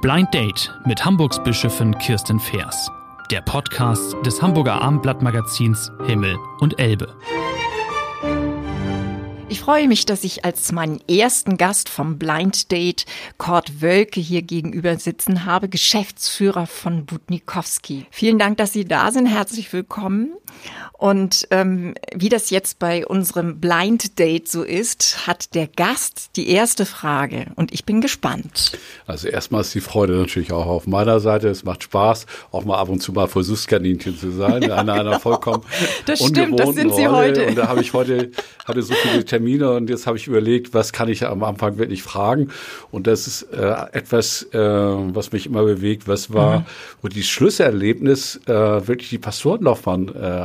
Blind 0.00 0.32
Date 0.32 0.72
mit 0.84 1.04
Hamburgs 1.04 1.42
Bischöfin 1.42 1.98
Kirsten 1.98 2.38
Feers. 2.38 2.88
Der 3.32 3.40
Podcast 3.40 4.14
des 4.24 4.40
Hamburger 4.40 4.80
Abendblattmagazins 4.80 5.90
Himmel 6.06 6.38
und 6.60 6.78
Elbe. 6.78 7.16
Ich 9.48 9.60
freue 9.60 9.88
mich, 9.88 10.06
dass 10.06 10.22
ich 10.24 10.44
als 10.44 10.70
meinen 10.72 11.00
ersten 11.08 11.56
Gast 11.56 11.88
vom 11.88 12.18
Blind 12.18 12.70
Date 12.70 13.06
Kurt 13.38 13.82
Wölke 13.82 14.20
hier 14.20 14.42
gegenüber 14.42 14.96
sitzen 14.98 15.46
habe, 15.46 15.68
Geschäftsführer 15.68 16.66
von 16.66 17.06
Budnikowski. 17.06 18.06
Vielen 18.10 18.38
Dank, 18.38 18.58
dass 18.58 18.72
Sie 18.72 18.84
da 18.84 19.10
sind. 19.10 19.26
Herzlich 19.26 19.72
willkommen. 19.72 20.30
Und 20.96 21.48
ähm, 21.50 21.94
wie 22.14 22.28
das 22.28 22.50
jetzt 22.50 22.78
bei 22.78 23.04
unserem 23.04 23.60
Blind 23.60 24.18
Date 24.18 24.48
so 24.48 24.62
ist, 24.62 25.26
hat 25.26 25.54
der 25.54 25.66
Gast 25.66 26.30
die 26.36 26.48
erste 26.48 26.86
Frage 26.86 27.46
und 27.56 27.74
ich 27.74 27.84
bin 27.84 28.00
gespannt. 28.00 28.78
Also 29.06 29.28
erstmal 29.28 29.62
ist 29.62 29.74
die 29.74 29.80
Freude 29.80 30.14
natürlich 30.14 30.52
auch 30.52 30.66
auf 30.66 30.86
meiner 30.86 31.18
Seite. 31.20 31.48
Es 31.48 31.64
macht 31.64 31.82
Spaß, 31.82 32.26
auch 32.52 32.64
mal 32.64 32.78
ab 32.78 32.88
und 32.88 33.00
zu 33.00 33.12
mal 33.12 33.26
Versuchskaninchen 33.26 34.16
zu 34.16 34.30
sein, 34.30 34.62
in 34.62 34.70
einer, 34.70 34.94
einer 34.94 35.20
vollkommen 35.20 35.64
das 36.06 36.24
stimmt, 36.24 36.58
das 36.60 36.74
sind 36.74 36.94
Sie 36.94 37.04
Rolle. 37.04 37.16
heute. 37.16 37.46
Und 37.48 37.58
da 37.58 37.68
habe 37.68 37.80
ich 37.80 37.92
heute 37.92 38.30
hatte 38.64 38.82
so 38.82 38.94
viele 38.94 39.24
Termine 39.24 39.72
und 39.72 39.90
jetzt 39.90 40.06
habe 40.06 40.16
ich 40.16 40.26
überlegt, 40.26 40.74
was 40.74 40.92
kann 40.92 41.08
ich 41.08 41.26
am 41.26 41.42
Anfang 41.42 41.76
wirklich 41.76 42.02
fragen? 42.02 42.48
Und 42.90 43.06
das 43.06 43.26
ist 43.26 43.42
äh, 43.52 43.74
etwas, 43.92 44.42
äh, 44.52 44.58
was 44.58 45.32
mich 45.32 45.46
immer 45.46 45.64
bewegt. 45.64 46.08
Was 46.08 46.32
war, 46.32 46.60
mhm. 46.60 46.64
wo 47.02 47.08
die 47.08 47.22
Schlüsselerlebnis 47.22 48.40
äh, 48.46 48.52
wirklich 48.52 49.10
die 49.10 49.18
Pastorenlaufbahn 49.18 50.08
äh, 50.14 50.43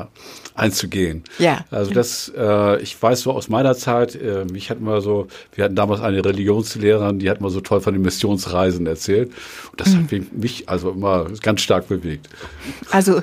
einzugehen. 0.59 1.23
Ja. 1.39 1.66
Also 1.71 1.91
das, 1.91 2.31
äh, 2.35 2.81
ich 2.81 3.02
weiß 3.02 3.21
so 3.21 3.31
aus 3.31 3.49
meiner 3.49 3.76
Zeit, 3.76 4.16
äh, 4.16 4.45
ich 4.53 4.70
hatte 4.70 4.81
mal 4.81 5.02
so, 5.02 5.27
wir 5.53 5.64
hatten 5.64 5.75
damals 5.75 6.02
eine 6.02 6.23
Religionslehrerin, 6.23 7.19
die 7.19 7.30
hat 7.30 7.42
mal 7.42 7.50
so 7.50 7.61
toll 7.61 7.81
von 7.81 7.94
den 7.94 8.02
Missionsreisen 8.02 8.86
erzählt. 8.86 9.31
Und 9.72 9.80
das 9.80 9.89
mhm. 9.89 10.03
hat 10.03 10.33
mich 10.33 10.70
also 10.70 10.92
immer 10.92 11.27
ganz 11.42 11.61
stark 11.61 11.88
bewegt. 11.88 12.27
Also 12.92 13.22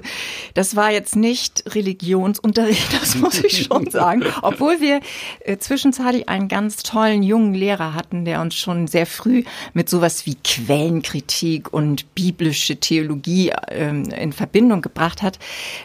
das 0.55 0.77
war 0.77 0.91
jetzt 0.91 1.15
nicht 1.17 1.65
Religionsunterricht, 1.75 2.93
das 3.01 3.17
muss 3.17 3.43
ich 3.45 3.65
schon 3.65 3.91
sagen. 3.91 4.25
Obwohl 4.43 4.81
wir 4.81 5.01
äh, 5.41 5.59
zwischenzeitlich 5.59 6.29
einen 6.29 6.49
ganz 6.49 6.83
tollen 6.83 7.23
jungen 7.23 7.55
Lehrer 7.55 7.95
hatten, 7.95 8.25
der 8.25 8.41
uns 8.41 8.55
schon 8.55 8.87
sehr 8.87 9.07
früh 9.07 9.45
mit 9.75 9.91
sowas 9.91 10.27
wie 10.27 10.37
Quellenkritik 10.43 11.73
und 11.73 12.15
biblische 12.15 12.77
Theologie 12.77 13.53
ähm, 13.69 14.05
in 14.11 14.33
Verbindung 14.33 14.81
gebracht 14.81 15.23
hat. 15.23 15.39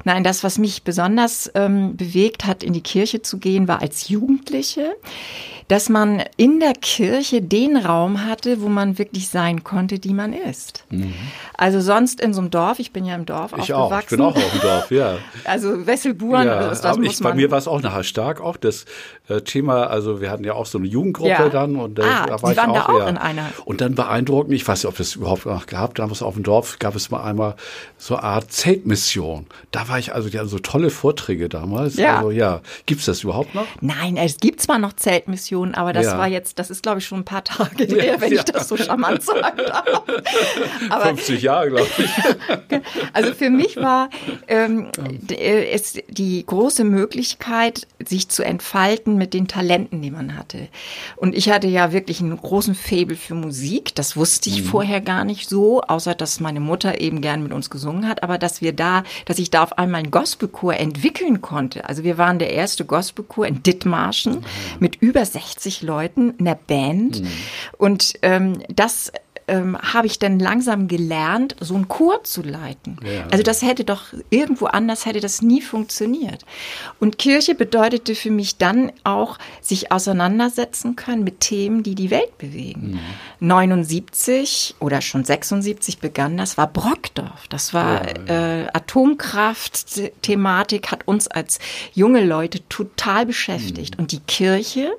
Nein, 0.05 0.23
das, 0.23 0.43
was 0.43 0.57
mich 0.57 0.80
besonders 0.83 1.51
ähm, 1.55 1.95
bewegt 1.95 2.45
hat, 2.45 2.63
in 2.63 2.73
die 2.73 2.81
Kirche 2.81 3.21
zu 3.21 3.37
gehen, 3.37 3.67
war 3.67 3.81
als 3.81 4.09
Jugendliche 4.09 4.95
dass 5.71 5.87
man 5.87 6.21
in 6.35 6.59
der 6.59 6.73
Kirche 6.73 7.41
den 7.41 7.77
Raum 7.77 8.25
hatte, 8.25 8.61
wo 8.61 8.67
man 8.67 8.97
wirklich 8.97 9.29
sein 9.29 9.63
konnte, 9.63 9.99
die 9.99 10.13
man 10.13 10.33
ist. 10.33 10.83
Mhm. 10.89 11.13
Also 11.57 11.79
sonst 11.79 12.19
in 12.19 12.33
so 12.33 12.41
einem 12.41 12.51
Dorf, 12.51 12.79
ich 12.79 12.91
bin 12.91 13.05
ja 13.05 13.15
im 13.15 13.25
Dorf 13.25 13.53
ich 13.57 13.73
aufgewachsen. 13.73 14.19
Auch, 14.19 14.35
ich 14.35 14.35
bin 14.35 14.43
auch 14.43 14.47
auf 14.47 14.51
dem 14.51 14.61
Dorf, 14.61 14.91
ja. 14.91 15.17
Also 15.45 15.87
Wesselburen, 15.87 16.45
ja, 16.45 16.59
das, 16.59 16.81
das 16.81 16.97
muss 16.97 17.13
ich, 17.13 17.19
Bei 17.19 17.33
mir 17.33 17.51
war 17.51 17.57
es 17.57 17.69
auch 17.69 17.81
nachher 17.81 18.03
stark, 18.03 18.41
auch 18.41 18.57
das 18.57 18.83
äh, 19.29 19.39
Thema, 19.39 19.87
also 19.87 20.19
wir 20.19 20.29
hatten 20.29 20.43
ja 20.43 20.55
auch 20.55 20.65
so 20.65 20.77
eine 20.77 20.87
Jugendgruppe 20.87 21.29
ja. 21.29 21.47
dann 21.47 21.77
und 21.77 21.99
äh, 21.99 22.01
ah, 22.01 22.25
da 22.25 22.41
war 22.41 22.51
Sie 22.51 22.57
waren 22.57 22.71
ich 22.71 22.77
auch, 22.77 22.87
da 22.87 22.93
auch 22.93 22.99
ja. 22.99 23.07
in 23.07 23.17
einer. 23.17 23.49
Und 23.63 23.79
dann 23.79 23.95
beeindruckend, 23.95 24.53
ich 24.53 24.67
weiß 24.67 24.83
nicht, 24.83 24.89
ob 24.89 24.97
das 24.97 25.15
überhaupt 25.15 25.45
noch 25.45 25.67
gehabt, 25.67 25.99
damals 25.99 26.21
auf 26.21 26.33
dem 26.33 26.43
Dorf 26.43 26.79
gab 26.79 26.95
es 26.95 27.11
mal 27.11 27.23
einmal 27.23 27.55
so 27.97 28.15
eine 28.15 28.23
Art 28.23 28.51
Zeltmission. 28.51 29.47
Da 29.71 29.87
war 29.87 29.99
ich 29.99 30.13
also, 30.13 30.27
die 30.27 30.37
hatten 30.37 30.49
so 30.49 30.59
tolle 30.71 30.89
Vorträge 30.89 31.49
damals. 31.49 31.97
Ja. 31.97 32.17
Also 32.17 32.31
ja, 32.31 32.61
gibt's 32.85 33.05
das 33.05 33.23
überhaupt 33.23 33.53
noch? 33.53 33.67
Nein, 33.81 34.15
es 34.15 34.37
gibt 34.37 34.61
zwar 34.61 34.79
noch 34.79 34.93
Zeltmissionen, 34.93 35.75
aber 35.75 35.91
das 35.91 36.05
ja. 36.05 36.17
war 36.17 36.27
jetzt, 36.27 36.59
das 36.59 36.69
ist 36.69 36.81
glaube 36.81 36.99
ich 36.99 37.05
schon 37.05 37.19
ein 37.19 37.25
paar 37.25 37.43
Tage 37.43 37.83
her, 38.01 38.21
wenn 38.21 38.31
ja. 38.31 38.39
ich 38.39 38.45
das 38.45 38.69
so 38.69 38.77
charmant 38.77 39.21
sagen 39.21 39.57
darf. 39.67 40.03
Aber, 40.89 41.05
50 41.07 41.41
Jahre, 41.41 41.69
glaube 41.71 41.89
ich. 41.97 42.81
also 43.13 43.33
für 43.33 43.49
mich 43.49 43.75
war 43.75 44.09
ähm, 44.47 44.87
äh, 45.29 45.71
es 45.71 45.99
die 46.07 46.45
große 46.45 46.85
Möglichkeit, 46.85 47.87
sich 48.05 48.29
zu 48.29 48.43
entfalten 48.43 49.17
mit 49.17 49.33
den 49.33 49.49
Talenten, 49.49 50.01
die 50.01 50.11
man 50.11 50.37
hatte. 50.37 50.69
Und 51.17 51.35
ich 51.35 51.49
hatte 51.49 51.67
ja 51.67 51.91
wirklich 51.91 52.21
einen 52.21 52.37
großen 52.37 52.75
Faible 52.75 53.17
für 53.17 53.35
Musik. 53.35 53.93
Das 53.95 54.15
wusste 54.15 54.49
ich 54.49 54.63
mhm. 54.63 54.67
vorher 54.67 55.01
gar 55.01 55.25
nicht 55.25 55.49
so, 55.49 55.81
außer 55.81 56.15
dass 56.15 56.39
meine 56.39 56.61
Mutter 56.61 57.01
eben 57.01 57.19
gern 57.19 57.43
mit 57.43 57.51
uns 57.51 57.69
gesungen 57.69 58.07
hat. 58.07 58.23
Aber 58.23 58.37
dass 58.37 58.61
wir 58.61 58.71
da, 58.71 59.03
dass 59.25 59.37
ich 59.37 59.51
da 59.51 59.63
auf 59.63 59.77
einmal 59.77 59.99
einen 59.99 60.11
Gospelchor 60.61 60.75
entwickeln 60.75 61.41
konnte. 61.41 61.87
Also 61.89 62.03
wir 62.03 62.17
waren 62.17 62.39
der 62.39 62.51
erste 62.51 62.85
Gospelchor 62.85 63.47
in 63.47 63.63
Dithmarschen 63.63 64.35
mhm. 64.35 64.45
mit 64.79 64.95
über 64.97 65.25
60 65.25 65.41
60 65.61 65.81
Leuten 65.81 66.33
in 66.37 66.45
der 66.45 66.55
Band. 66.55 67.21
Mhm. 67.21 67.27
Und 67.77 68.13
ähm, 68.21 68.59
das 68.69 69.11
ähm, 69.51 69.77
habe 69.77 70.07
ich 70.07 70.17
dann 70.17 70.39
langsam 70.39 70.87
gelernt, 70.87 71.55
so 71.59 71.75
einen 71.75 71.89
Chor 71.89 72.23
zu 72.23 72.41
leiten. 72.41 72.97
Ja. 73.03 73.27
Also 73.31 73.43
das 73.43 73.61
hätte 73.61 73.83
doch 73.83 74.05
irgendwo 74.29 74.67
anders 74.67 75.05
hätte 75.05 75.19
das 75.19 75.41
nie 75.41 75.61
funktioniert. 75.61 76.45
Und 76.99 77.17
Kirche 77.17 77.53
bedeutete 77.53 78.15
für 78.15 78.31
mich 78.31 78.55
dann 78.57 78.93
auch, 79.03 79.37
sich 79.59 79.91
auseinandersetzen 79.91 80.95
können 80.95 81.25
mit 81.25 81.41
Themen, 81.41 81.83
die 81.83 81.95
die 81.95 82.11
Welt 82.11 82.37
bewegen. 82.37 82.91
Mhm. 82.91 82.99
79 83.47 84.75
oder 84.79 85.01
schon 85.01 85.25
76 85.25 85.97
begann 85.99 86.37
das, 86.37 86.57
war 86.57 86.67
Brockdorf. 86.67 87.49
Das 87.49 87.73
war 87.73 88.07
ja. 88.07 88.61
Äh, 88.61 88.67
Atomkraft-Thematik, 88.73 90.91
hat 90.91 91.05
uns 91.07 91.27
als 91.27 91.59
junge 91.93 92.23
Leute 92.23 92.61
total 92.69 93.25
beschäftigt. 93.25 93.97
Mhm. 93.97 94.01
Und 94.01 94.13
die 94.13 94.21
Kirche 94.21 94.93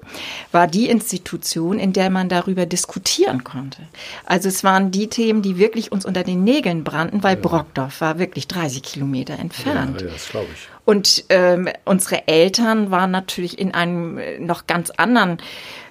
war 0.50 0.66
die 0.66 0.90
Institution, 0.90 1.78
in 1.78 1.94
der 1.94 2.10
man 2.10 2.28
darüber 2.28 2.66
diskutieren 2.66 3.44
konnte. 3.44 3.80
Also 4.26 4.41
es 4.48 4.64
waren 4.64 4.90
die 4.90 5.08
Themen, 5.08 5.42
die 5.42 5.58
wirklich 5.58 5.92
uns 5.92 6.04
unter 6.04 6.22
den 6.22 6.44
Nägeln 6.44 6.84
brannten, 6.84 7.22
weil 7.22 7.36
ja. 7.36 7.40
Brockdorf 7.40 8.00
war 8.00 8.18
wirklich 8.18 8.48
30 8.48 8.82
Kilometer 8.82 9.38
entfernt. 9.38 10.00
Ja, 10.00 10.06
ja 10.06 10.12
das 10.12 10.28
glaube 10.28 10.48
ich. 10.52 10.68
Und 10.84 11.24
ähm, 11.28 11.68
unsere 11.84 12.26
Eltern 12.26 12.90
waren 12.90 13.10
natürlich 13.10 13.58
in 13.58 13.72
einem 13.72 14.18
äh, 14.18 14.38
noch 14.38 14.66
ganz 14.66 14.90
anderen 14.90 15.38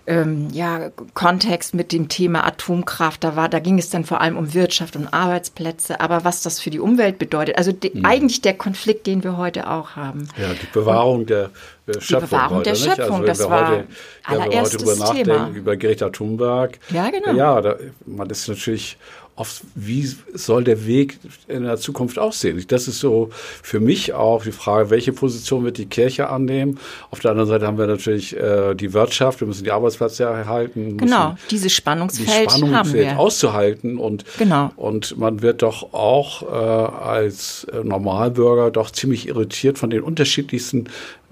ähm, 0.07 0.49
ja, 0.51 0.89
Kontext 1.13 1.73
mit 1.75 1.91
dem 1.91 2.09
Thema 2.09 2.45
Atomkraft. 2.45 3.23
Da 3.23 3.35
war, 3.35 3.47
da 3.49 3.59
ging 3.59 3.77
es 3.77 3.89
dann 3.89 4.03
vor 4.03 4.19
allem 4.19 4.35
um 4.35 4.53
Wirtschaft 4.53 4.95
und 4.95 5.13
Arbeitsplätze, 5.13 6.01
aber 6.01 6.25
was 6.25 6.41
das 6.41 6.59
für 6.59 6.71
die 6.71 6.79
Umwelt 6.79 7.19
bedeutet. 7.19 7.57
Also 7.57 7.71
de, 7.71 7.91
mhm. 7.93 8.05
eigentlich 8.05 8.41
der 8.41 8.55
Konflikt, 8.55 9.07
den 9.07 9.23
wir 9.23 9.37
heute 9.37 9.69
auch 9.69 9.95
haben. 9.95 10.27
Ja, 10.37 10.49
die 10.53 10.67
Bewahrung 10.73 11.19
und 11.19 11.29
der 11.29 11.51
äh, 11.87 12.01
Schöpfung. 12.01 12.19
Die 12.19 12.25
Bewahrung 12.25 12.57
heute, 12.57 12.69
der 12.71 12.75
Schöpfung, 12.75 13.21
also, 13.21 13.25
das 13.25 13.49
war 13.49 13.69
heute, 13.69 13.87
allererstes 14.23 14.81
ja, 14.81 14.87
wir 14.87 14.91
heute 14.91 15.23
drüber 15.23 15.33
nachdenken, 15.35 15.55
über 15.55 15.77
Greta 15.77 16.09
Thunberg. 16.09 16.79
Ja, 16.89 17.09
genau. 17.09 17.33
Ja, 17.33 17.61
da, 17.61 17.75
man 18.05 18.29
ist 18.29 18.47
natürlich 18.47 18.97
oft, 19.41 19.63
wie 19.73 20.07
soll 20.33 20.63
der 20.63 20.85
Weg 20.85 21.19
in 21.47 21.63
der 21.63 21.77
Zukunft 21.77 22.19
aussehen? 22.19 22.63
Das 22.67 22.87
ist 22.87 22.99
so 22.99 23.29
für 23.63 23.79
mich 23.79 24.13
auch 24.13 24.43
die 24.43 24.51
Frage, 24.51 24.91
welche 24.91 25.13
Position 25.13 25.63
wird 25.63 25.79
die 25.79 25.87
Kirche 25.87 26.29
annehmen? 26.29 26.79
Auf 27.09 27.19
der 27.19 27.31
anderen 27.31 27.49
Seite 27.49 27.65
haben 27.65 27.79
wir 27.79 27.87
natürlich 27.87 28.37
äh, 28.37 28.75
die 28.75 28.93
Wirtschaft, 28.93 29.41
wir 29.41 29.47
müssen 29.47 29.63
die 29.63 29.71
Arbeitsplätze 29.71 30.25
erhalten. 30.25 30.97
Genau, 30.97 31.35
dieses 31.49 31.73
Spannungsfeld, 31.73 32.29
die 32.29 32.51
Spannungsfeld 32.51 33.07
haben 33.07 33.15
wir. 33.15 33.19
auszuhalten 33.19 33.97
und, 33.97 34.25
genau. 34.37 34.71
und 34.75 35.17
man 35.17 35.41
wird 35.41 35.63
doch 35.63 35.91
auch 35.93 36.43
äh, 36.43 36.45
als 36.45 37.65
Normalbürger 37.83 38.69
doch 38.69 38.91
ziemlich 38.91 39.27
irritiert 39.27 39.79
von 39.79 39.89
den 39.89 40.03
unterschiedlichsten 40.03 40.85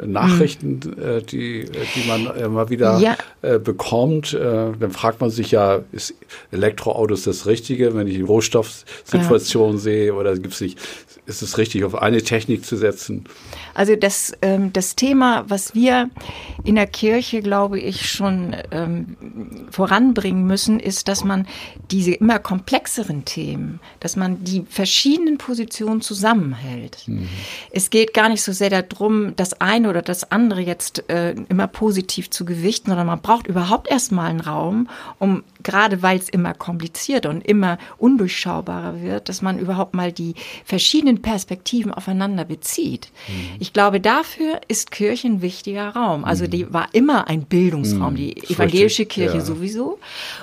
Nachrichten, 0.06 0.80
mhm. 0.84 1.04
äh, 1.04 1.22
die, 1.22 1.66
die 1.66 2.08
man 2.08 2.36
immer 2.36 2.70
wieder 2.70 3.00
ja. 3.00 3.18
äh, 3.42 3.60
bekommt. 3.60 4.34
Äh, 4.34 4.72
dann 4.80 4.92
fragt 4.92 5.22
man 5.22 5.30
sich 5.30 5.52
ja, 5.52 5.82
ist 5.92 6.14
Elektroautos 6.52 7.24
das 7.24 7.46
Richtige, 7.46 7.96
wenn 7.96 8.08
ich 8.08 8.16
die 8.16 8.22
Rohstoffsituation 8.22 9.74
ja. 9.74 9.78
sehe 9.78 10.14
oder 10.14 10.36
gibt 10.38 10.54
es 10.54 10.62
nicht, 10.62 10.80
ist 11.26 11.42
es 11.42 11.58
richtig, 11.58 11.84
auf 11.84 11.96
eine 11.96 12.22
Technik 12.22 12.66
zu 12.66 12.76
setzen? 12.76 13.26
Also 13.79 13.95
das, 13.95 14.34
ähm, 14.41 14.73
das 14.73 14.97
Thema, 14.97 15.45
was 15.47 15.73
wir 15.73 16.09
in 16.65 16.75
der 16.75 16.86
Kirche, 16.86 17.42
glaube 17.42 17.80
ich, 17.80 18.12
schon 18.12 18.54
ähm, 18.71 19.15
voranbringen 19.71 20.45
müssen, 20.45 20.81
ist, 20.81 21.07
dass 21.07 21.24
man 21.24 21.48
diese 21.89 22.12
immer 22.12 22.39
komplexeren 22.39 23.24
Themen, 23.24 23.80
dass 24.01 24.18
man 24.18 24.44
die 24.44 24.65
verschiedenen 24.69 25.38
Positionen 25.38 26.01
zusammenhält. 26.01 27.07
Mhm. 27.07 27.30
Es 27.71 27.89
geht 27.89 28.13
gar 28.13 28.27
nicht 28.27 28.44
so 28.44 28.51
sehr 28.51 28.69
darum, 28.69 29.33
das 29.38 29.62
eine 29.62 29.89
oder 29.89 30.01
das 30.01 30.30
andere 30.30 30.59
jetzt 30.59 31.09
äh, 31.09 31.31
immer 31.48 31.68
positiv 31.68 32.30
zu 32.30 32.44
gewichten, 32.44 32.89
sondern 32.89 33.07
man 33.07 33.21
braucht 33.21 33.48
überhaupt 33.48 33.89
erstmal 33.89 34.30
einen 34.30 34.42
Raum, 34.42 34.89
um 35.19 35.44
gerade 35.63 36.01
weil 36.01 36.18
es 36.18 36.27
immer 36.27 36.54
komplizierter 36.54 37.30
und 37.30 37.48
immer 37.48 37.77
undurchschaubarer 37.98 39.01
wird, 39.01 39.30
dass 39.30 39.42
man 39.42 39.57
überhaupt 39.57 39.94
mal 39.94 40.12
die 40.12 40.36
verschiedenen 40.65 41.21
Perspektiven 41.21 41.94
aufeinander 41.94 42.44
bezieht. 42.44 43.09
Mhm. 43.30 43.56
Ich 43.59 43.69
glaube, 43.74 44.00
dafür 44.00 44.62
ist 44.68 44.92
Kirche 44.92 45.27
ein 45.27 45.42
wichtiger 45.42 45.89
Raum. 45.89 46.25
Also 46.25 46.45
mhm. 46.45 46.50
die 46.50 46.74
war 46.74 46.88
immer 46.94 47.27
ein 47.27 47.44
Bildungsraum, 47.44 48.13
mhm. 48.13 48.18
die 48.18 48.38
evangelische 48.50 49.06
Kirche 49.06 49.38
ja. 49.38 49.42
sowieso. 49.42 50.00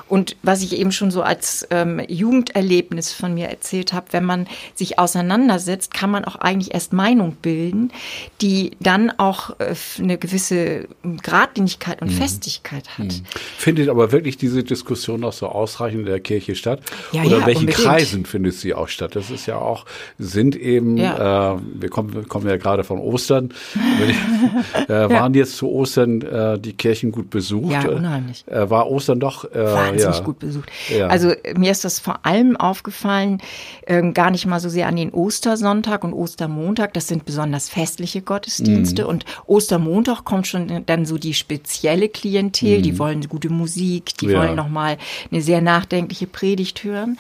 Und 0.08 0.36
was 0.42 0.62
ich 0.62 0.78
eben 0.78 0.92
schon 0.92 1.10
so 1.10 1.22
als 1.22 1.66
ähm, 1.70 2.00
Jugenderlebnis 2.08 3.12
von 3.12 3.34
mir 3.34 3.48
erzählt 3.48 3.92
habe, 3.92 4.06
wenn 4.12 4.24
man 4.24 4.46
sich 4.74 4.98
auseinandersetzt, 4.98 5.92
kann 5.92 6.10
man 6.10 6.24
auch 6.24 6.36
eigentlich 6.36 6.74
erst 6.74 6.92
Meinung 6.92 7.36
bilden, 7.40 7.92
die 8.40 8.72
dann 8.80 9.10
auch 9.18 9.58
äh, 9.58 9.74
eine 9.98 10.18
gewisse 10.18 10.88
Gradlinigkeit 11.22 12.02
und 12.02 12.12
mhm. 12.12 12.16
Festigkeit 12.16 12.98
hat. 12.98 13.06
Mhm. 13.06 13.24
Findet 13.56 13.88
aber 13.88 14.12
wirklich 14.12 14.36
diese 14.36 14.62
Diskussion 14.62 15.20
noch 15.20 15.32
so 15.32 15.48
ausreichend 15.48 16.00
in 16.00 16.06
der 16.06 16.20
Kirche 16.20 16.54
statt? 16.54 16.80
Ja, 17.12 17.22
Oder 17.22 17.38
ja, 17.38 17.46
welchen 17.46 17.60
unbedingt. 17.60 17.84
Kreisen 17.84 18.26
findet 18.26 18.54
sie 18.54 18.74
auch 18.74 18.88
statt? 18.88 19.16
Das 19.16 19.30
ist 19.30 19.46
ja 19.46 19.58
auch, 19.58 19.84
sind 20.18 20.56
eben, 20.56 20.98
äh, 20.98 21.02
wir, 21.02 21.88
kommen, 21.88 22.14
wir 22.14 22.24
kommen 22.24 22.46
ja 22.46 22.56
gerade 22.56 22.84
von 22.84 22.98
Ostern, 23.16 23.50
äh, 24.88 24.88
waren 24.88 25.32
jetzt 25.32 25.56
zu 25.56 25.70
Ostern 25.70 26.20
äh, 26.20 26.58
die 26.58 26.74
Kirchen 26.74 27.12
gut 27.12 27.30
besucht? 27.30 27.72
Ja, 27.72 27.88
unheimlich. 27.88 28.44
Äh, 28.46 28.68
war 28.68 28.90
Ostern 28.90 29.20
doch 29.20 29.50
äh, 29.50 29.64
wahnsinnig 29.64 30.22
gut 30.22 30.38
besucht. 30.38 30.70
Also 31.08 31.32
mir 31.56 31.70
ist 31.70 31.84
das 31.84 31.98
vor 31.98 32.26
allem 32.26 32.56
aufgefallen, 32.58 33.38
ähm, 33.86 34.12
gar 34.12 34.30
nicht 34.30 34.44
mal 34.44 34.60
so 34.60 34.68
sehr 34.68 34.86
an 34.86 34.96
den 34.96 35.10
Ostersonntag 35.10 36.04
und 36.04 36.12
Ostermontag, 36.12 36.92
das 36.92 37.08
sind 37.08 37.24
besonders 37.24 37.70
festliche 37.70 38.20
Gottesdienste 38.20 39.04
mhm. 39.04 39.08
und 39.08 39.24
Ostermontag 39.46 40.24
kommt 40.24 40.46
schon 40.46 40.84
dann 40.84 41.06
so 41.06 41.16
die 41.16 41.32
spezielle 41.32 42.10
Klientel, 42.10 42.78
mhm. 42.78 42.82
die 42.82 42.98
wollen 42.98 43.28
gute 43.28 43.48
Musik, 43.48 44.16
die 44.18 44.26
ja. 44.26 44.38
wollen 44.38 44.54
nochmal 44.54 44.98
eine 45.32 45.40
sehr 45.40 45.62
nachdenkliche 45.62 46.26
Predigt 46.26 46.84
hören. 46.84 47.16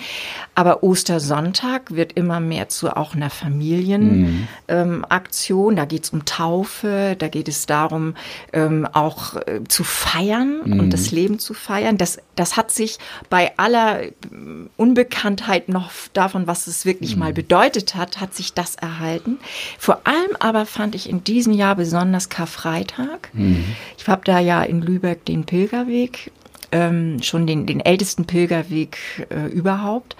Aber 0.54 0.82
Ostersonntag 0.82 1.94
wird 1.94 2.12
immer 2.12 2.40
mehr 2.40 2.68
zu 2.68 2.94
auch 2.94 3.14
einer 3.14 3.30
Familienaktion. 3.30 4.20
Mhm. 4.20 4.48
Ähm, 4.68 5.04
da 5.76 5.84
geht 5.84 6.04
es 6.04 6.10
um 6.10 6.24
Taufe, 6.24 7.16
da 7.18 7.28
geht 7.28 7.48
es 7.48 7.66
darum, 7.66 8.14
ähm, 8.52 8.86
auch 8.92 9.36
äh, 9.36 9.60
zu 9.68 9.84
feiern 9.84 10.60
und 10.60 10.86
mhm. 10.86 10.90
das 10.90 11.10
Leben 11.10 11.38
zu 11.38 11.54
feiern. 11.54 11.98
Das, 11.98 12.18
das 12.34 12.56
hat 12.56 12.70
sich 12.70 12.98
bei 13.30 13.56
aller 13.56 14.00
Unbekanntheit 14.76 15.68
noch 15.68 15.90
davon, 16.12 16.46
was 16.46 16.66
es 16.66 16.84
wirklich 16.84 17.16
mal 17.16 17.30
mhm. 17.30 17.34
bedeutet 17.36 17.94
hat, 17.94 18.20
hat 18.20 18.34
sich 18.34 18.54
das 18.54 18.76
erhalten. 18.76 19.38
Vor 19.78 20.00
allem 20.04 20.36
aber 20.40 20.66
fand 20.66 20.94
ich 20.94 21.08
in 21.08 21.24
diesem 21.24 21.52
Jahr 21.52 21.76
besonders 21.76 22.28
Karfreitag. 22.28 23.30
Mhm. 23.32 23.64
Ich 23.98 24.06
habe 24.08 24.22
da 24.24 24.38
ja 24.38 24.62
in 24.62 24.82
Lübeck 24.82 25.24
den 25.24 25.44
Pilgerweg, 25.44 26.30
ähm, 26.72 27.22
schon 27.22 27.46
den, 27.46 27.66
den 27.66 27.80
ältesten 27.80 28.26
Pilgerweg 28.26 28.98
äh, 29.30 29.46
überhaupt. 29.46 30.16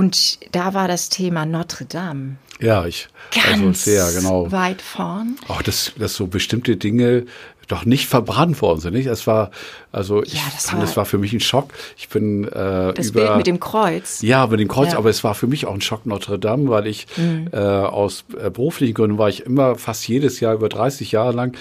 Und 0.00 0.38
da 0.52 0.72
war 0.72 0.88
das 0.88 1.10
Thema 1.10 1.44
Notre 1.44 1.84
Dame. 1.84 2.36
Ja, 2.58 2.86
ich 2.86 3.08
also 3.34 3.50
ganz 3.50 3.86
also 3.86 3.90
sehr 3.90 4.18
genau 4.18 4.50
weit 4.50 4.80
vorn. 4.80 5.36
Auch 5.46 5.60
dass, 5.60 5.92
dass 5.98 6.14
so 6.14 6.26
bestimmte 6.26 6.78
Dinge 6.78 7.26
doch 7.68 7.84
nicht 7.84 8.08
verbrannt 8.08 8.62
worden 8.62 8.80
sind. 8.80 8.94
Nicht? 8.94 9.08
Es 9.08 9.26
war 9.26 9.50
also 9.92 10.22
ich 10.22 10.32
ja, 10.32 10.40
das 10.54 10.70
fand, 10.70 10.80
war, 10.80 10.88
es 10.88 10.96
war 10.96 11.04
für 11.04 11.18
mich 11.18 11.34
ein 11.34 11.40
Schock. 11.40 11.74
Ich 11.98 12.08
bin 12.08 12.44
äh, 12.44 12.94
das 12.94 13.10
über 13.10 13.24
Bild 13.24 13.36
mit 13.36 13.46
dem 13.46 13.60
Kreuz. 13.60 14.22
Ja, 14.22 14.46
mit 14.46 14.58
dem 14.58 14.68
Kreuz. 14.68 14.92
Ja. 14.92 14.98
Aber 14.98 15.10
es 15.10 15.22
war 15.22 15.34
für 15.34 15.46
mich 15.46 15.66
auch 15.66 15.74
ein 15.74 15.82
Schock 15.82 16.06
Notre 16.06 16.38
Dame, 16.38 16.70
weil 16.70 16.86
ich 16.86 17.06
mhm. 17.18 17.50
äh, 17.52 17.58
aus 17.58 18.24
äh, 18.42 18.48
beruflichen 18.48 18.94
Gründen 18.94 19.18
war 19.18 19.28
ich 19.28 19.44
immer 19.44 19.76
fast 19.76 20.08
jedes 20.08 20.40
Jahr 20.40 20.54
über 20.54 20.70
30 20.70 21.12
Jahre 21.12 21.32
lang 21.32 21.54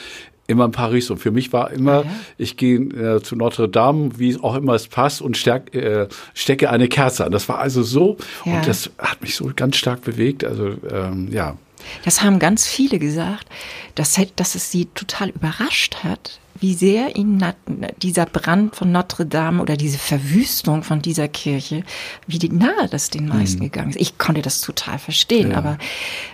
immer 0.50 0.66
in 0.66 0.72
Paris. 0.72 1.10
Und 1.10 1.18
für 1.18 1.32
mich 1.32 1.54
war 1.54 1.72
immer, 1.72 2.04
ja. 2.04 2.12
ich 2.38 2.58
gehe 2.58 2.80
äh, 2.80 3.22
zu 3.22 3.36
Notre 3.36 3.70
Dame, 3.70 4.18
wie 4.18 4.38
auch 4.42 4.56
immer 4.56 4.74
es 4.74 4.88
passt, 4.88 5.22
und 5.22 5.38
steck, 5.38 5.74
äh, 5.76 6.08
stecke 6.34 6.70
eine 6.70 6.88
Kerze 6.88 7.26
an. 7.26 7.32
Das 7.32 7.48
war 7.48 7.60
also 7.60 7.84
so, 7.84 8.18
ja. 8.46 8.56
und 8.56 8.68
das 8.68 8.90
hat 8.98 9.22
mich 9.22 9.36
so 9.36 9.52
ganz 9.56 9.78
stark 9.78 10.02
bewegt. 10.04 10.44
Also 10.44 10.76
ähm, 10.92 11.30
ja. 11.32 11.56
Das 12.04 12.22
haben 12.22 12.40
ganz 12.40 12.68
viele 12.68 13.00
gesagt, 13.00 13.48
dass, 13.96 14.20
dass 14.36 14.56
es 14.56 14.72
sie 14.72 14.86
total 14.88 15.30
überrascht 15.30 16.04
hat, 16.04 16.40
wie 16.60 16.74
sehr 16.74 17.16
ihnen 17.16 17.44
dieser 18.02 18.26
Brand 18.26 18.76
von 18.76 18.92
Notre 18.92 19.26
Dame 19.26 19.62
oder 19.62 19.78
diese 19.78 19.98
Verwüstung 19.98 20.84
von 20.84 21.02
dieser 21.02 21.28
Kirche, 21.28 21.84
wie 22.28 22.50
nahe 22.50 22.88
das 22.90 23.10
den 23.10 23.28
meisten 23.28 23.60
mhm. 23.60 23.64
gegangen 23.64 23.90
ist. 23.92 24.00
Ich 24.00 24.18
konnte 24.18 24.42
das 24.42 24.62
total 24.62 25.00
verstehen, 25.00 25.52
ja. 25.52 25.58
aber 25.58 25.78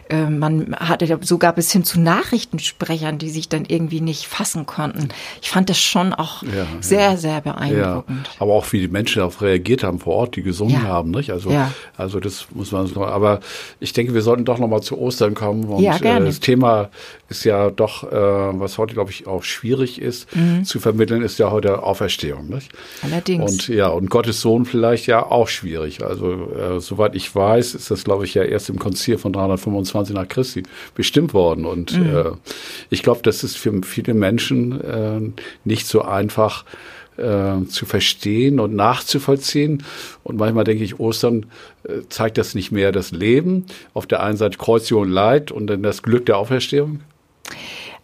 äh, 0.10 0.30
man 0.30 0.76
hatte 0.76 1.20
sogar 1.22 1.54
bis 1.54 1.72
hin 1.72 1.84
zu 1.84 2.00
Nachrichtensprechern, 2.00 3.18
die 3.18 3.30
sich 3.30 3.50
dann 3.50 3.66
irgendwie 3.66 4.02
nicht 4.02 4.26
fassen 4.28 4.66
konnten. 4.66 5.10
Ich 5.42 5.50
fand 5.50 5.70
das 5.70 5.80
schon 5.80 6.14
auch 6.14 6.44
ja, 6.44 6.68
sehr, 6.80 7.12
ja. 7.12 7.18
sehr 7.18 7.42
beeindruckend. 7.42 8.30
Aber 8.40 8.54
auch 8.54 8.72
wie 8.72 8.80
die 8.80 8.88
Menschen 8.88 9.20
darauf 9.20 9.42
reagiert 9.42 9.84
haben 9.84 10.00
vor 10.00 10.16
Ort, 10.16 10.36
die 10.36 10.44
gesungen 10.44 10.84
haben, 10.84 11.12
nicht? 11.12 11.32
Also, 11.32 11.52
also 11.98 12.20
das 12.20 12.48
muss 12.54 12.72
man 12.72 12.88
so. 12.88 13.06
Aber 13.06 13.40
ich 13.80 13.94
denke, 13.94 14.14
wir 14.14 14.22
sollten 14.22 14.46
doch 14.46 14.60
noch 14.60 14.68
mal 14.68 14.82
zu 14.82 14.98
Ostern 14.98 15.34
kommen. 15.34 15.66
Und. 15.66 15.84
Äh, 15.84 16.26
das 16.26 16.40
Thema 16.40 16.90
ist 17.28 17.44
ja 17.44 17.72
doch, 17.72 18.04
äh, 18.04 18.16
was 18.16 18.78
heute, 18.78 18.94
glaube 18.94 19.12
ich, 19.12 19.26
auch 19.26 19.44
schwierig 19.44 20.00
ist 20.00 20.34
mhm. 20.36 20.64
zu 20.64 20.80
vermitteln, 20.80 21.24
ist 21.24 21.40
ja 21.40 21.50
heute 21.50 21.82
Auferstehung. 21.82 22.48
Nicht? 22.48 22.72
Allerdings. 23.02 23.52
Und 23.52 23.68
ja, 23.68 23.88
und 23.88 24.10
Gottes 24.10 24.42
Sohn 24.42 24.66
vielleicht 24.66 25.08
ja 25.08 25.26
auch 25.26 25.48
schwierig. 25.48 26.04
Also 26.04 26.52
äh, 26.52 26.80
soweit 26.80 27.16
ich 27.16 27.34
weiß, 27.34 27.74
ist 27.74 27.90
das, 27.90 28.04
glaube 28.04 28.26
ich, 28.26 28.36
ja 28.36 28.44
erst 28.44 28.70
im 28.70 28.78
Konzil 28.78 29.18
von 29.18 29.34
325 29.34 30.16
nach 30.16 30.28
Christi 30.28 30.64
bestimmt 30.94 31.34
worden. 31.34 31.66
Und 31.66 31.98
mhm. 31.98 32.16
äh, 32.16 32.32
ich 32.92 33.02
glaube, 33.02 33.22
das 33.24 33.44
ist 33.44 33.58
für 33.58 33.74
viele 33.84 34.14
Menschen 34.14 34.82
äh, 34.82 35.20
nicht 35.64 35.88
so 35.88 36.04
einfach 36.04 36.64
äh, 37.18 37.66
zu 37.68 37.86
verstehen 37.86 38.60
und 38.60 38.76
nachzuvollziehen. 38.76 39.84
Und 40.24 40.38
manchmal 40.38 40.64
denke 40.64 40.84
ich, 40.84 41.00
Ostern 41.00 41.48
äh, 41.84 42.02
zeigt 42.10 42.38
das 42.38 42.56
nicht 42.56 42.72
mehr 42.72 42.92
das 42.92 43.12
Leben. 43.12 43.66
Auf 43.94 44.06
der 44.06 44.22
einen 44.22 44.38
Seite 44.38 44.58
Kreuzung 44.58 45.02
und 45.02 45.10
Leid 45.10 45.52
und 45.52 45.68
dann 45.68 45.82
das 45.82 46.04
Glück 46.04 46.26
der 46.28 46.38
Auferstehung. 46.38 47.00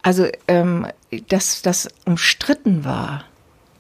Also, 0.02 0.28
ähm, 0.48 0.88
dass 1.30 1.62
das 1.62 1.88
umstritten 2.06 2.84
war, 2.84 3.26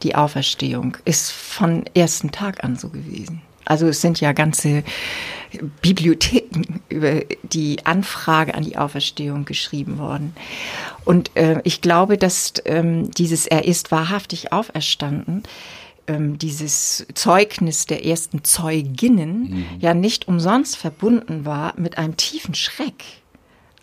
die 0.04 0.16
Auferstehung, 0.16 0.98
ist 1.06 1.32
von 1.32 1.86
ersten 1.94 2.32
Tag 2.32 2.64
an 2.64 2.76
so 2.76 2.90
gewesen. 2.90 3.42
Also 3.66 3.88
es 3.88 4.02
sind 4.02 4.20
ja 4.20 4.34
ganze 4.34 4.84
Bibliotheken 5.82 6.82
über 6.90 7.22
die 7.44 7.86
Anfrage 7.86 8.56
an 8.56 8.64
die 8.64 8.78
Auferstehung 8.78 9.46
geschrieben 9.46 9.98
worden. 9.98 10.34
Und 11.06 11.36
äh, 11.36 11.62
ich 11.64 11.82
glaube, 11.82 12.18
dass 12.18 12.54
ähm, 12.66 13.12
dieses 13.12 13.48
Er 13.48 13.66
ist 13.66 13.92
wahrhaftig 13.92 14.52
auferstanden, 14.52 15.44
ähm, 16.08 16.38
dieses 16.38 17.06
Zeugnis 17.14 17.86
der 17.86 18.06
ersten 18.06 18.44
Zeuginnen 18.44 19.42
mhm. 19.42 19.66
ja 19.80 19.94
nicht 19.94 20.28
umsonst 20.28 20.78
verbunden 20.78 21.46
war 21.46 21.74
mit 21.78 21.98
einem 21.98 22.18
tiefen 22.18 22.56
Schreck. 22.56 23.21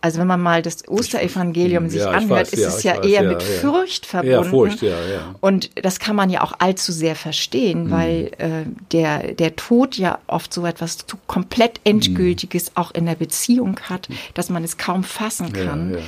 Also 0.01 0.21
wenn 0.21 0.29
man 0.29 0.41
mal 0.41 0.63
das 0.63 0.87
Osterevangelium 0.87 1.89
sich 1.89 2.03
ja, 2.03 2.11
anhört, 2.11 2.31
weiß, 2.31 2.53
ist 2.53 2.61
ja, 2.61 2.69
es 2.69 2.83
ja 2.83 2.97
weiß, 2.99 3.07
eher 3.07 3.23
ja, 3.23 3.29
mit 3.29 3.43
Furcht 3.43 4.07
verbunden. 4.07 4.45
Furcht, 4.45 4.83
ja, 4.83 4.91
ja. 4.91 5.35
Und 5.41 5.71
das 5.75 5.99
kann 5.99 6.15
man 6.15 6.31
ja 6.31 6.43
auch 6.43 6.53
allzu 6.59 6.93
sehr 6.93 7.17
verstehen, 7.17 7.85
mhm. 7.85 7.91
weil 7.91 8.31
äh, 8.39 8.49
der, 8.93 9.35
der 9.35 9.57
Tod 9.57 9.97
ja 9.97 10.19
oft 10.29 10.55
so 10.55 10.65
etwas 10.65 10.99
zu 10.99 11.17
komplett 11.27 11.81
Endgültiges 11.85 12.71
mhm. 12.71 12.77
auch 12.77 12.91
in 12.93 13.07
der 13.07 13.17
Beziehung 13.17 13.81
hat, 13.89 14.09
dass 14.35 14.51
man 14.51 14.63
es 14.63 14.77
kaum 14.77 15.03
fassen 15.03 15.53
kann. 15.53 15.99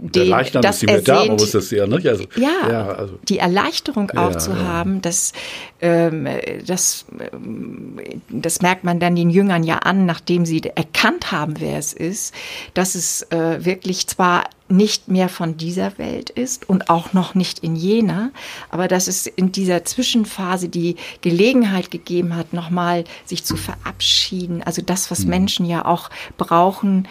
Ja, 0.00 0.08
den, 0.10 0.28
Leichnam 0.28 0.64
ist 0.64 0.82
nicht 0.82 0.92
mehr 0.92 1.02
da, 1.02 1.24
man 1.24 1.36
muss 1.36 1.50
das 1.50 1.70
ja, 1.70 1.86
nicht? 1.86 2.06
Also, 2.06 2.24
ja, 2.36 2.70
ja 2.70 2.88
also. 2.88 3.18
die 3.28 3.38
Erleichterung 3.38 4.10
auch 4.12 4.36
zu 4.36 4.56
haben, 4.56 5.02
dass 5.02 5.32
ähm, 5.80 6.28
das, 6.66 7.04
ähm, 7.32 7.98
das 8.28 8.62
merkt 8.62 8.84
man 8.84 9.00
dann 9.00 9.16
den 9.16 9.30
Jüngern 9.30 9.64
ja 9.64 9.78
an, 9.78 10.06
nachdem 10.06 10.46
sie 10.46 10.62
erkannt 10.74 11.32
haben, 11.32 11.54
wer 11.58 11.78
es 11.78 11.92
ist, 11.92 12.34
dass 12.74 12.94
es 12.94 13.22
äh, 13.30 13.64
wirklich 13.64 14.06
zwar 14.06 14.44
nicht 14.68 15.08
mehr 15.08 15.28
von 15.28 15.56
dieser 15.56 15.96
Welt 15.98 16.30
ist 16.30 16.68
und 16.68 16.90
auch 16.90 17.12
noch 17.14 17.34
nicht 17.34 17.60
in 17.60 17.74
jener, 17.74 18.30
aber 18.70 18.86
dass 18.86 19.08
es 19.08 19.26
in 19.26 19.50
dieser 19.50 19.84
Zwischenphase 19.84 20.68
die 20.68 20.96
Gelegenheit 21.22 21.90
gegeben 21.90 22.36
hat, 22.36 22.52
nochmal 22.52 23.04
sich 23.24 23.44
zu 23.44 23.56
verabschieden. 23.56 24.62
Also 24.62 24.82
das, 24.82 25.10
was 25.10 25.20
mhm. 25.20 25.30
Menschen 25.30 25.66
ja 25.66 25.84
auch 25.84 26.10
brauchen, 26.36 27.08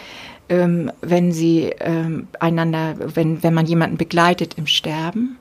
ähm, 0.50 0.92
wenn 1.02 1.32
sie 1.32 1.74
ähm, 1.80 2.28
einander, 2.40 2.96
wenn, 3.16 3.44
wenn 3.44 3.54
man 3.54 3.66
jemanden 3.66 3.98
begleitet 3.98 4.56
im 4.58 4.68
Sterben, 4.68 5.38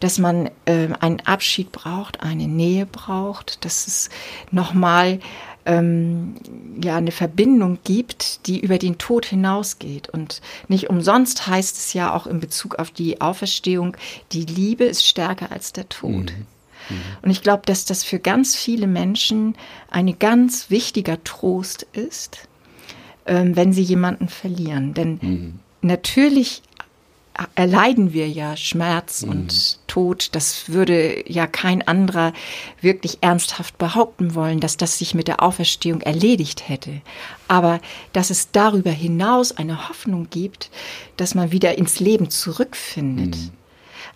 dass 0.00 0.18
man 0.18 0.50
ähm, 0.66 0.96
einen 0.98 1.20
Abschied 1.20 1.70
braucht, 1.72 2.22
eine 2.22 2.48
Nähe 2.48 2.86
braucht, 2.86 3.64
dass 3.64 3.86
es 3.86 4.10
nochmal 4.50 5.20
ähm, 5.64 6.34
ja 6.82 6.96
eine 6.96 7.12
Verbindung 7.12 7.78
gibt, 7.84 8.46
die 8.46 8.60
über 8.60 8.78
den 8.78 8.98
Tod 8.98 9.26
hinausgeht. 9.26 10.08
Und 10.08 10.40
nicht 10.68 10.90
umsonst 10.90 11.46
heißt 11.46 11.76
es 11.76 11.92
ja 11.92 12.14
auch 12.14 12.26
in 12.26 12.40
Bezug 12.40 12.76
auf 12.76 12.90
die 12.90 13.20
Auferstehung, 13.20 13.96
die 14.32 14.44
Liebe 14.44 14.84
ist 14.84 15.06
stärker 15.06 15.52
als 15.52 15.72
der 15.72 15.88
Tod. 15.88 16.32
Mhm. 16.32 16.46
Mhm. 16.88 17.00
Und 17.22 17.30
ich 17.30 17.42
glaube, 17.42 17.62
dass 17.66 17.84
das 17.84 18.02
für 18.02 18.18
ganz 18.18 18.56
viele 18.56 18.86
Menschen 18.86 19.54
ein 19.90 20.18
ganz 20.18 20.70
wichtiger 20.70 21.22
Trost 21.22 21.86
ist, 21.92 22.48
wenn 23.24 23.72
sie 23.72 23.82
jemanden 23.82 24.28
verlieren. 24.28 24.94
Denn 24.94 25.18
mhm. 25.20 25.58
natürlich 25.80 26.62
erleiden 27.54 28.12
wir 28.12 28.28
ja 28.28 28.56
Schmerz 28.56 29.22
mhm. 29.22 29.30
und 29.30 29.78
Tod. 29.86 30.30
Das 30.32 30.68
würde 30.68 31.24
ja 31.30 31.46
kein 31.46 31.86
anderer 31.86 32.32
wirklich 32.80 33.18
ernsthaft 33.20 33.78
behaupten 33.78 34.34
wollen, 34.34 34.60
dass 34.60 34.76
das 34.76 34.98
sich 34.98 35.14
mit 35.14 35.28
der 35.28 35.42
Auferstehung 35.42 36.00
erledigt 36.00 36.68
hätte. 36.68 37.00
Aber 37.48 37.80
dass 38.12 38.30
es 38.30 38.50
darüber 38.52 38.90
hinaus 38.90 39.56
eine 39.56 39.88
Hoffnung 39.88 40.28
gibt, 40.30 40.70
dass 41.16 41.34
man 41.34 41.52
wieder 41.52 41.78
ins 41.78 42.00
Leben 42.00 42.30
zurückfindet. 42.30 43.36
Mhm. 43.36 43.50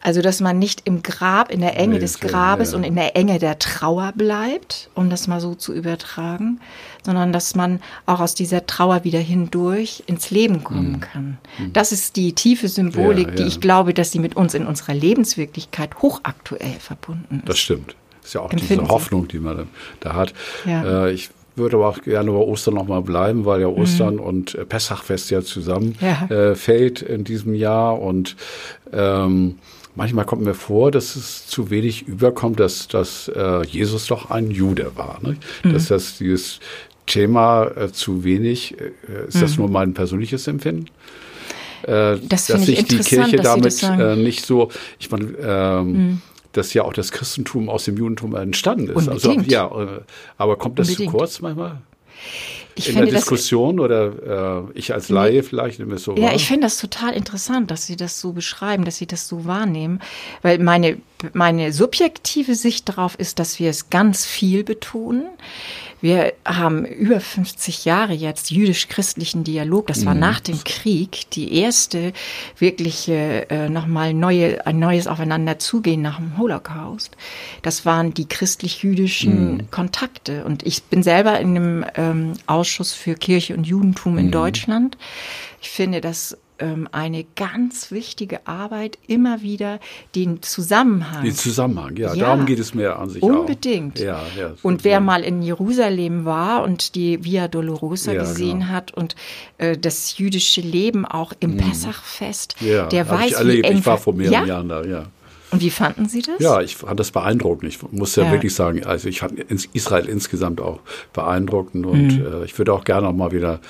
Also, 0.02 0.22
dass 0.22 0.40
man 0.40 0.58
nicht 0.58 0.82
im 0.84 1.02
Grab, 1.02 1.50
in 1.50 1.60
der 1.60 1.76
Enge 1.76 1.94
nee, 1.94 2.00
des 2.00 2.20
Grabes 2.20 2.72
ja. 2.72 2.78
und 2.78 2.84
in 2.84 2.94
der 2.94 3.16
Enge 3.16 3.38
der 3.38 3.58
Trauer 3.58 4.12
bleibt, 4.14 4.90
um 4.94 5.10
das 5.10 5.26
mal 5.26 5.40
so 5.40 5.54
zu 5.54 5.72
übertragen, 5.72 6.60
sondern 7.02 7.32
dass 7.32 7.54
man 7.54 7.80
auch 8.04 8.20
aus 8.20 8.34
dieser 8.34 8.66
Trauer 8.66 9.04
wieder 9.04 9.18
hindurch 9.18 10.04
ins 10.06 10.30
Leben 10.30 10.64
kommen 10.64 10.92
mhm. 10.92 11.00
kann. 11.00 11.38
Mhm. 11.58 11.72
Das 11.72 11.92
ist 11.92 12.16
die 12.16 12.34
tiefe 12.34 12.68
Symbolik, 12.68 13.28
ja, 13.28 13.34
ja. 13.34 13.36
die 13.36 13.42
ich 13.44 13.60
glaube, 13.60 13.94
dass 13.94 14.12
sie 14.12 14.18
mit 14.18 14.36
uns 14.36 14.54
in 14.54 14.66
unserer 14.66 14.94
Lebenswirklichkeit 14.94 16.02
hochaktuell 16.02 16.76
verbunden 16.78 17.38
ist. 17.38 17.48
Das 17.48 17.58
stimmt. 17.58 17.96
Das 18.20 18.30
ist 18.30 18.34
ja 18.34 18.40
auch 18.40 18.50
Empfinden 18.50 18.84
diese 18.84 18.88
Hoffnung, 18.92 19.28
die 19.28 19.38
man 19.38 19.68
da 20.00 20.14
hat. 20.14 20.34
Äh, 20.66 21.12
ich 21.12 21.30
würde 21.56 21.76
aber 21.76 21.88
auch 21.88 22.02
gerne 22.02 22.30
bei 22.30 22.38
Ostern 22.38 22.74
nochmal 22.74 23.02
bleiben, 23.02 23.44
weil 23.44 23.60
ja 23.60 23.66
Ostern 23.66 24.14
mhm. 24.14 24.20
und 24.20 24.54
äh, 24.54 24.64
Pessachfest 24.64 25.30
ja 25.30 25.42
zusammen 25.42 25.96
ja. 26.00 26.26
Äh, 26.28 26.54
fällt 26.54 27.02
in 27.02 27.24
diesem 27.24 27.54
Jahr 27.54 28.00
und 28.00 28.36
ähm, 28.92 29.58
manchmal 29.96 30.24
kommt 30.24 30.42
mir 30.42 30.54
vor, 30.54 30.90
dass 30.90 31.16
es 31.16 31.46
zu 31.46 31.70
wenig 31.70 32.06
überkommt, 32.06 32.60
dass, 32.60 32.86
dass 32.88 33.28
äh, 33.28 33.66
Jesus 33.66 34.06
doch 34.06 34.30
ein 34.30 34.50
Jude 34.50 34.92
war. 34.94 35.18
Ne? 35.22 35.36
Mhm. 35.64 35.72
Dass 35.72 35.88
das 35.88 36.18
dieses 36.18 36.60
Thema 37.06 37.66
äh, 37.76 37.92
zu 37.92 38.22
wenig, 38.24 38.76
äh, 38.78 39.28
ist 39.28 39.42
das 39.42 39.52
mhm. 39.52 39.64
nur 39.64 39.70
mein 39.70 39.94
persönliches 39.94 40.46
Empfinden? 40.46 40.86
Äh, 41.82 42.18
das 42.22 42.46
dass 42.46 42.66
sich 42.66 42.84
die 42.84 42.98
Kirche 42.98 43.36
damit 43.36 43.82
äh, 43.82 44.16
nicht 44.16 44.44
so, 44.44 44.70
ich 44.98 45.10
meine, 45.10 45.32
ähm, 45.40 45.92
mhm. 45.92 46.22
dass 46.52 46.74
ja 46.74 46.82
auch 46.82 46.92
das 46.92 47.12
Christentum 47.12 47.68
aus 47.68 47.84
dem 47.84 47.96
Judentum 47.96 48.34
entstanden 48.34 48.88
ist. 48.88 49.08
Also, 49.08 49.30
Unbedingt. 49.30 49.54
Also, 49.56 49.80
ja, 49.80 49.96
äh, 49.96 50.00
aber 50.36 50.56
kommt 50.56 50.78
das 50.78 50.88
Unbedingt. 50.88 51.10
zu 51.10 51.16
kurz 51.16 51.40
manchmal? 51.40 51.80
Ich 52.78 52.88
in 52.88 52.94
finde, 52.94 53.10
der 53.10 53.16
Diskussion 53.20 53.80
oder 53.80 54.66
äh, 54.74 54.78
ich 54.78 54.92
als 54.92 55.08
Laie 55.08 55.42
vielleicht 55.42 55.78
nehme 55.78 55.94
es 55.94 56.04
so 56.04 56.14
Ja, 56.14 56.24
wahr. 56.24 56.34
ich 56.34 56.46
finde 56.46 56.62
das 56.66 56.78
total 56.78 57.14
interessant, 57.14 57.70
dass 57.70 57.86
Sie 57.86 57.96
das 57.96 58.20
so 58.20 58.32
beschreiben, 58.32 58.84
dass 58.84 58.96
Sie 58.98 59.06
das 59.06 59.26
so 59.26 59.46
wahrnehmen, 59.46 60.00
weil 60.42 60.58
meine, 60.58 60.98
meine 61.32 61.72
subjektive 61.72 62.54
Sicht 62.54 62.88
darauf 62.88 63.14
ist, 63.14 63.38
dass 63.38 63.58
wir 63.58 63.70
es 63.70 63.90
ganz 63.90 64.24
viel 64.24 64.64
betonen. 64.64 65.28
Wir 66.02 66.34
haben 66.44 66.84
über 66.84 67.20
50 67.20 67.86
Jahre 67.86 68.12
jetzt 68.12 68.50
jüdisch-christlichen 68.50 69.44
Dialog. 69.44 69.86
Das 69.86 70.04
war 70.04 70.14
mhm. 70.14 70.20
nach 70.20 70.40
dem 70.40 70.62
Krieg 70.62 71.30
die 71.30 71.54
erste 71.58 72.12
wirkliche 72.58 73.48
äh, 73.48 73.70
nochmal 73.70 74.12
neue, 74.12 74.66
ein 74.66 74.78
neues 74.78 75.06
Aufeinanderzugehen 75.06 76.02
nach 76.02 76.18
dem 76.18 76.36
Holocaust. 76.36 77.16
Das 77.62 77.86
waren 77.86 78.12
die 78.12 78.28
christlich-jüdischen 78.28 79.54
mhm. 79.54 79.70
Kontakte. 79.70 80.44
Und 80.44 80.64
ich 80.64 80.82
bin 80.84 81.02
selber 81.02 81.40
in 81.40 81.56
einem 81.56 81.86
ähm, 81.94 82.32
Ausschuss 82.46 82.92
für 82.92 83.14
Kirche 83.14 83.56
und 83.56 83.66
Judentum 83.66 84.18
in 84.18 84.26
mhm. 84.26 84.32
Deutschland. 84.32 84.98
Ich 85.62 85.70
finde 85.70 86.02
das 86.02 86.36
eine 86.58 87.24
ganz 87.36 87.90
wichtige 87.90 88.46
Arbeit, 88.46 88.98
immer 89.06 89.42
wieder 89.42 89.78
den 90.14 90.42
Zusammenhang. 90.42 91.24
Den 91.24 91.34
Zusammenhang, 91.34 91.96
ja, 91.96 92.14
ja 92.14 92.26
darum 92.26 92.46
geht 92.46 92.58
es 92.58 92.74
mir 92.74 92.98
an 92.98 93.10
sich 93.10 93.22
unbedingt. 93.22 93.98
auch. 94.00 94.04
Ja, 94.04 94.22
ja, 94.38 94.54
und 94.62 94.84
wer 94.84 95.00
mal 95.00 95.22
in 95.22 95.42
Jerusalem 95.42 96.24
war 96.24 96.62
und 96.62 96.94
die 96.94 97.24
Via 97.24 97.48
Dolorosa 97.48 98.14
gesehen 98.14 98.60
genau. 98.60 98.70
hat 98.72 98.94
und 98.94 99.16
äh, 99.58 99.76
das 99.76 100.16
jüdische 100.18 100.60
Leben 100.60 101.04
auch 101.04 101.32
im 101.40 101.52
mhm. 101.52 101.58
Pessachfest, 101.58 102.56
ja, 102.60 102.86
der 102.86 103.08
weiß, 103.08 103.26
ich 103.26 103.36
erlebt. 103.36 103.64
wie 103.64 103.70
eng 103.70 103.78
ich 103.78 103.86
war 103.86 103.98
vor 103.98 104.14
mehreren 104.14 104.48
Jahren 104.48 104.68
da, 104.68 104.82
ja. 104.84 105.06
Und 105.56 105.62
wie 105.62 105.70
fanden 105.70 106.06
Sie 106.06 106.20
das? 106.20 106.38
Ja, 106.38 106.60
ich 106.60 106.76
fand 106.76 107.00
das 107.00 107.10
beeindruckend. 107.10 107.70
Ich 107.70 107.78
muss 107.90 108.14
ja, 108.14 108.24
ja. 108.24 108.32
wirklich 108.32 108.54
sagen, 108.54 108.84
also 108.84 109.08
ich 109.08 109.20
fand 109.20 109.40
Israel 109.72 110.04
insgesamt 110.04 110.60
auch 110.60 110.80
beeindruckend 111.14 111.86
und 111.86 112.18
mhm. 112.18 112.26
äh, 112.26 112.44
ich 112.44 112.58
würde 112.58 112.74
auch 112.74 112.84
gerne 112.84 113.06
noch 113.06 113.14
mal 113.14 113.32
wieder 113.32 113.60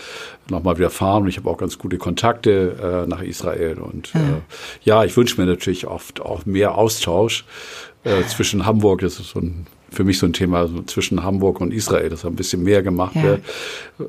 noch 0.50 0.64
mal 0.64 0.78
wieder 0.78 0.90
fahren. 0.90 1.28
Ich 1.28 1.37
habe 1.37 1.49
auch 1.49 1.59
ganz 1.59 1.78
gute 1.78 1.97
Kontakte 1.97 3.05
äh, 3.07 3.09
nach 3.09 3.23
Israel 3.23 3.78
und 3.78 4.12
mhm. 4.16 4.21
äh, 4.21 4.25
ja, 4.83 5.05
ich 5.05 5.16
wünsche 5.16 5.40
mir 5.40 5.47
natürlich 5.47 5.87
oft 5.87 6.21
auch 6.21 6.45
mehr 6.45 6.75
Austausch 6.75 7.45
äh, 8.02 8.23
zwischen 8.25 8.66
Hamburg. 8.66 9.02
Das 9.02 9.21
ist 9.21 9.31
so 9.31 9.38
ein 9.38 9.66
für 9.90 10.05
mich 10.05 10.19
so 10.19 10.26
ein 10.26 10.33
Thema 10.33 10.66
so 10.66 10.83
zwischen 10.83 11.23
Hamburg 11.23 11.61
und 11.61 11.73
Israel, 11.73 12.11
das 12.11 12.25
ein 12.25 12.37
bisschen 12.37 12.62
mehr 12.62 12.83
gemacht 12.83 13.14
ja. 13.14 13.23
wird 13.23 13.40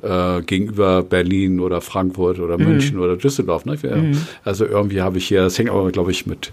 äh, 0.03 0.41
gegenüber 0.43 1.03
Berlin 1.03 1.59
oder 1.59 1.81
Frankfurt 1.81 2.39
oder 2.39 2.57
mhm. 2.57 2.65
München 2.65 2.99
oder 2.99 3.15
Düsseldorf. 3.15 3.65
Ne? 3.65 3.77
Mhm. 3.81 4.21
Also 4.43 4.65
irgendwie 4.65 5.01
habe 5.01 5.17
ich 5.17 5.27
hier, 5.27 5.41
das 5.41 5.57
hängt 5.57 5.69
aber, 5.69 5.91
glaube 5.91 6.11
ich, 6.11 6.25
mit 6.25 6.51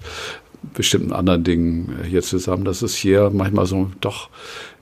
bestimmten 0.73 1.12
anderen 1.12 1.44
Dingen 1.44 1.99
hier 2.09 2.23
zusammen. 2.23 2.64
Das 2.64 2.83
ist 2.83 2.94
hier 2.94 3.30
manchmal 3.33 3.66
so 3.66 3.90
doch, 4.00 4.30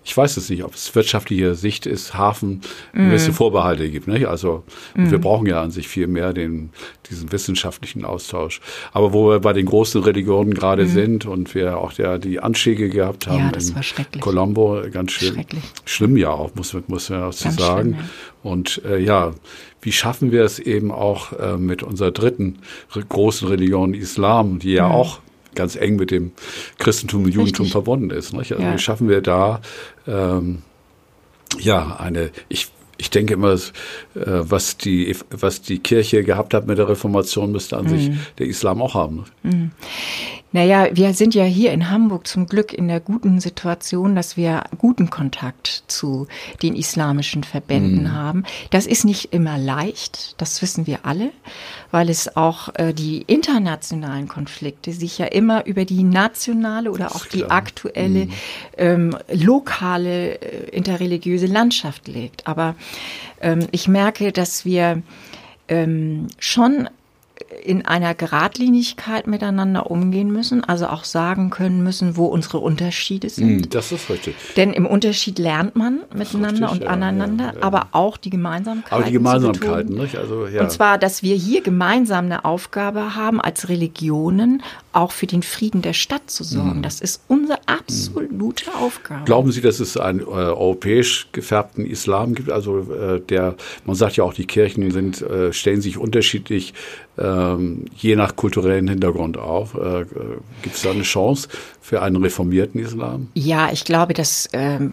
ich 0.05 0.17
weiß 0.17 0.37
es 0.37 0.51
nicht, 0.51 0.65
ob 0.65 0.75
es 0.75 0.95
wirtschaftliche 0.95 1.55
Sicht 1.55 1.87
ist, 1.87 2.15
Hafen, 2.15 2.63
mm. 2.93 3.13
es 3.13 3.29
Vorbehalte 3.29 3.89
gibt. 3.89 4.09
Nicht? 4.09 4.27
Also 4.27 4.65
mm. 4.95 5.11
wir 5.11 5.19
brauchen 5.19 5.47
ja 5.47 5.63
an 5.63 5.71
sich 5.71 5.87
viel 5.87 6.09
mehr 6.09 6.33
den, 6.33 6.71
diesen 7.09 7.31
wissenschaftlichen 7.31 8.05
Austausch. 8.05 8.61
Aber 8.93 9.13
wo 9.13 9.31
wir 9.31 9.41
bei 9.41 9.53
den 9.53 9.67
großen 9.67 10.03
Religionen 10.03 10.55
gerade 10.55 10.85
mm. 10.85 10.89
sind 10.89 11.27
und 11.27 11.55
wir 11.55 11.79
auch 11.79 11.93
ja 11.93 12.19
die 12.19 12.41
Anschläge 12.41 12.89
gehabt 12.89 13.29
haben 13.29 13.45
ja, 13.45 13.53
das 13.53 13.75
war 13.75 13.83
schrecklich. 13.83 14.21
Colombo, 14.21 14.83
ganz 14.91 15.13
schön, 15.13 15.45
schlimm 15.85 16.17
ja 16.17 16.31
auch, 16.31 16.55
muss, 16.57 16.77
muss 16.89 17.11
man 17.11 17.23
auch 17.23 17.33
so 17.33 17.51
sagen. 17.51 17.95
Schlimm, 17.95 17.99
ja. 18.01 18.51
Und 18.51 18.83
äh, 18.85 18.99
ja, 18.99 19.33
wie 19.83 19.93
schaffen 19.93 20.33
wir 20.33 20.43
es 20.43 20.59
eben 20.59 20.91
auch 20.91 21.33
äh, 21.33 21.57
mit 21.57 21.85
unserer 21.85 22.11
dritten 22.11 22.59
großen 23.09 23.47
Religion 23.47 23.95
Islam, 23.95 24.59
die 24.59 24.73
ja 24.73 24.89
mhm. 24.89 24.95
auch 24.95 25.21
ganz 25.55 25.77
eng 25.77 25.97
mit 25.97 26.11
dem 26.11 26.33
Christentum 26.79 27.25
und 27.25 27.31
Judentum 27.31 27.65
Richtig. 27.65 27.73
verbunden 27.73 28.11
ist. 28.11 28.33
Nicht? 28.33 28.53
Also 28.53 28.65
ja. 28.65 28.75
wie 28.75 28.79
schaffen 28.79 29.09
wir 29.09 29.21
da 29.21 29.61
ähm, 30.07 30.63
ja 31.59 31.97
eine, 31.97 32.31
ich 32.49 32.71
ich 32.99 33.11
denke 33.11 33.35
immer, 33.35 33.55
äh, 33.55 33.59
was 34.15 34.77
die, 34.77 35.17
was 35.31 35.61
die 35.61 35.81
Kirche 35.81 36.23
gehabt 36.23 36.55
hat 36.55 36.69
mit 36.69 36.79
der 36.79 36.89
Reformation, 36.89 37.51
müsste 37.51 37.77
an 37.77 37.87
mhm. 37.87 37.89
sich 37.89 38.11
der 38.39 38.47
Islam 38.47 38.81
auch 38.81 38.95
haben. 38.95 39.25
Mhm. 39.43 39.73
Naja, 40.53 40.89
wir 40.93 41.15
sind 41.15 41.35
ja 41.35 41.45
hier 41.45 41.73
in 41.73 41.91
Hamburg 41.91 42.27
zum 42.27 42.47
Glück 42.47 42.73
in 42.73 42.87
der 42.89 43.01
guten 43.01 43.41
Situation, 43.41 44.15
dass 44.15 44.37
wir 44.37 44.65
guten 44.79 45.09
Kontakt 45.09 45.85
zu 45.87 46.27
den 46.63 46.77
islamischen 46.77 47.43
Verbänden 47.43 48.05
mhm. 48.05 48.13
haben. 48.13 48.45
Das 48.71 48.87
ist 48.87 49.05
nicht 49.05 49.33
immer 49.33 49.57
leicht, 49.57 50.41
das 50.41 50.61
wissen 50.61 50.87
wir 50.87 51.01
alle, 51.05 51.31
weil 51.91 52.11
es 52.11 52.37
auch 52.37 52.69
äh, 52.75 52.93
die 52.93 53.23
internationalen 53.23 54.29
Konflikte 54.29 54.93
sich 54.93 55.19
ja 55.19 55.27
immer 55.27 55.65
über 55.65 55.87
die 55.87 56.03
nationale 56.03 56.91
oder 56.91 57.15
auch 57.17 57.25
die 57.27 57.47
aktuelle 57.47 58.27
mhm. 58.27 58.33
ähm, 58.77 59.17
lokale 59.33 60.41
äh, 60.41 60.69
interreligiöse 60.77 61.47
Landschaft 61.47 62.09
legt. 62.09 62.47
Aber 62.47 62.75
ähm, 63.41 63.67
ich 63.71 63.89
merke, 63.89 64.33
dass 64.33 64.67
wir 64.67 65.03
ähm, 65.69 66.27
schon 66.39 66.89
in 67.65 67.85
einer 67.87 68.15
Geradlinigkeit 68.15 69.27
miteinander 69.27 69.91
umgehen 69.91 70.33
müssen, 70.33 70.65
also 70.65 70.87
auch 70.87 71.05
sagen 71.05 71.51
können 71.51 71.83
müssen, 71.83 72.17
wo 72.17 72.27
unsere 72.27 72.59
Unterschiede 72.59 73.29
sind. 73.29 73.63
Hm, 73.63 73.71
das 73.71 73.93
ist 73.93 74.11
richtig. 74.11 74.35
Denn 74.57 74.73
im 74.73 74.87
Unterschied 74.87 75.39
lernt 75.39 75.77
man 75.77 76.01
miteinander 76.15 76.71
richtig, 76.71 76.83
und 76.83 76.89
aneinander, 76.89 77.47
ja, 77.47 77.53
ja. 77.55 77.63
aber 77.63 77.89
auch 77.93 78.17
die 78.17 78.31
Gemeinsamkeiten. 78.31 78.97
Aber 78.97 79.05
die 79.05 79.13
Gemeinsamkeiten, 79.13 79.97
nicht? 79.97 80.17
Also, 80.17 80.47
ja. 80.47 80.63
Und 80.63 80.71
zwar, 80.71 80.99
dass 80.99 81.23
wir 81.23 81.35
hier 81.37 81.63
gemeinsam 81.63 82.27
eine 82.27 82.45
Aufgabe 82.45 83.15
haben, 83.15 83.41
als 83.41 83.69
Religionen 83.69 84.63
auch 84.93 85.13
für 85.13 85.27
den 85.27 85.43
Frieden 85.43 85.83
der 85.83 85.95
Stadt 85.95 86.31
zu 86.31 86.45
sorgen. 86.45 86.79
Mhm. 86.79 86.83
Das 86.83 87.01
ist 87.01 87.23
unsere 87.29 87.59
absolute 87.67 88.71
mhm. 88.71 88.83
Aufgabe. 88.83 89.25
Glauben 89.25 89.53
Sie, 89.53 89.61
dass 89.61 89.81
es 89.81 89.97
einen 89.97 90.21
äh, 90.21 90.25
europäisch 90.25 91.29
gefärbten 91.33 91.87
Islam 91.87 92.35
gibt? 92.35 92.51
Also 92.51 92.81
äh, 92.93 93.21
der, 93.21 93.55
man 93.85 93.97
sagt 93.97 94.17
ja 94.17 94.25
auch, 94.25 94.35
die 94.35 94.47
Kirchen 94.47 94.91
sind, 94.91 95.23
äh, 95.23 95.53
stellen 95.53 95.81
sich 95.81 95.97
unterschiedlich 95.97 96.75
ähm, 97.19 97.85
je 97.95 98.17
nach 98.17 98.37
kulturellen 98.37 98.89
Hintergrund 98.89 99.37
auf. 99.37 99.75
Äh, 99.75 100.05
Gibt 100.63 100.77
es 100.77 100.83
da 100.83 100.93
eine 100.93 101.03
Chance 101.03 101.49
für 101.81 102.01
einen 102.01 102.17
reformierten 102.17 102.81
Islam? 102.81 103.29
Ja, 103.35 103.71
ich 103.71 103.85
glaube, 103.85 104.15
dass, 104.15 104.49
ähm, 104.53 104.93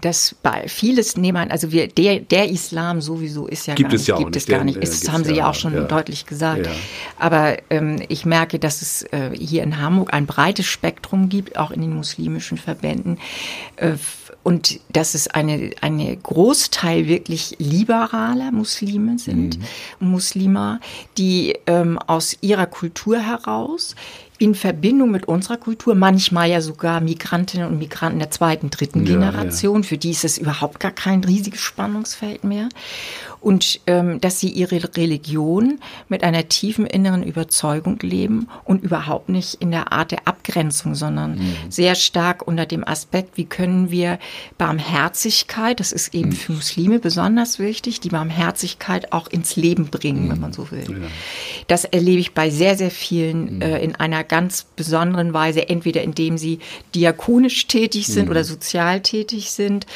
dass 0.00 0.34
bei 0.42 0.66
vieles 0.66 1.16
nehmen, 1.16 1.50
also 1.50 1.70
wir, 1.70 1.86
der, 1.86 2.20
der 2.20 2.50
Islam 2.50 3.00
sowieso 3.00 3.46
ist 3.46 3.66
ja 3.66 3.74
gibt 3.74 3.90
gar 3.90 3.96
es 3.96 4.06
ja 4.06 4.16
gibt 4.16 4.34
nicht. 4.34 4.36
es 4.36 4.46
gar 4.46 4.64
nicht. 4.64 4.78
Ist, 4.78 5.12
haben 5.12 5.24
Sie 5.24 5.34
ja 5.34 5.48
auch 5.48 5.54
schon 5.54 5.74
ja. 5.74 5.82
deutlich 5.82 6.26
gesagt. 6.26 6.66
Ja. 6.66 6.72
Aber 7.18 7.56
ähm, 7.70 8.02
ich 8.08 8.26
merke, 8.26 8.58
dass 8.58 8.82
es 8.82 9.02
äh, 9.12 9.30
hier 9.38 9.62
in 9.62 9.80
Hamburg 9.80 10.12
ein 10.12 10.26
breites 10.26 10.66
Spektrum 10.66 11.28
gibt, 11.28 11.56
auch 11.56 11.70
in 11.70 11.80
den 11.80 11.94
muslimischen 11.94 12.58
Verbänden. 12.58 13.18
Äh, 13.76 13.92
und 14.44 14.78
dass 14.92 15.14
es 15.14 15.26
eine, 15.26 15.70
eine 15.80 16.16
Großteil 16.16 17.08
wirklich 17.08 17.56
liberaler 17.58 18.52
Muslime 18.52 19.18
sind, 19.18 19.58
mhm. 19.58 20.10
Muslima, 20.10 20.80
die 21.18 21.56
ähm, 21.66 21.98
aus 21.98 22.36
ihrer 22.42 22.66
Kultur 22.66 23.18
heraus 23.18 23.96
in 24.38 24.54
Verbindung 24.54 25.10
mit 25.10 25.26
unserer 25.26 25.56
Kultur, 25.56 25.94
manchmal 25.94 26.50
ja 26.50 26.60
sogar 26.60 27.00
Migrantinnen 27.00 27.68
und 27.68 27.78
Migranten 27.78 28.18
der 28.18 28.30
zweiten, 28.30 28.68
dritten 28.68 29.06
ja, 29.06 29.14
Generation, 29.14 29.82
ja. 29.82 29.88
für 29.88 29.96
die 29.96 30.10
ist 30.10 30.24
es 30.24 30.36
überhaupt 30.36 30.78
gar 30.78 30.90
kein 30.90 31.24
riesiges 31.24 31.60
Spannungsfeld 31.60 32.44
mehr 32.44 32.68
und 33.44 33.80
ähm, 33.86 34.20
dass 34.22 34.40
sie 34.40 34.48
ihre 34.48 34.82
Religion 34.96 35.78
mit 36.08 36.24
einer 36.24 36.48
tiefen 36.48 36.86
inneren 36.86 37.22
Überzeugung 37.22 37.98
leben 38.00 38.48
und 38.64 38.82
überhaupt 38.82 39.28
nicht 39.28 39.56
in 39.56 39.70
der 39.70 39.92
Art 39.92 40.12
der 40.12 40.26
Abgrenzung, 40.26 40.94
sondern 40.94 41.36
mhm. 41.36 41.54
sehr 41.68 41.94
stark 41.94 42.46
unter 42.46 42.64
dem 42.64 42.88
Aspekt, 42.88 43.36
wie 43.36 43.44
können 43.44 43.90
wir 43.90 44.18
Barmherzigkeit, 44.56 45.78
das 45.78 45.92
ist 45.92 46.14
eben 46.14 46.30
mhm. 46.30 46.34
für 46.34 46.52
Muslime 46.52 46.98
besonders 46.98 47.58
wichtig, 47.58 48.00
die 48.00 48.08
Barmherzigkeit 48.08 49.12
auch 49.12 49.28
ins 49.28 49.56
Leben 49.56 49.86
bringen, 49.86 50.24
mhm. 50.24 50.30
wenn 50.30 50.40
man 50.40 50.52
so 50.54 50.70
will. 50.70 50.86
Ja. 50.88 51.08
Das 51.68 51.84
erlebe 51.84 52.20
ich 52.20 52.32
bei 52.32 52.48
sehr, 52.48 52.78
sehr 52.78 52.90
vielen 52.90 53.56
mhm. 53.56 53.62
äh, 53.62 53.78
in 53.84 53.94
einer 53.94 54.24
ganz 54.24 54.64
besonderen 54.74 55.34
Weise, 55.34 55.68
entweder 55.68 56.02
indem 56.02 56.38
sie 56.38 56.60
diakonisch 56.94 57.66
tätig 57.66 58.06
sind 58.06 58.24
mhm. 58.24 58.30
oder 58.30 58.44
sozial 58.44 59.02
tätig 59.02 59.50
sind, 59.50 59.86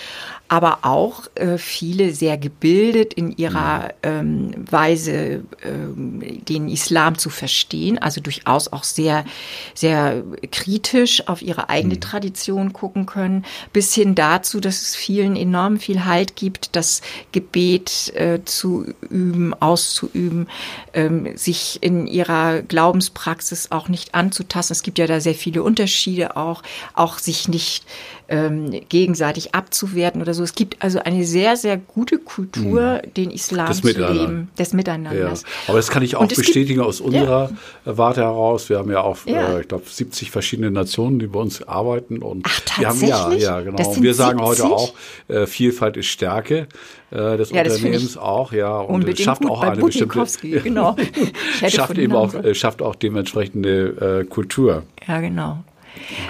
aber 0.48 0.78
auch 0.82 1.24
äh, 1.34 1.58
viele 1.58 2.12
sehr 2.12 2.38
gebildet 2.38 3.12
in 3.12 3.36
ihrer 3.36 3.90
ähm, 4.02 4.52
Weise, 4.70 5.44
ähm, 5.62 6.44
den 6.46 6.68
Islam 6.68 7.18
zu 7.18 7.28
verstehen, 7.28 7.98
also 7.98 8.22
durchaus 8.22 8.72
auch 8.72 8.82
sehr, 8.82 9.26
sehr 9.74 10.22
kritisch 10.50 11.28
auf 11.28 11.42
ihre 11.42 11.68
eigene 11.68 11.96
mhm. 11.96 12.00
Tradition 12.00 12.72
gucken 12.72 13.04
können, 13.04 13.44
bis 13.74 13.94
hin 13.94 14.14
dazu, 14.14 14.60
dass 14.60 14.80
es 14.80 14.96
vielen 14.96 15.36
enorm 15.36 15.78
viel 15.78 16.06
Halt 16.06 16.34
gibt, 16.34 16.74
das 16.74 17.02
Gebet 17.32 18.12
äh, 18.14 18.40
zu 18.44 18.86
üben, 19.10 19.52
auszuüben, 19.52 20.48
ähm, 20.94 21.36
sich 21.36 21.78
in 21.82 22.06
ihrer 22.06 22.62
Glaubenspraxis 22.62 23.70
auch 23.70 23.88
nicht 23.88 24.14
anzutasten. 24.14 24.72
Es 24.72 24.82
gibt 24.82 24.98
ja 24.98 25.06
da 25.06 25.20
sehr 25.20 25.34
viele 25.34 25.62
Unterschiede 25.62 26.36
auch, 26.36 26.62
auch 26.94 27.18
sich 27.18 27.48
nicht 27.48 27.84
ähm, 28.28 28.70
gegenseitig 28.88 29.54
abzuwerten 29.54 30.20
oder 30.20 30.34
so. 30.34 30.42
Es 30.42 30.54
gibt 30.54 30.82
also 30.82 30.98
eine 30.98 31.24
sehr, 31.24 31.56
sehr 31.56 31.78
gute 31.78 32.18
Kultur, 32.18 33.00
mhm. 33.04 33.14
den 33.14 33.30
Islam 33.30 33.68
das 33.68 33.80
zu 33.80 33.88
leben, 33.88 34.50
des 34.58 34.74
Miteinanders. 34.74 35.42
Ja. 35.42 35.48
Aber 35.68 35.78
das 35.78 35.88
kann 35.88 36.02
ich 36.02 36.14
auch 36.16 36.28
bestätigen 36.28 36.80
gibt, 36.80 36.86
aus 36.86 37.00
unserer 37.00 37.50
ja. 37.86 37.96
Warte 37.96 38.20
heraus. 38.20 38.68
Wir 38.68 38.78
haben 38.78 38.90
ja 38.90 39.00
auch, 39.00 39.16
ja. 39.24 39.56
Äh, 39.56 39.62
ich 39.62 39.68
glaube, 39.68 39.84
70 39.88 40.30
verschiedene 40.30 40.70
Nationen, 40.70 41.18
die 41.18 41.26
bei 41.26 41.40
uns 41.40 41.66
arbeiten. 41.66 42.18
Und 42.18 42.44
Ach, 42.46 42.60
tatsächlich? 42.66 43.08
Wir 43.08 43.18
haben, 43.18 43.32
ja, 43.32 43.38
ja, 43.38 43.60
genau. 43.62 43.88
Und 43.88 44.02
wir 44.02 44.14
sagen 44.14 44.38
70? 44.44 44.64
heute 44.64 44.74
auch, 44.74 44.94
äh, 45.28 45.46
Vielfalt 45.46 45.96
ist 45.96 46.06
Stärke 46.06 46.68
äh, 47.10 47.38
des 47.38 47.50
ja, 47.50 47.62
Unternehmens 47.62 48.18
auch, 48.18 48.52
ja, 48.52 48.78
und 48.78 49.18
schafft 49.18 49.46
auch 49.46 49.62
eine 49.62 49.82
bestimmte, 49.82 50.26
genau. 50.60 50.96
schafft 51.68 51.96
eben 51.96 52.14
auch, 52.14 52.34
äh, 52.34 52.54
schafft 52.54 52.82
auch 52.82 52.94
dementsprechende 52.94 54.20
äh, 54.20 54.24
Kultur. 54.24 54.82
Ja, 55.06 55.20
genau. 55.20 55.64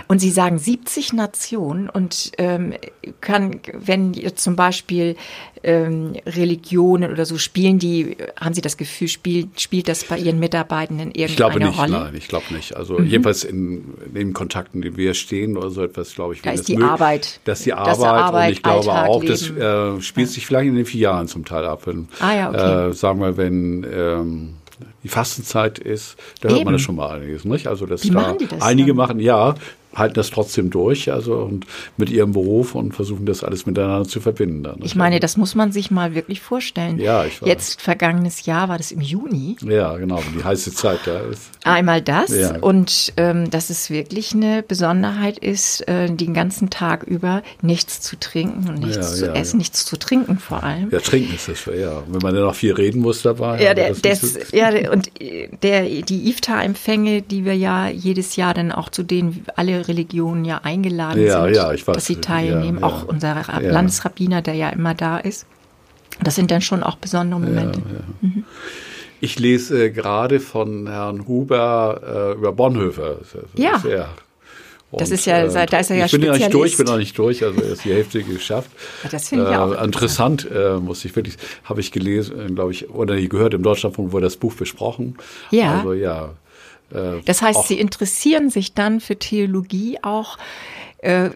Und 0.07 0.21
Sie 0.21 0.31
sagen 0.31 0.59
70 0.59 1.13
Nationen 1.13 1.89
und 1.89 2.33
ähm, 2.39 2.75
kann, 3.21 3.61
wenn 3.73 4.15
zum 4.37 4.57
Beispiel 4.57 5.17
ähm, 5.63 6.15
Religionen 6.27 7.11
oder 7.11 7.25
so 7.25 7.39
spielen, 7.39 7.79
die, 7.79 8.17
haben 8.39 8.55
Sie 8.55 8.61
das 8.61 8.77
Gefühl, 8.77 9.09
spielt, 9.09 9.61
spielt 9.61 9.89
das 9.89 10.05
bei 10.05 10.19
Ihren 10.19 10.39
Mitarbeitenden 10.39 11.09
irgendeine 11.09 11.31
ich 11.31 11.37
glaube 11.37 11.59
nicht, 11.61 11.79
Rolle? 11.79 12.05
Nein, 12.05 12.15
ich 12.17 12.29
glaube 12.29 12.47
nicht. 12.53 12.77
Also 12.77 12.99
mhm. 12.99 13.07
jedenfalls 13.07 13.45
in, 13.45 13.95
in 14.07 14.15
den 14.15 14.33
Kontakten, 14.33 14.83
die 14.83 14.97
wir 14.97 15.15
stehen 15.15 15.57
oder 15.57 15.71
so 15.71 15.83
etwas, 15.83 16.15
glaube 16.15 16.35
ich, 16.35 16.43
da 16.43 16.51
ist 16.51 16.69
die 16.69 16.75
möglich, 16.75 16.91
Arbeit. 16.91 17.41
Dass 17.45 17.63
die 17.63 17.73
Arbeit, 17.73 18.07
Arbeit 18.07 18.49
und 18.49 18.53
ich 18.53 18.63
glaube 18.63 18.93
Alltag, 18.93 19.09
auch, 19.09 19.25
das 19.25 19.51
äh, 19.51 20.01
spielt 20.01 20.29
sich 20.31 20.47
vielleicht 20.47 20.69
in 20.69 20.75
den 20.75 20.87
vier 20.87 21.01
Jahren 21.01 21.29
zum 21.29 21.45
Teil 21.45 21.65
ab. 21.65 21.83
Wenn, 21.87 22.09
ah, 22.21 22.35
ja, 22.35 22.49
okay. 22.51 22.91
äh, 22.91 22.93
sagen 22.93 23.21
wir, 23.21 23.37
wenn 23.37 23.87
ähm, 23.91 24.55
die 25.02 25.09
Fastenzeit 25.09 25.78
ist, 25.78 26.17
da 26.40 26.49
Eben. 26.49 26.57
hört 26.57 26.64
man 26.64 26.75
das 26.75 26.83
schon 26.83 26.97
mal 26.97 27.11
einiges, 27.11 27.45
nicht? 27.45 27.67
Also 27.67 27.87
dass 27.87 28.05
Wie 28.05 28.11
da 28.11 28.35
das 28.35 28.62
einige 28.62 28.88
dann? 28.88 28.97
machen, 28.97 29.21
ja, 29.21 29.55
halten 29.95 30.14
das 30.14 30.31
trotzdem 30.31 30.71
durch, 30.71 31.11
also 31.11 31.37
und 31.37 31.67
mit 31.97 32.11
ihrem 32.11 32.33
Beruf 32.33 32.75
und 32.75 32.93
versuchen 32.93 33.26
das 33.26 33.43
alles 33.43 33.67
miteinander 33.67 34.07
zu 34.07 34.21
verbinden. 34.21 34.62
Dann. 34.62 34.81
Ich 34.83 34.95
meine, 34.95 35.21
das 35.21 35.37
muss 35.37 35.55
man 35.55 35.73
sich 35.73 35.90
mal 35.90 36.14
wirklich 36.14 36.40
vorstellen. 36.40 36.99
Ja, 36.99 37.25
ich 37.25 37.40
weiß. 37.40 37.49
Jetzt 37.49 37.83
vergangenes 37.83 38.47
Jahr 38.47 38.69
war 38.69 38.76
das 38.76 38.93
im 38.93 39.00
Juni. 39.00 39.57
Ja, 39.62 39.97
genau, 39.97 40.23
die 40.37 40.45
heiße 40.45 40.73
Zeit 40.75 41.00
da 41.05 41.21
ist. 41.21 41.50
Einmal 41.64 42.02
das 42.02 42.31
ja. 42.31 42.59
und 42.59 43.12
ähm, 43.17 43.50
dass 43.50 43.71
es 43.71 43.90
wirklich 43.90 44.35
eine 44.35 44.62
Besonderheit 44.62 45.38
ist, 45.38 45.87
äh, 45.88 46.11
den 46.11 46.35
ganzen 46.35 46.71
Tag 46.71 47.02
über 47.05 47.43
nichts 47.62 48.00
zu 48.00 48.19
trinken 48.19 48.69
und 48.69 48.78
nichts 48.78 48.97
ja, 48.97 49.02
zu 49.02 49.26
ja, 49.26 49.33
essen, 49.33 49.59
nichts 49.59 49.85
zu 49.85 49.99
trinken 49.99 50.38
vor 50.38 50.62
allem. 50.62 50.90
Ja, 50.90 51.00
trinken 51.00 51.35
ist 51.35 51.49
das, 51.49 51.64
ja. 51.67 52.02
Wenn 52.07 52.21
man 52.23 52.35
dann 52.35 52.45
noch 52.45 52.55
viel 52.55 52.73
reden 52.73 53.00
muss 53.00 53.23
dabei. 53.23 53.62
Ja, 53.62 53.75
der, 53.75 53.95
das 53.95 54.21
so 54.21 54.57
ja 54.57 54.71
und 54.88 55.11
der, 55.62 55.83
die 55.85 56.30
IFTA-Empfänge, 56.30 57.23
die 57.23 57.45
wir 57.45 57.57
ja 57.57 57.88
jedes 57.88 58.37
Jahr 58.37 58.54
dann 58.54 58.73
auch 58.73 58.88
zu 58.88 59.02
denen 59.02 59.45
alle 59.57 59.87
Religionen 59.88 60.45
ja 60.45 60.59
eingeladen 60.62 61.25
ja, 61.25 61.45
sind, 61.45 61.54
ja, 61.54 61.71
weiß, 61.71 61.85
dass 61.85 62.07
sie 62.07 62.16
teilnehmen. 62.16 62.80
Ja, 62.80 62.87
auch 62.87 63.04
unser 63.04 63.42
Landesrabbiner, 63.61 64.42
der 64.42 64.54
ja 64.54 64.71
immer 64.71 64.95
da 64.95 65.18
ist. 65.18 65.47
Das 66.23 66.35
sind 66.35 66.50
dann 66.50 66.61
schon 66.61 66.83
auch 66.83 66.97
besondere 66.97 67.40
Momente. 67.40 67.80
Mhm. 68.21 68.45
Ich 69.21 69.38
lese 69.38 69.87
äh, 69.87 69.90
gerade 69.90 70.40
von 70.40 70.87
Herrn 70.88 71.26
Huber 71.26 72.33
äh, 72.35 72.38
über 72.38 72.52
Bonhoeffer. 72.52 73.18
Ja. 73.54 73.78
Sehr, 73.78 74.09
und, 74.90 75.00
das 75.00 75.11
ist 75.11 75.26
ja, 75.26 75.45
äh, 75.45 75.66
da 75.66 75.78
ist 75.78 75.90
er 75.90 75.97
ja 75.97 76.07
Ich 76.07 76.12
bin 76.12 76.23
ja 76.23 76.33
nicht 76.33 76.52
durch, 76.52 76.73
ich 76.73 76.76
bin 76.78 76.87
noch 76.87 76.97
nicht 76.97 77.19
durch, 77.19 77.45
also 77.45 77.60
er 77.60 77.73
ist 77.73 77.84
die 77.84 77.93
Hälfte 77.93 78.23
geschafft. 78.23 78.71
Das 79.10 79.28
finde 79.28 79.50
ich 79.50 79.56
auch 79.56 79.78
äh, 79.78 79.84
interessant. 79.84 80.49
Äh, 80.50 80.78
muss 80.78 81.04
ich 81.04 81.15
wirklich, 81.15 81.36
habe 81.65 81.80
ich 81.80 81.93
gelesen, 81.93 82.41
äh, 82.41 82.52
glaube 82.52 82.73
ich, 82.73 82.89
oder 82.91 83.21
gehört 83.21 83.54
im 83.54 83.63
Deutschlandfunk 83.63 84.13
wurde 84.13 84.26
das 84.26 84.36
Buch 84.36 84.54
besprochen. 84.54 85.17
Ja. 85.50 85.78
Also 85.78 85.93
ja, 85.93 86.30
äh, 86.93 87.21
das 87.25 87.43
heißt, 87.43 87.69
Sie 87.69 87.78
interessieren 87.78 88.50
sich 88.50 88.75
dann 88.75 89.00
für 89.00 89.17
Theologie 89.17 89.99
auch 90.02 90.39
äh, 91.00 91.30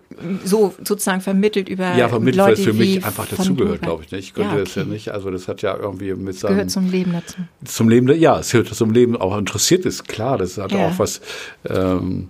so 0.45 0.75
sozusagen 0.83 1.21
vermittelt 1.21 1.69
über 1.69 1.95
ja 1.95 2.09
vermittelt 2.09 2.37
Leute, 2.37 2.49
weil 2.49 2.59
es 2.59 2.65
für 2.65 2.73
mich 2.73 3.05
einfach 3.05 3.29
dazugehört 3.29 3.83
glaube 3.83 4.03
ich 4.03 4.11
nicht 4.11 4.25
ich 4.25 4.35
könnte 4.35 4.49
ja, 4.49 4.55
okay. 4.57 4.65
das 4.65 4.75
ja 4.75 4.85
nicht 4.85 5.11
also 5.11 5.31
das 5.31 5.47
hat 5.47 5.63
ja 5.63 5.77
irgendwie 5.77 6.15
mit 6.15 6.37
seinem 6.37 6.55
gehört 6.55 6.71
zum 6.73 6.91
Leben 6.91 7.13
dazu 7.13 7.37
zum 7.65 7.89
Leben 7.89 8.09
ja 8.09 8.41
es 8.41 8.51
gehört 8.51 8.75
zum 8.75 8.91
Leben 8.91 9.17
auch 9.17 9.39
interessiert 9.39 9.87
ist 9.87 10.09
klar 10.09 10.37
das 10.37 10.59
hat 10.59 10.73
ja. 10.73 10.89
auch 10.89 10.99
was 10.99 11.21
ähm, 11.69 12.29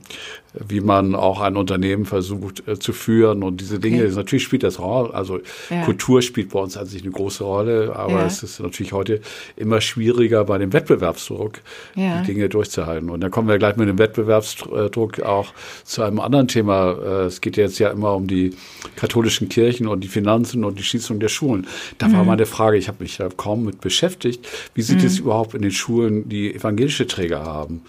wie 0.55 0.81
man 0.81 1.15
auch 1.15 1.41
ein 1.41 1.57
Unternehmen 1.57 2.05
versucht 2.05 2.67
äh, 2.69 2.79
zu 2.79 2.93
führen 2.93 3.43
und 3.43 3.61
diese 3.61 3.79
Dinge. 3.79 4.05
Okay. 4.05 4.15
Natürlich 4.15 4.43
spielt 4.45 4.63
das 4.63 4.79
Rolle, 4.79 5.15
also 5.15 5.41
ja. 5.71 5.85
Kultur 5.85 6.23
spielt 6.23 6.51
bei 6.51 6.61
uns 6.61 6.77
an 6.77 6.87
sich 6.87 7.03
eine 7.03 7.11
große 7.11 7.45
Rolle, 7.45 7.95
aber 7.97 8.21
ja. 8.21 8.27
es 8.27 8.43
ist 8.43 8.61
natürlich 8.61 8.93
heute 8.93 9.21
immer 9.57 9.81
schwieriger 9.81 10.45
bei 10.45 10.59
dem 10.59 10.73
Wettbewerbsdruck, 10.73 11.61
ja. 11.95 12.21
die 12.21 12.27
Dinge 12.27 12.49
durchzuhalten. 12.49 13.11
Und 13.11 13.21
da 13.21 13.29
kommen 13.29 13.49
wir 13.49 13.59
gleich 13.59 13.77
mit 13.77 13.89
dem 13.89 13.99
Wettbewerbsdruck 13.99 15.21
auch 15.23 15.53
zu 15.85 16.03
einem 16.03 16.21
anderen 16.21 16.49
Thema. 16.49 16.93
Äh, 16.93 17.27
es 17.27 17.41
geht 17.41 17.57
jetzt 17.57 17.79
ja 17.79 17.91
immer 17.91 18.15
um 18.15 18.27
die 18.27 18.55
katholischen 18.97 19.49
Kirchen 19.49 19.87
und 19.87 20.05
die 20.05 20.09
Finanzen 20.09 20.65
und 20.65 20.79
die 20.79 20.85
Schließung 20.85 21.19
der 21.19 21.29
Schulen. 21.29 21.67
Da 21.99 22.09
mhm. 22.09 22.13
war 22.15 22.25
meine 22.25 22.47
Frage, 22.47 22.77
ich 22.77 22.89
habe 22.89 23.03
mich 23.03 23.17
da 23.17 23.29
kaum 23.35 23.65
mit 23.65 23.81
beschäftigt, 23.81 24.47
wie 24.75 24.83
sieht 24.83 25.01
mhm. 25.01 25.07
es 25.07 25.19
überhaupt 25.19 25.55
in 25.55 25.63
den 25.63 25.71
Schulen, 25.71 26.29
die 26.29 26.55
evangelische 26.55 27.07
Träger 27.07 27.45
haben? 27.45 27.83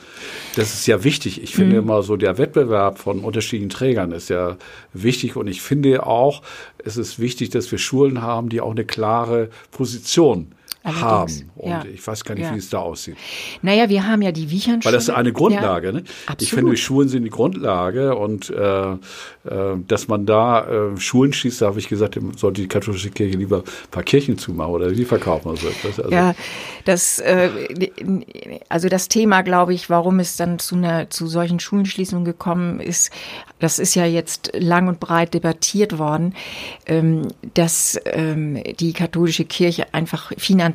Das 0.56 0.74
ist 0.74 0.88
ja 0.88 1.04
wichtig. 1.04 1.44
Ich 1.44 1.56
finde 1.56 1.74
mhm. 1.74 1.90
immer 1.90 2.04
so, 2.04 2.16
der 2.16 2.38
Wettbewerb 2.38 2.53
Wettbewerb 2.56 3.00
von 3.00 3.20
unterschiedlichen 3.20 3.70
Trägern 3.70 4.12
ist 4.12 4.30
ja 4.30 4.58
wichtig. 4.94 5.36
Und 5.36 5.48
ich 5.48 5.62
finde 5.62 6.06
auch, 6.06 6.42
es 6.84 6.98
ist 6.98 7.20
wichtig, 7.20 7.50
dass 7.50 7.72
wir 7.72 7.78
Schulen 7.80 8.22
haben, 8.22 8.50
die 8.50 8.62
auch 8.62 8.72
eine 8.72 8.86
klare 8.86 9.50
Position 9.72 10.54
Allerdings, 10.84 11.04
haben. 11.04 11.52
Und 11.56 11.70
ja. 11.70 11.86
ich 11.86 12.06
weiß 12.06 12.26
gar 12.26 12.36
nicht, 12.36 12.44
ja. 12.44 12.54
wie 12.54 12.60
es 12.60 12.70
da 12.70 12.80
aussieht. 12.80 13.16
Naja, 13.62 13.88
wir 13.88 14.06
haben 14.06 14.22
ja 14.22 14.34
die 14.34 14.50
Wiechernschule. 14.50 14.86
Weil 14.86 14.92
das 14.92 15.04
ist 15.04 15.10
eine 15.12 15.32
Grundlage. 15.32 15.88
Ja, 15.88 15.94
ne? 15.94 16.04
Ich 16.42 16.52
finde, 16.52 16.76
Schulen 16.76 17.08
sind 17.08 17.24
die 17.24 17.30
Grundlage 17.30 18.16
und 18.18 18.50
äh, 18.50 18.92
äh, 18.92 18.98
dass 19.88 20.10
man 20.10 20.26
da 20.26 20.68
äh, 20.68 20.98
Schulen 21.00 21.32
schießt, 21.32 21.62
da 21.62 21.68
habe 21.68 21.80
ich 21.80 21.88
gesagt, 21.88 22.20
sollte 22.36 22.62
die 22.62 22.68
katholische 22.68 23.12
Kirche 23.12 23.38
lieber 23.38 23.60
ein 23.60 23.92
paar 23.92 24.04
Kirchen 24.04 24.38
zumachen 24.38 24.74
oder 24.74 24.92
die 24.92 25.06
verkaufen 25.06 25.50
oder 25.50 25.58
so 25.58 25.70
etwas. 25.70 26.00
Also, 26.02 26.12
ja, 26.12 26.36
das, 26.84 27.20
äh, 27.20 27.50
also 28.68 28.90
das 28.90 29.08
Thema, 29.08 29.42
glaube 29.42 29.74
ich, 29.74 29.90
warum 29.90 30.20
es 30.20 30.36
dann 30.36 30.60
zu 30.60 30.76
einer 30.76 31.10
zu 31.10 31.28
solchen 31.28 31.62
Schulenschließungen 31.62 32.26
gekommen 32.26 32.82
ist, 32.82 33.10
das 33.60 33.80
ist 33.80 33.96
ja 33.96 34.06
jetzt 34.06 34.52
lang 34.54 34.90
und 34.90 35.00
breit 35.00 35.34
debattiert 35.34 35.98
worden, 35.98 36.36
ähm, 36.86 37.30
dass 37.54 37.98
ähm, 38.06 38.62
die 38.80 38.92
katholische 38.92 39.46
Kirche 39.46 39.94
einfach 39.94 40.34
finanziell 40.38 40.73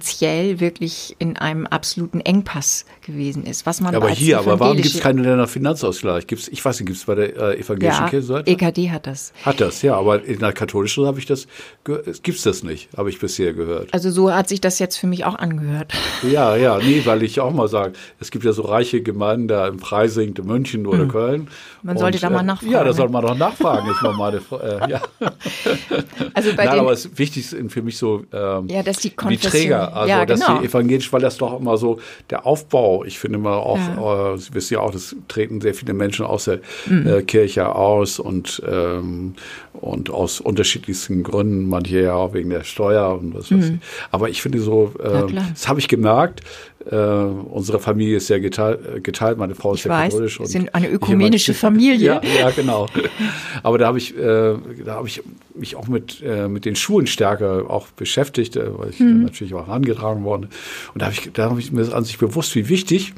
wirklich 0.61 1.16
in 1.18 1.37
einem 1.37 1.66
absoluten 1.66 2.20
Engpass 2.20 2.84
gewesen 3.02 3.44
ist. 3.44 3.66
Was 3.66 3.80
man 3.80 3.94
aber 3.94 4.08
hier, 4.11 4.38
aber 4.38 4.61
warum 4.61 4.76
gibt 4.76 4.94
es 4.94 5.00
keinen 5.00 5.46
Finanzausgleich? 5.46 6.26
Gibt's, 6.26 6.48
ich 6.48 6.64
weiß 6.64 6.80
nicht, 6.80 6.87
gibt 6.87 6.98
es 6.98 7.04
bei 7.04 7.14
der 7.14 7.37
äh, 7.37 7.61
evangelischen 7.61 8.04
ja, 8.04 8.08
Kirche? 8.08 8.42
EKD 8.46 8.90
hat 8.90 9.06
das. 9.06 9.32
Hat 9.42 9.61
das, 9.61 9.82
ja, 9.82 9.96
aber 9.96 10.24
in 10.24 10.38
der 10.38 10.52
katholischen 10.52 11.06
habe 11.06 11.18
ich 11.18 11.26
das, 11.26 11.46
gibt 11.84 12.28
es 12.28 12.42
das 12.42 12.62
nicht, 12.62 12.88
habe 12.96 13.11
ich 13.11 13.18
bisher 13.18 13.52
gehört. 13.52 13.92
Also 13.92 14.11
so 14.11 14.32
hat 14.32 14.48
sich 14.48 14.61
das 14.61 14.78
jetzt 14.78 14.96
für 14.96 15.06
mich 15.06 15.24
auch 15.24 15.34
angehört. 15.34 15.92
Ja, 16.28 16.56
ja, 16.56 16.78
nee, 16.78 17.02
weil 17.04 17.22
ich 17.22 17.40
auch 17.40 17.52
mal 17.52 17.68
sage, 17.68 17.92
es 18.18 18.30
gibt 18.30 18.44
ja 18.44 18.52
so 18.52 18.62
reiche 18.62 19.02
Gemeinden 19.02 19.46
da 19.46 19.68
im 19.68 19.78
Freising, 19.78 20.34
in 20.37 20.46
München 20.46 20.87
oder 20.87 21.02
hm. 21.02 21.08
Köln. 21.08 21.48
Man 21.82 21.96
und, 21.96 22.00
sollte 22.00 22.18
da 22.18 22.28
mal 22.28 22.40
äh, 22.40 22.44
nachfragen. 22.44 22.72
Ja, 22.72 22.82
da 22.82 22.92
soll 22.92 23.08
man 23.08 23.24
doch 23.24 23.37
nachfragen, 23.37 23.88
ist 23.90 24.02
mal 24.02 24.14
meine 24.14 24.38
äh, 24.38 24.90
ja. 24.90 25.00
Also 26.34 26.54
bei 26.56 26.64
Nein, 26.64 26.80
aber 26.80 26.92
es 26.92 27.16
wichtig 27.16 27.52
ist 27.52 27.72
für 27.72 27.82
mich 27.82 27.96
so, 27.96 28.24
ähm, 28.32 28.66
ja, 28.68 28.82
dass 28.82 28.98
die, 28.98 29.12
die 29.28 29.37
Träger, 29.37 29.88
Also 29.94 30.09
ja, 30.09 30.27
dass 30.27 30.40
genau. 30.40 30.61
die 30.61 30.66
evangelisch, 30.66 31.12
weil 31.12 31.20
das 31.20 31.37
doch 31.38 31.59
immer 31.59 31.77
so 31.77 31.98
der 32.31 32.46
Aufbau, 32.46 33.05
ich 33.05 33.18
finde 33.18 33.38
immer 33.38 33.57
auch, 33.57 33.79
ja. 33.79 34.35
äh, 34.35 34.38
Sie 34.38 34.55
wissen 34.55 34.74
ja 34.74 34.81
auch, 34.81 34.90
das 34.90 35.16
treten 35.29 35.61
sehr 35.61 35.74
viele 35.74 35.94
Menschen 35.94 36.24
aus 36.24 36.44
der 36.44 36.61
mhm. 36.87 37.07
äh, 37.07 37.22
Kirche 37.22 37.74
aus 37.74 38.18
und, 38.18 38.62
ähm, 38.68 39.35
und 39.72 40.11
aus 40.11 40.40
unterschiedlichsten 40.40 41.22
Gründen, 41.22 41.68
manche 41.68 42.01
ja 42.01 42.14
auch 42.14 42.35
wegen 42.35 42.51
der 42.51 42.64
Steuer 42.64 43.18
und 43.18 43.35
was 43.35 43.51
weiß 43.51 43.70
mhm. 43.70 43.81
ich. 43.81 43.88
Aber 44.11 44.29
ich 44.29 44.42
finde 44.42 44.61
so, 44.61 44.92
äh, 45.03 45.33
das 45.53 45.68
habe 45.68 45.81
ich 45.81 45.88
gemerkt, 45.88 46.42
äh, 46.90 46.96
unsere 46.96 47.80
Familie 47.80 48.18
ist 48.18 48.28
sehr 48.28 48.40
geteilt, 48.40 48.80
äh, 48.96 49.00
geteilt. 49.00 49.36
meine 49.38 49.54
Frau 49.54 49.72
ist 49.72 49.78
ich 49.78 49.82
sehr 49.84 49.92
katholisch. 49.92 50.38
Wir 50.38 50.46
sind 50.46 50.74
eine 50.74 50.88
ökumenische 50.88 51.54
Familie. 51.54 52.06
ja, 52.06 52.22
ja, 52.40 52.50
genau. 52.50 52.86
Aber 53.62 53.78
da 53.78 53.86
habe 53.86 53.98
ich, 53.98 54.16
äh, 54.16 54.54
da 54.84 54.94
habe 54.94 55.08
ich 55.08 55.22
mich 55.54 55.76
auch 55.76 55.88
mit, 55.88 56.22
äh, 56.22 56.48
mit 56.48 56.64
den 56.64 56.76
Schulen 56.76 57.06
stärker 57.06 57.68
auch 57.68 57.88
beschäftigt, 57.88 58.56
äh, 58.56 58.78
weil 58.78 58.90
ich 58.90 59.00
mhm. 59.00 59.24
natürlich 59.24 59.54
auch 59.54 59.66
herangetragen 59.66 60.24
worden. 60.24 60.48
Und 60.94 61.02
da 61.02 61.06
habe 61.06 61.14
ich, 61.14 61.30
da 61.32 61.50
habe 61.50 61.60
ich 61.60 61.72
mir 61.72 61.92
an 61.92 62.04
sich 62.04 62.18
bewusst, 62.18 62.54
wie 62.54 62.68
wichtig 62.68 63.12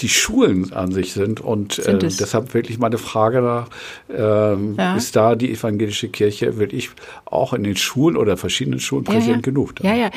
die 0.00 0.08
Schulen 0.08 0.72
an 0.72 0.92
sich 0.92 1.12
sind. 1.12 1.40
Und 1.40 1.78
äh, 1.80 1.98
deshalb 1.98 2.54
wirklich 2.54 2.78
meine 2.78 2.98
Frage 2.98 3.42
nach, 3.42 3.68
ähm, 4.08 4.76
ja. 4.78 4.96
ist 4.96 5.16
da 5.16 5.34
die 5.34 5.52
evangelische 5.52 6.08
Kirche 6.08 6.58
wirklich 6.58 6.90
auch 7.24 7.52
in 7.52 7.64
den 7.64 7.76
Schulen 7.76 8.16
oder 8.16 8.36
verschiedenen 8.36 8.80
Schulen 8.80 9.04
präsent 9.04 9.26
ja, 9.26 9.34
ja. 9.34 9.40
genug? 9.40 9.76
Dann? 9.76 9.86
Ja, 9.86 9.94
ja. 9.94 10.10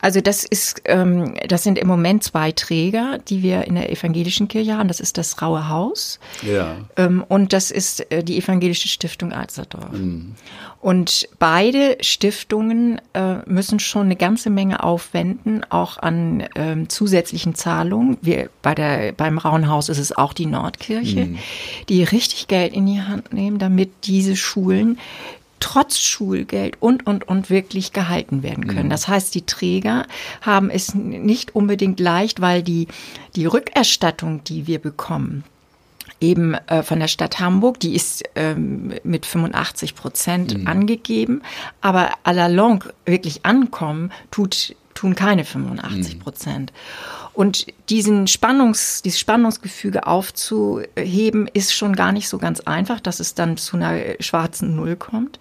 Also 0.00 0.20
das 0.20 0.44
ist, 0.44 0.82
ähm, 0.84 1.34
das 1.48 1.64
sind 1.64 1.78
im 1.78 1.88
Moment 1.88 2.22
zwei 2.22 2.52
Träger, 2.52 3.18
die 3.28 3.42
wir 3.42 3.64
in 3.64 3.74
der 3.74 3.90
evangelischen 3.90 4.46
Kirche 4.46 4.76
haben. 4.76 4.88
Das 4.88 5.00
ist 5.00 5.18
das 5.18 5.42
Raue 5.42 5.68
Haus. 5.68 6.20
Ja. 6.42 6.76
Ähm, 6.96 7.24
und 7.28 7.52
das 7.52 7.72
ist 7.72 8.10
äh, 8.12 8.22
die 8.22 8.38
evangelische 8.38 8.88
Stiftung 8.88 9.32
Alsterdorf. 9.32 9.92
Mhm. 9.92 10.34
Und 10.80 11.28
beide 11.40 11.98
Stiftungen 12.00 13.00
äh, 13.12 13.38
müssen 13.46 13.80
schon 13.80 14.06
eine 14.06 14.16
ganze 14.16 14.48
Menge 14.48 14.84
aufwenden, 14.84 15.64
auch 15.68 15.98
an 15.98 16.44
ähm, 16.54 16.88
zusätzlichen 16.88 17.56
Zahlungen. 17.56 18.16
Wir, 18.22 18.48
bei 18.62 18.76
der, 18.76 19.07
beim 19.16 19.38
Rauenhaus 19.38 19.88
ist 19.88 19.98
es 19.98 20.16
auch 20.16 20.32
die 20.32 20.46
Nordkirche, 20.46 21.26
mhm. 21.26 21.38
die 21.88 22.02
richtig 22.02 22.48
Geld 22.48 22.72
in 22.72 22.86
die 22.86 23.00
Hand 23.02 23.32
nehmen, 23.32 23.58
damit 23.58 23.90
diese 24.04 24.36
Schulen 24.36 24.98
trotz 25.60 25.98
Schulgeld 25.98 26.76
und, 26.80 27.06
und, 27.06 27.26
und 27.26 27.50
wirklich 27.50 27.92
gehalten 27.92 28.42
werden 28.42 28.68
können. 28.68 28.86
Mhm. 28.86 28.90
Das 28.90 29.08
heißt, 29.08 29.34
die 29.34 29.44
Träger 29.44 30.06
haben 30.40 30.70
es 30.70 30.94
nicht 30.94 31.54
unbedingt 31.54 32.00
leicht, 32.00 32.40
weil 32.40 32.62
die, 32.62 32.88
die 33.34 33.46
Rückerstattung, 33.46 34.44
die 34.44 34.66
wir 34.66 34.78
bekommen, 34.78 35.44
eben 36.20 36.54
äh, 36.54 36.82
von 36.82 37.00
der 37.00 37.08
Stadt 37.08 37.40
Hamburg, 37.40 37.80
die 37.80 37.94
ist 37.94 38.24
ähm, 38.34 38.94
mit 39.04 39.26
85 39.26 39.94
Prozent 39.94 40.58
mhm. 40.58 40.66
angegeben, 40.66 41.42
aber 41.80 42.10
à 42.24 42.32
la 42.32 42.48
longue 42.48 42.92
wirklich 43.04 43.44
ankommen 43.44 44.10
tut, 44.30 44.74
tun 44.94 45.14
keine 45.14 45.44
85 45.44 46.18
Prozent. 46.18 46.72
Mhm. 46.72 47.27
Und 47.38 47.66
diesen 47.88 48.26
Spannungs, 48.26 49.00
dieses 49.02 49.20
Spannungsgefüge 49.20 50.08
aufzuheben, 50.08 51.48
ist 51.52 51.72
schon 51.72 51.94
gar 51.94 52.10
nicht 52.10 52.28
so 52.28 52.36
ganz 52.36 52.58
einfach, 52.58 52.98
dass 52.98 53.20
es 53.20 53.34
dann 53.34 53.56
zu 53.56 53.76
einer 53.76 53.96
schwarzen 54.18 54.74
Null 54.74 54.96
kommt. 54.96 55.38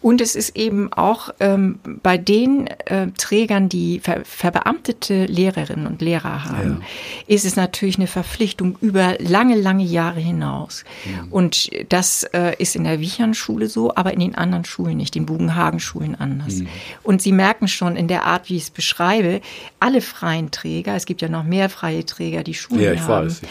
Und 0.00 0.22
es 0.22 0.34
ist 0.34 0.56
eben 0.56 0.90
auch 0.94 1.28
ähm, 1.40 1.78
bei 2.02 2.16
den 2.16 2.68
äh, 2.68 3.08
Trägern, 3.18 3.68
die 3.68 4.00
ver 4.00 4.24
verbeamtete 4.24 5.26
Lehrerinnen 5.26 5.86
und 5.86 6.00
Lehrer 6.00 6.44
haben, 6.46 6.80
ja. 6.80 7.34
ist 7.34 7.44
es 7.44 7.54
natürlich 7.54 7.96
eine 7.96 8.06
Verpflichtung 8.06 8.78
über 8.80 9.16
lange, 9.18 9.56
lange 9.56 9.84
Jahre 9.84 10.20
hinaus. 10.20 10.84
Ja. 11.04 11.26
Und 11.28 11.68
das 11.90 12.22
äh, 12.32 12.54
ist 12.56 12.76
in 12.76 12.84
der 12.84 13.00
Wichernschule 13.00 13.68
so, 13.68 13.94
aber 13.94 14.14
in 14.14 14.20
den 14.20 14.36
anderen 14.36 14.64
Schulen 14.64 14.96
nicht, 14.96 15.14
den 15.14 15.26
Bugenhagen-Schulen 15.26 16.14
anders. 16.14 16.54
Mhm. 16.54 16.68
Und 17.02 17.20
Sie 17.20 17.32
merken 17.32 17.68
schon 17.68 17.94
in 17.94 18.08
der 18.08 18.24
Art, 18.24 18.48
wie 18.48 18.56
ich 18.56 18.62
es 18.62 18.70
beschreibe, 18.70 19.42
alle 19.80 20.00
freien 20.00 20.50
Träger, 20.50 20.96
es 20.96 21.04
gibt 21.04 21.20
ja 21.20 21.25
noch 21.28 21.44
mehr 21.44 21.68
freie 21.68 22.04
Träger, 22.04 22.42
die 22.42 22.54
Schulen 22.54 22.80
ja, 22.80 22.92
ich 22.92 23.00
haben, 23.00 23.26
weiß, 23.26 23.42
ich 23.42 23.42
weiß. 23.42 23.50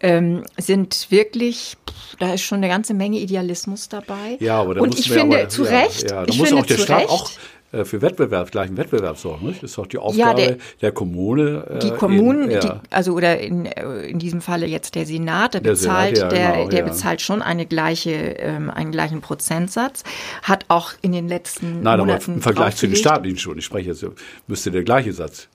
Ähm, 0.00 0.42
sind 0.58 1.10
wirklich, 1.10 1.76
da 2.18 2.34
ist 2.34 2.42
schon 2.42 2.58
eine 2.58 2.68
ganze 2.68 2.94
Menge 2.94 3.18
Idealismus 3.18 3.88
dabei. 3.88 4.36
Ja, 4.40 4.60
aber 4.60 4.74
da 4.74 4.80
Und 4.80 4.98
ich 4.98 5.10
finde 5.10 5.38
aber, 5.38 5.48
zu 5.48 5.62
Recht, 5.62 6.10
ja, 6.10 6.16
ja, 6.16 6.26
da 6.26 6.32
ich 6.32 6.38
muss 6.38 6.48
finde 6.48 6.62
auch 6.62 6.66
der 6.66 6.78
Staat 6.78 7.08
auch 7.08 7.30
äh, 7.72 7.84
für 7.84 8.02
Wettbewerb, 8.02 8.50
gleichen 8.50 8.76
Wettbewerb 8.76 9.16
sorgen. 9.16 9.46
Nicht? 9.46 9.62
Das 9.62 9.70
ist 9.70 9.78
doch 9.78 9.86
die 9.86 9.98
Aufgabe 9.98 10.40
ja, 10.40 10.46
der, 10.48 10.56
der, 10.80 10.92
Kommune. 10.92 11.66
Äh, 11.68 11.78
die 11.78 11.90
Kommunen, 11.90 12.50
ja. 12.50 12.60
die, 12.60 12.70
also 12.90 13.14
oder 13.14 13.38
in, 13.38 13.66
äh, 13.66 14.02
in 14.06 14.18
diesem 14.18 14.42
Falle 14.42 14.66
jetzt 14.66 14.94
der 14.94 15.06
Senat, 15.06 15.54
der, 15.54 15.62
der 15.62 15.70
bezahlt, 15.70 16.16
Senat, 16.16 16.32
ja, 16.32 16.38
der, 16.38 16.52
genau, 16.52 16.68
der 16.68 16.82
bezahlt 16.82 17.22
schon 17.22 17.40
eine 17.40 17.66
gleiche, 17.66 18.10
ähm, 18.10 18.70
einen 18.70 18.92
gleichen 18.92 19.22
Prozentsatz, 19.22 20.04
hat 20.42 20.66
auch 20.68 20.92
in 21.00 21.12
den 21.12 21.28
letzten 21.28 21.82
Nein, 21.82 21.98
Monaten 21.98 22.24
aber 22.24 22.34
im 22.34 22.42
Vergleich 22.42 22.76
zu 22.76 22.86
den 22.86 22.96
staatlichen 22.96 23.38
Schulen, 23.38 23.58
ich 23.58 23.64
spreche 23.64 23.90
jetzt, 23.90 24.04
müsste 24.46 24.70
der 24.70 24.84
gleiche 24.84 25.12
Satz 25.12 25.48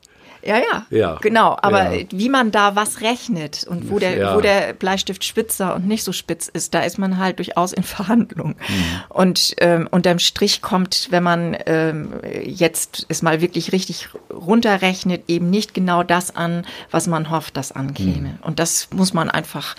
ja, 0.47 0.57
ja, 0.57 0.85
ja. 0.89 1.17
Genau. 1.21 1.57
Aber 1.61 1.93
ja. 1.93 2.05
wie 2.11 2.29
man 2.29 2.51
da 2.51 2.75
was 2.75 3.01
rechnet 3.01 3.65
und 3.67 3.91
wo 3.91 3.99
der, 3.99 4.17
ja. 4.17 4.35
wo 4.35 4.39
der 4.39 4.71
Bleistift 4.71 5.25
spitzer 5.25 5.75
und 5.75 5.87
nicht 5.87 6.03
so 6.03 6.13
spitz 6.13 6.47
ist, 6.47 6.73
da 6.73 6.81
ist 6.81 6.97
man 6.97 7.17
halt 7.17 7.39
durchaus 7.39 7.73
in 7.73 7.83
Verhandlung. 7.97 8.49
Mhm. 8.49 8.83
Und 9.09 9.55
ähm, 9.59 9.89
unterm 9.91 10.19
Strich 10.19 10.61
kommt, 10.61 11.07
wenn 11.11 11.23
man 11.23 11.57
ähm, 11.65 12.13
jetzt 12.45 13.05
es 13.09 13.21
mal 13.21 13.41
wirklich 13.41 13.73
richtig 13.73 14.07
runterrechnet, 14.31 15.23
eben 15.27 15.49
nicht 15.49 15.73
genau 15.73 16.03
das 16.03 16.33
an, 16.33 16.65
was 16.91 17.07
man 17.07 17.29
hofft, 17.29 17.57
das 17.57 17.73
ankäme. 17.73 18.29
Mhm. 18.29 18.39
Und 18.41 18.59
das 18.59 18.87
muss 18.93 19.13
man 19.13 19.29
einfach 19.29 19.75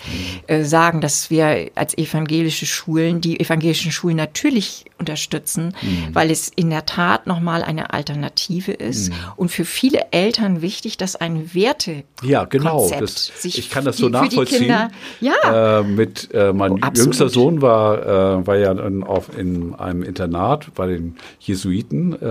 äh, 0.49 0.65
sagen, 0.65 1.01
dass 1.01 1.31
wir 1.31 1.71
als 1.77 1.97
evangelische 1.97 2.67
Schulen, 2.67 3.23
die 3.23 3.41
evangelischen 3.41 3.91
Schulen 3.91 4.17
natürlich 4.19 4.85
unterstützen, 4.99 5.75
mhm. 5.81 6.15
weil 6.15 6.31
es 6.31 6.49
in 6.49 6.69
der 6.69 6.85
Tat 6.85 7.27
nochmal 7.27 7.63
eine 7.63 7.95
Alternative 7.95 8.73
ist. 8.73 9.11
Mhm. 9.11 9.17
Und 9.37 9.49
für 9.51 9.65
viele 9.65 10.13
Eltern 10.13 10.58
wichtig, 10.63 10.97
dass 10.97 11.17
ein 11.17 11.55
Werte 11.55 12.05
ja 12.23 12.45
genau 12.45 12.89
das, 12.89 13.33
sich 13.37 13.59
ich 13.59 13.71
kann 13.71 13.85
das 13.85 13.97
so 13.97 14.07
die, 14.07 14.13
nachvollziehen. 14.13 14.59
Kinder, 14.59 14.91
ja, 15.21 15.81
äh, 15.81 15.83
mit 15.83 16.33
äh, 16.33 16.53
mein 16.53 16.73
oh, 16.73 16.79
jüngster 16.95 17.29
Sohn 17.29 17.63
war 17.63 18.39
äh, 18.39 18.47
war 18.47 18.57
ja 18.57 18.73
in, 18.73 19.03
auf, 19.05 19.37
in 19.37 19.75
einem 19.75 20.03
Internat 20.03 20.75
bei 20.75 20.87
den 20.87 21.17
Jesuiten 21.41 22.13
äh, 22.13 22.25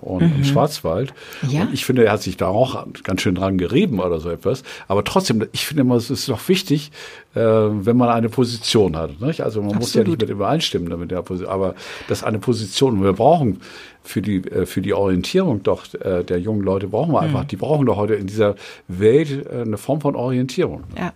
und 0.00 0.22
mhm. 0.22 0.36
im 0.36 0.44
Schwarzwald. 0.44 1.12
Ja. 1.48 1.62
Und 1.62 1.74
ich 1.74 1.84
finde, 1.84 2.04
er 2.04 2.12
hat 2.12 2.22
sich 2.22 2.36
da 2.36 2.48
auch 2.48 2.86
ganz 3.02 3.22
schön 3.22 3.34
dran 3.34 3.58
gerieben 3.58 4.00
oder 4.00 4.20
so 4.20 4.30
etwas. 4.30 4.62
Aber 4.88 5.04
trotzdem, 5.04 5.46
ich 5.52 5.66
finde 5.66 5.82
immer, 5.82 5.96
es 5.96 6.10
ist 6.10 6.28
doch 6.28 6.48
wichtig, 6.48 6.90
äh, 7.34 7.40
wenn 7.40 7.96
man 7.96 8.08
eine 8.08 8.28
Position 8.28 8.96
hat. 8.96 9.20
Nicht? 9.20 9.42
Also 9.42 9.60
man 9.60 9.76
Absolut. 9.76 9.80
muss 9.80 9.94
ja 9.94 10.04
nicht 10.04 10.20
mit 10.20 10.30
übereinstimmen 10.30 10.90
damit 10.90 11.10
der 11.10 11.22
Position, 11.22 11.52
aber 11.52 11.74
das 12.08 12.24
eine 12.24 12.38
Position. 12.38 13.02
Wir 13.02 13.12
brauchen 13.12 13.60
für 14.08 14.22
die, 14.22 14.38
äh, 14.38 14.66
für 14.66 14.80
die 14.80 14.94
Orientierung 14.94 15.62
doch 15.62 15.84
äh, 15.94 16.24
der 16.24 16.40
jungen 16.40 16.62
Leute 16.62 16.88
brauchen 16.88 17.12
wir 17.12 17.20
einfach. 17.20 17.42
Mhm. 17.42 17.48
Die 17.48 17.56
brauchen 17.56 17.86
doch 17.86 17.96
heute 17.96 18.14
in 18.14 18.26
dieser 18.26 18.54
Welt 18.88 19.46
äh, 19.46 19.62
eine 19.62 19.76
Form 19.76 20.00
von 20.00 20.16
Orientierung. 20.16 20.84
Ja. 20.96 21.12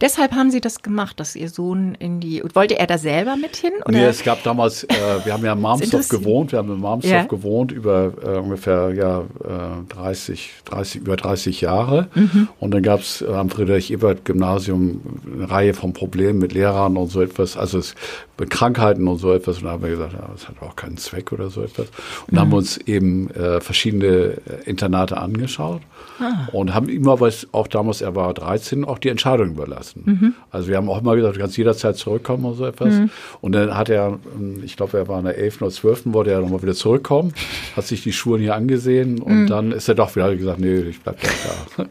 Deshalb 0.00 0.32
haben 0.32 0.50
Sie 0.50 0.60
das 0.60 0.82
gemacht, 0.82 1.20
dass 1.20 1.36
Ihr 1.36 1.48
Sohn 1.48 1.94
in 1.94 2.20
die. 2.20 2.42
Wollte 2.54 2.78
er 2.78 2.86
da 2.86 2.98
selber 2.98 3.36
mit 3.36 3.56
hin? 3.56 3.72
Oder? 3.84 3.98
Nee, 3.98 4.04
es 4.04 4.22
gab 4.22 4.42
damals, 4.42 4.84
äh, 4.84 4.94
wir 5.24 5.32
haben 5.32 5.44
ja 5.44 5.52
in 5.52 5.60
Marmsdorf 5.60 6.08
gewohnt, 6.08 6.52
wir 6.52 6.58
haben 6.58 6.72
in 6.72 6.80
Marmsdorf 6.80 7.12
ja. 7.12 7.24
gewohnt 7.24 7.72
über 7.72 8.12
äh, 8.24 8.38
ungefähr 8.38 8.92
ja, 8.94 9.20
äh, 9.20 9.94
30, 9.94 10.50
30, 10.64 11.00
über 11.02 11.16
30 11.16 11.60
Jahre. 11.60 12.08
Mhm. 12.14 12.48
Und 12.58 12.72
dann 12.72 12.82
gab 12.82 13.00
es 13.00 13.22
am 13.22 13.50
Friedrich-Ebert-Gymnasium 13.50 15.00
eine 15.34 15.50
Reihe 15.50 15.74
von 15.74 15.92
Problemen 15.92 16.38
mit 16.38 16.52
Lehrern 16.52 16.96
und 16.96 17.10
so 17.10 17.20
etwas, 17.20 17.56
also 17.56 17.78
es, 17.78 17.94
mit 18.38 18.50
Krankheiten 18.50 19.06
und 19.08 19.18
so 19.18 19.32
etwas. 19.32 19.58
Und 19.58 19.64
da 19.64 19.70
haben 19.72 19.82
wir 19.82 19.90
gesagt, 19.90 20.12
ja, 20.14 20.28
das 20.32 20.48
hat 20.48 20.60
auch 20.60 20.76
keinen 20.76 20.96
Zweck 20.96 21.32
oder 21.32 21.50
so 21.50 21.62
etwas. 21.62 21.88
Und 22.26 22.34
mhm. 22.34 22.40
haben 22.40 22.52
uns 22.52 22.78
eben 22.78 23.30
äh, 23.30 23.60
verschiedene 23.60 24.06
äh, 24.06 24.36
Internate 24.64 25.18
angeschaut 25.18 25.82
ah. 26.20 26.48
und 26.52 26.74
haben 26.74 26.88
immer, 26.88 27.20
was 27.20 27.46
auch 27.52 27.68
damals, 27.68 28.00
er 28.00 28.14
war 28.14 28.32
13, 28.34 28.84
auch 28.84 28.98
die 28.98 29.08
Entscheidung 29.08 29.50
überlassen 29.50 29.65
überlassen. 29.66 30.02
Mhm. 30.04 30.34
Also 30.50 30.68
wir 30.68 30.76
haben 30.76 30.88
auch 30.88 31.02
mal 31.02 31.16
gesagt, 31.16 31.36
du 31.36 31.40
kannst 31.40 31.56
jederzeit 31.56 31.96
zurückkommen 31.96 32.44
oder 32.44 32.54
so 32.54 32.66
etwas. 32.66 32.94
Mhm. 32.94 33.10
Und 33.40 33.52
dann 33.52 33.76
hat 33.76 33.88
er, 33.88 34.18
ich 34.64 34.76
glaube, 34.76 34.98
er 34.98 35.08
war 35.08 35.18
in 35.18 35.24
der 35.24 35.36
11. 35.36 35.62
oder 35.62 35.70
12. 35.70 36.02
wollte 36.06 36.30
er 36.30 36.40
nochmal 36.40 36.62
wieder 36.62 36.74
zurückkommen, 36.74 37.32
hat 37.76 37.86
sich 37.86 38.02
die 38.02 38.12
Schulen 38.12 38.40
hier 38.40 38.54
angesehen 38.54 39.20
und 39.20 39.42
mhm. 39.42 39.46
dann 39.46 39.72
ist 39.72 39.88
er 39.88 39.94
doch 39.94 40.14
wieder 40.16 40.34
gesagt, 40.34 40.60
nee, 40.60 40.78
ich 40.78 41.00
bleib 41.00 41.18
da. 41.20 41.84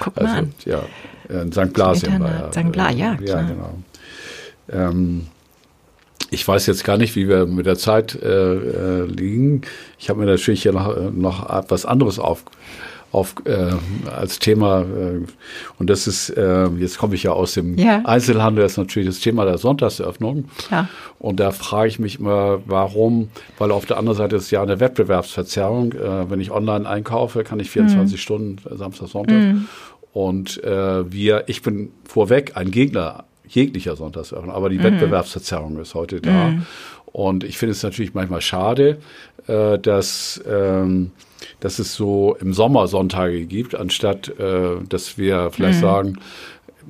Guck 0.00 0.16
mal 0.16 0.26
also, 0.26 0.36
an. 0.38 0.52
Ja, 0.64 0.82
in 1.28 1.52
St. 1.52 1.72
Blasien 1.72 2.20
war 2.20 2.30
er. 2.30 2.52
St. 2.52 2.72
Blas, 2.72 2.94
ja, 2.96 3.14
klar. 3.14 3.42
Ja, 3.42 3.48
genau. 3.48 3.74
Ähm, 4.72 5.26
ich 6.30 6.46
weiß 6.46 6.66
jetzt 6.66 6.84
gar 6.84 6.96
nicht, 6.96 7.16
wie 7.16 7.28
wir 7.28 7.46
mit 7.46 7.66
der 7.66 7.76
Zeit 7.76 8.14
äh, 8.14 8.54
äh, 8.54 9.04
liegen. 9.04 9.62
Ich 9.98 10.08
habe 10.08 10.20
mir 10.20 10.26
natürlich 10.26 10.62
hier 10.62 10.72
noch, 10.72 10.96
äh, 10.96 11.10
noch 11.12 11.50
etwas 11.50 11.84
anderes 11.84 12.18
auf, 12.18 12.44
auf, 13.12 13.34
äh, 13.44 13.72
als 14.08 14.38
Thema. 14.38 14.82
Äh, 14.82 15.26
und 15.78 15.90
das 15.90 16.06
ist, 16.06 16.30
äh, 16.30 16.66
jetzt 16.78 16.98
komme 16.98 17.14
ich 17.14 17.24
ja 17.24 17.32
aus 17.32 17.54
dem 17.54 17.76
ja. 17.76 18.02
Einzelhandel, 18.04 18.62
das 18.62 18.72
ist 18.72 18.78
natürlich 18.78 19.08
das 19.08 19.20
Thema 19.20 19.44
der 19.44 19.58
Sonntagseröffnung. 19.58 20.44
Ja. 20.70 20.88
Und 21.18 21.40
da 21.40 21.50
frage 21.50 21.88
ich 21.88 21.98
mich 21.98 22.20
immer, 22.20 22.60
warum, 22.66 23.30
weil 23.58 23.72
auf 23.72 23.86
der 23.86 23.98
anderen 23.98 24.16
Seite 24.16 24.36
ist 24.36 24.50
ja 24.50 24.62
eine 24.62 24.80
Wettbewerbsverzerrung. 24.80 25.92
Äh, 25.92 26.30
wenn 26.30 26.40
ich 26.40 26.50
online 26.50 26.88
einkaufe, 26.88 27.44
kann 27.44 27.60
ich 27.60 27.70
24 27.70 28.12
mhm. 28.12 28.18
Stunden 28.18 28.76
Samstag, 28.76 29.08
Sonntag. 29.08 29.36
Mhm. 29.36 29.68
Und 30.12 30.62
äh, 30.64 31.10
wir, 31.10 31.44
ich 31.46 31.62
bin 31.62 31.92
vorweg 32.04 32.56
ein 32.56 32.70
Gegner 32.70 33.24
jeglicher 33.46 33.96
Sonntagsöffnung. 33.96 34.50
Aber 34.50 34.68
die 34.68 34.78
mhm. 34.78 34.84
Wettbewerbsverzerrung 34.84 35.78
ist 35.78 35.94
heute 35.94 36.20
da. 36.20 36.48
Mhm. 36.48 36.66
Und 37.06 37.44
ich 37.44 37.58
finde 37.58 37.72
es 37.72 37.82
natürlich 37.82 38.14
manchmal 38.14 38.40
schade, 38.40 38.98
äh, 39.46 39.78
dass, 39.78 40.40
ähm, 40.48 41.10
dass 41.60 41.78
es 41.78 41.94
so 41.94 42.36
im 42.40 42.52
Sommer 42.52 42.88
Sonntage 42.88 43.46
gibt, 43.46 43.74
anstatt 43.74 44.28
äh, 44.38 44.76
dass 44.88 45.18
wir 45.18 45.50
vielleicht 45.50 45.78
mhm. 45.78 45.82
sagen, 45.82 46.18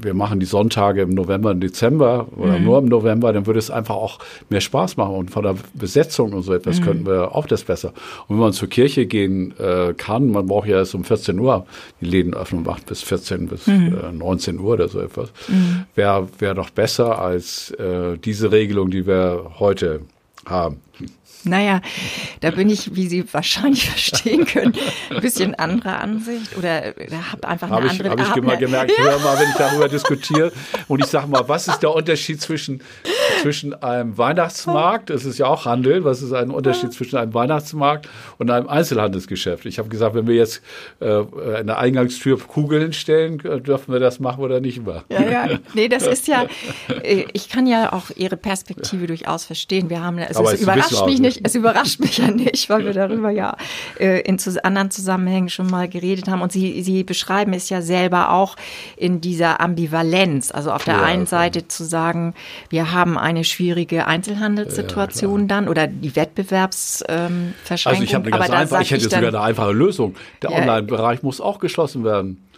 wir 0.01 0.15
machen 0.15 0.41
die 0.41 0.47
Sonntage 0.47 1.03
im 1.03 1.11
November 1.11 1.51
und 1.51 1.61
Dezember 1.61 2.29
oder 2.37 2.59
mhm. 2.59 2.65
nur 2.65 2.79
im 2.79 2.85
November, 2.87 3.33
dann 3.33 3.47
würde 3.47 3.59
es 3.59 3.71
einfach 3.71 3.97
auch 3.97 4.19
mehr 4.49 4.61
Spaß 4.61 4.97
machen. 4.97 5.15
Und 5.15 5.31
von 5.31 5.43
der 5.43 5.57
Besetzung 5.75 6.33
und 6.33 6.43
so 6.43 6.55
etwas 6.55 6.81
mhm. 6.81 6.85
könnten 6.85 7.07
wir 7.07 7.35
auch 7.35 7.47
das 7.47 7.65
besser. 7.65 7.93
Und 8.27 8.37
wenn 8.37 8.39
man 8.39 8.53
zur 8.53 8.69
Kirche 8.69 9.07
gehen 9.07 9.55
äh, 9.59 9.95
kann, 9.95 10.31
man 10.31 10.47
braucht 10.47 10.69
ja 10.69 10.79
erst 10.79 10.95
um 10.95 11.05
14 11.05 11.39
Uhr 11.39 11.67
die 12.01 12.07
Läden 12.07 12.35
öffnen, 12.35 12.63
macht 12.63 12.87
bis 12.87 13.03
14 13.03 13.49
bis 13.49 13.67
mhm. 13.67 13.97
äh, 14.03 14.13
19 14.13 14.59
Uhr 14.59 14.75
oder 14.75 14.89
so 14.89 15.01
etwas, 15.01 15.33
mhm. 15.49 15.85
wäre 15.95 16.29
wär 16.39 16.55
doch 16.55 16.71
besser 16.71 17.19
als 17.19 17.71
äh, 17.73 18.17
diese 18.19 18.53
Regelung, 18.53 18.91
die 18.91 19.07
wir 19.07 19.53
heute 19.59 20.01
haben. 20.47 20.79
Naja, 21.45 21.81
da 22.41 22.51
bin 22.51 22.69
ich, 22.69 22.95
wie 22.95 23.07
Sie 23.07 23.25
wahrscheinlich 23.33 23.89
verstehen 23.91 24.47
können, 24.47 24.75
ein 25.11 25.21
bisschen 25.21 25.55
anderer 25.55 26.01
Ansicht 26.01 26.57
oder 26.57 26.99
äh, 26.99 27.11
habe 27.33 27.49
einfach 27.49 27.71
eine 27.71 27.89
hab 27.89 27.91
andere 27.91 28.11
Habe 28.11 28.23
ich 28.23 28.31
hab 28.31 28.43
mal 28.43 28.59
gemerkt, 28.59 28.93
ja. 28.97 29.05
hör 29.05 29.19
mal, 29.21 29.39
wenn 29.39 29.49
ich 29.49 29.57
darüber 29.57 29.89
diskutiere 29.89 30.53
und 30.89 31.01
ich 31.01 31.07
sage 31.07 31.29
mal, 31.29 31.49
was 31.49 31.69
ist 31.69 31.81
der 31.81 31.95
Unterschied 31.95 32.41
zwischen, 32.41 32.83
zwischen 33.43 33.75
einem 33.83 34.17
Weihnachtsmarkt, 34.19 35.11
das 35.11 35.25
ist 35.25 35.39
ja 35.39 35.47
auch 35.47 35.65
Handel, 35.65 36.05
was 36.05 36.23
ist 36.23 36.33
ein 36.33 36.51
Unterschied 36.51 36.93
zwischen 36.93 37.17
einem 37.17 37.35
Weihnachtsmarkt 37.35 38.09
und 38.39 38.51
einem 38.51 38.69
Einzelhandelsgeschäft? 38.69 39.67
Ich 39.67 39.79
habe 39.79 39.89
gesagt, 39.89 40.15
wenn 40.15 40.27
wir 40.27 40.35
jetzt 40.35 40.63
äh, 41.01 41.21
in 41.61 41.67
der 41.67 41.79
Eingangstür 41.79 42.39
Kugeln 42.39 42.93
stellen, 42.93 43.39
dürfen 43.39 43.93
wir 43.93 44.01
das 44.01 44.21
machen 44.21 44.43
oder 44.43 44.61
nicht 44.61 44.85
mehr. 44.85 45.05
Ja, 45.09 45.23
ja, 45.23 45.59
nee, 45.75 45.89
das 45.89 46.07
ist 46.07 46.29
ja, 46.29 46.47
äh, 47.03 47.25
ich 47.33 47.49
kann 47.49 47.67
ja 47.67 47.93
auch 47.93 48.11
Ihre 48.17 48.37
Perspektive 48.37 49.07
durchaus 49.07 49.45
verstehen. 49.45 49.91
Wir 49.91 50.03
haben, 50.03 50.19
es, 50.19 50.39
es 50.39 50.63
überrascht 50.63 51.07
mich 51.07 51.21
nicht, 51.21 51.30
nicht, 51.31 51.47
es 51.47 51.55
überrascht 51.55 52.01
mich 52.01 52.19
ja 52.19 52.31
nicht, 52.31 52.69
weil 52.69 52.85
wir 52.85 52.93
darüber 52.93 53.31
ja 53.31 53.57
äh, 53.99 54.21
in 54.21 54.39
anderen 54.63 54.91
Zusammenhängen 54.91 55.49
schon 55.49 55.67
mal 55.67 55.89
geredet 55.89 56.29
haben. 56.29 56.43
Und 56.43 56.53
Sie, 56.53 56.83
Sie 56.83 57.05
beschreiben 57.05 57.53
es 57.53 57.69
ja 57.69 57.83
selber 57.83 58.31
auch 58.33 58.57
in 58.97 59.21
dieser 59.21 59.61
Ambivalenz. 59.61 60.51
Also 60.51 60.73
auf 60.73 60.85
der 60.85 60.97
ja, 60.97 61.03
einen 61.03 61.27
Seite 61.27 61.69
zu 61.69 61.85
sagen, 61.85 62.35
wir 62.69 62.93
haben 62.93 63.19
eine 63.19 63.45
schwierige 63.45 64.07
Einzelhandelssituation 64.07 65.43
ja, 65.43 65.47
dann 65.47 65.69
oder 65.69 65.87
die 65.87 66.15
Wettbewerbsverschränkung. 66.17 67.27
Ähm, 67.29 67.55
also 67.67 68.03
ich 68.03 68.15
habe 68.15 68.33
eine 68.33 68.39
ganz 68.39 68.51
einfach, 68.51 68.81
ich 68.81 68.91
hätte 68.91 69.05
sogar 69.05 69.29
eine 69.29 69.41
einfache 69.41 69.73
Lösung. 69.73 70.15
Der 70.43 70.53
Online-Bereich 70.53 71.23
muss 71.23 71.41
auch 71.41 71.59
geschlossen 71.59 72.05
werden. 72.05 72.50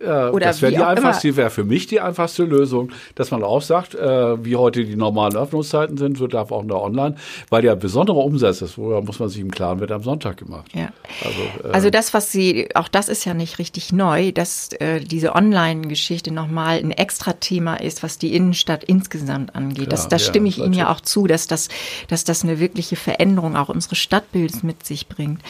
Äh, 0.00 0.28
Oder 0.30 0.46
das 0.46 0.62
wäre 0.62 0.72
die 0.72 0.78
einfachste, 0.78 1.36
wäre 1.36 1.50
für 1.50 1.64
mich 1.64 1.86
die 1.86 2.00
einfachste 2.00 2.44
Lösung, 2.44 2.90
dass 3.14 3.30
man 3.30 3.42
auch 3.42 3.62
sagt, 3.62 3.94
äh, 3.94 4.44
wie 4.44 4.56
heute 4.56 4.84
die 4.84 4.96
normalen 4.96 5.36
Öffnungszeiten 5.36 5.96
sind, 5.96 6.20
wird 6.20 6.34
darf 6.34 6.52
auch 6.52 6.62
nur 6.62 6.82
online, 6.82 7.16
weil 7.50 7.64
ja 7.64 7.74
besonderer 7.74 8.18
Umsatz 8.18 8.62
ist, 8.62 8.78
worüber 8.78 9.02
muss 9.02 9.18
man 9.18 9.28
sich 9.28 9.40
im 9.40 9.50
Klaren, 9.50 9.80
wird 9.80 9.90
am 9.90 10.02
Sonntag 10.02 10.36
gemacht. 10.36 10.70
Ja. 10.74 10.90
Also, 11.24 11.68
äh, 11.68 11.72
also 11.72 11.90
das, 11.90 12.14
was 12.14 12.30
Sie, 12.30 12.68
auch 12.74 12.88
das 12.88 13.08
ist 13.08 13.24
ja 13.24 13.34
nicht 13.34 13.58
richtig 13.58 13.92
neu, 13.92 14.30
dass 14.30 14.72
äh, 14.74 15.00
diese 15.00 15.34
Online-Geschichte 15.34 16.32
nochmal 16.32 16.78
ein 16.78 16.92
extra 16.92 17.32
Thema 17.32 17.76
ist, 17.76 18.02
was 18.02 18.18
die 18.18 18.36
Innenstadt 18.36 18.84
insgesamt 18.84 19.56
angeht. 19.56 19.88
Klar, 19.88 19.90
das, 19.90 20.08
das 20.08 20.22
ja, 20.22 20.28
stimme 20.28 20.48
ich 20.48 20.58
Ihnen 20.58 20.74
ja 20.74 20.92
auch 20.92 21.00
zu, 21.00 21.26
dass 21.26 21.46
das, 21.48 21.68
dass 22.06 22.24
das 22.24 22.44
eine 22.44 22.60
wirkliche 22.60 22.96
Veränderung 22.96 23.56
auch 23.56 23.68
unseres 23.68 23.98
Stadtbildes 23.98 24.62
mit 24.62 24.86
sich 24.86 25.08
bringt. 25.08 25.40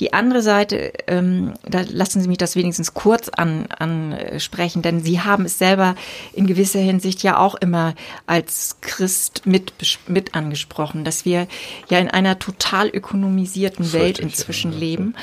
Die 0.00 0.12
andere 0.12 0.42
Seite, 0.42 0.92
ähm, 1.06 1.54
da 1.66 1.82
lassen 1.88 2.20
Sie 2.20 2.28
mich 2.28 2.38
das 2.38 2.54
wenigstens 2.54 2.92
kurz 2.92 3.28
an, 3.30 3.66
an 3.78 3.93
ansprechen, 3.94 4.82
denn 4.82 5.02
Sie 5.02 5.20
haben 5.20 5.44
es 5.44 5.58
selber 5.58 5.94
in 6.32 6.46
gewisser 6.46 6.80
Hinsicht 6.80 7.22
ja 7.22 7.38
auch 7.38 7.54
immer 7.54 7.94
als 8.26 8.76
Christ 8.80 9.42
mit, 9.46 9.72
mit 10.06 10.34
angesprochen, 10.34 11.04
dass 11.04 11.24
wir 11.24 11.46
ja 11.88 11.98
in 11.98 12.08
einer 12.08 12.38
total 12.38 12.88
ökonomisierten 12.88 13.92
Welt 13.92 14.18
inzwischen 14.18 14.72
ja, 14.72 14.78
leben. 14.78 15.14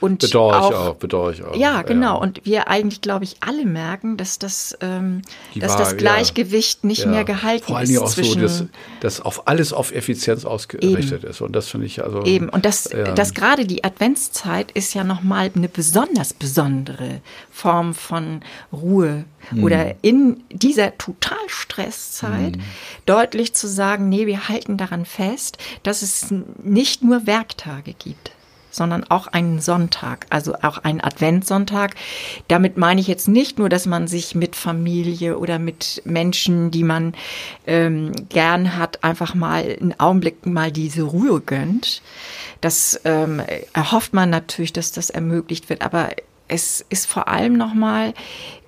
Und 0.00 0.20
bedauere 0.20 0.62
auch, 0.62 0.70
ich 0.70 0.76
auch, 0.76 0.94
bedauere 0.96 1.32
ich 1.32 1.42
auch. 1.42 1.56
Ja, 1.56 1.82
genau. 1.82 2.14
Ja. 2.14 2.20
Und 2.20 2.44
wir 2.44 2.68
eigentlich, 2.68 3.00
glaube 3.00 3.24
ich, 3.24 3.36
alle 3.40 3.64
merken, 3.64 4.16
dass 4.16 4.38
das, 4.38 4.76
ähm, 4.80 5.22
dass 5.54 5.72
war, 5.72 5.78
das 5.78 5.96
Gleichgewicht 5.96 6.80
ja, 6.82 6.86
nicht 6.86 7.06
mehr 7.06 7.24
gehalten 7.24 7.62
ist. 7.62 7.66
Vor 7.66 7.78
allem 7.78 7.98
auch 7.98 8.08
so, 8.08 8.34
dass, 8.34 8.64
dass 9.00 9.20
auf 9.20 9.48
alles 9.48 9.72
auf 9.72 9.92
Effizienz 9.92 10.44
ausgerichtet 10.44 11.22
Eben. 11.22 11.30
ist. 11.30 11.40
Und 11.40 11.56
das 11.56 11.68
finde 11.68 11.86
ich 11.86 12.04
also. 12.04 12.24
Eben. 12.24 12.48
Und 12.48 12.64
das, 12.64 12.90
das 13.14 13.34
gerade 13.34 13.64
die 13.64 13.84
Adventszeit 13.84 14.70
ist 14.72 14.94
ja 14.94 15.04
nochmal 15.04 15.50
eine 15.54 15.68
besonders 15.68 16.34
besondere 16.34 17.20
Form 17.50 17.94
von 17.94 18.15
Ruhe. 18.72 19.24
Mhm. 19.50 19.64
Oder 19.64 19.94
in 20.02 20.42
dieser 20.50 20.96
Totalstresszeit 20.98 22.56
mhm. 22.56 22.62
deutlich 23.06 23.54
zu 23.54 23.66
sagen, 23.66 24.08
nee, 24.08 24.26
wir 24.26 24.48
halten 24.48 24.76
daran 24.76 25.04
fest, 25.04 25.58
dass 25.82 26.02
es 26.02 26.32
nicht 26.62 27.02
nur 27.02 27.26
Werktage 27.26 27.92
gibt 27.92 28.32
sondern 28.76 29.04
auch 29.04 29.26
einen 29.26 29.60
Sonntag, 29.60 30.26
also 30.30 30.54
auch 30.62 30.78
einen 30.78 31.00
Adventssonntag. 31.00 31.94
Damit 32.46 32.76
meine 32.76 33.00
ich 33.00 33.08
jetzt 33.08 33.26
nicht 33.26 33.58
nur, 33.58 33.68
dass 33.68 33.86
man 33.86 34.06
sich 34.06 34.34
mit 34.34 34.54
Familie 34.54 35.38
oder 35.38 35.58
mit 35.58 36.02
Menschen, 36.04 36.70
die 36.70 36.84
man 36.84 37.14
ähm, 37.66 38.12
gern 38.28 38.76
hat, 38.76 39.02
einfach 39.02 39.34
mal 39.34 39.62
einen 39.80 39.98
Augenblick 39.98 40.44
mal 40.46 40.70
diese 40.70 41.02
Ruhe 41.02 41.40
gönnt. 41.40 42.02
Das 42.60 43.00
ähm, 43.04 43.42
erhofft 43.72 44.12
man 44.12 44.30
natürlich, 44.30 44.72
dass 44.72 44.92
das 44.92 45.10
ermöglicht 45.10 45.68
wird, 45.70 45.82
aber 45.82 46.10
es 46.48 46.84
ist 46.88 47.06
vor 47.06 47.28
allem 47.28 47.56
nochmal 47.56 48.14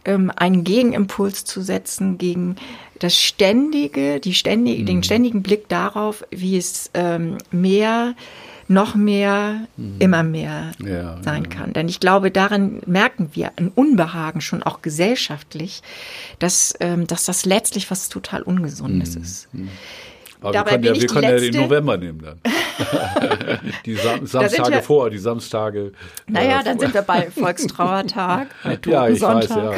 ähm, 0.04 0.32
einen 0.34 0.64
Gegenimpuls 0.64 1.44
zu 1.44 1.60
setzen 1.60 2.18
gegen 2.18 2.56
das 2.98 3.16
ständige, 3.16 4.20
die 4.20 4.34
ständige, 4.34 4.82
mhm. 4.82 4.86
den 4.86 5.02
ständigen 5.02 5.42
Blick 5.42 5.68
darauf, 5.68 6.24
wie 6.30 6.56
es 6.56 6.90
ähm, 6.94 7.38
mehr 7.50 8.14
noch 8.70 8.94
mehr, 8.94 9.66
mhm. 9.76 9.96
immer 9.98 10.22
mehr 10.22 10.72
ja, 10.84 11.22
sein 11.22 11.44
ja. 11.44 11.48
kann. 11.48 11.72
Denn 11.72 11.88
ich 11.88 12.00
glaube, 12.00 12.30
daran 12.30 12.82
merken 12.86 13.30
wir 13.32 13.52
ein 13.56 13.68
Unbehagen 13.74 14.42
schon 14.42 14.62
auch 14.62 14.82
gesellschaftlich, 14.82 15.82
dass, 16.38 16.74
ähm, 16.80 17.06
dass 17.06 17.24
das 17.24 17.46
letztlich 17.46 17.90
was 17.90 18.10
total 18.10 18.42
Ungesundes 18.42 19.16
mhm. 19.16 19.22
ist. 19.22 19.54
Mhm. 19.54 19.68
Aber 20.40 20.52
Dabei 20.52 20.70
wir 20.70 20.78
können, 20.78 20.94
ja, 20.94 21.00
wir 21.00 21.08
können 21.08 21.24
ja 21.24 21.38
den 21.38 21.54
November 21.54 21.96
nehmen 21.96 22.20
dann. 22.22 22.40
die 23.86 23.94
Sam 23.94 24.26
Samstage 24.26 24.70
wir, 24.70 24.82
vor, 24.82 25.10
die 25.10 25.18
Samstage. 25.18 25.92
Naja, 26.26 26.60
äh, 26.60 26.64
dann 26.64 26.78
sind 26.78 26.94
wir 26.94 27.02
bei 27.02 27.30
Volkstrauertag, 27.30 28.48
bei 28.62 28.78
ja, 28.86 29.08
ich 29.08 29.20
weiß, 29.20 29.48
ja, 29.48 29.72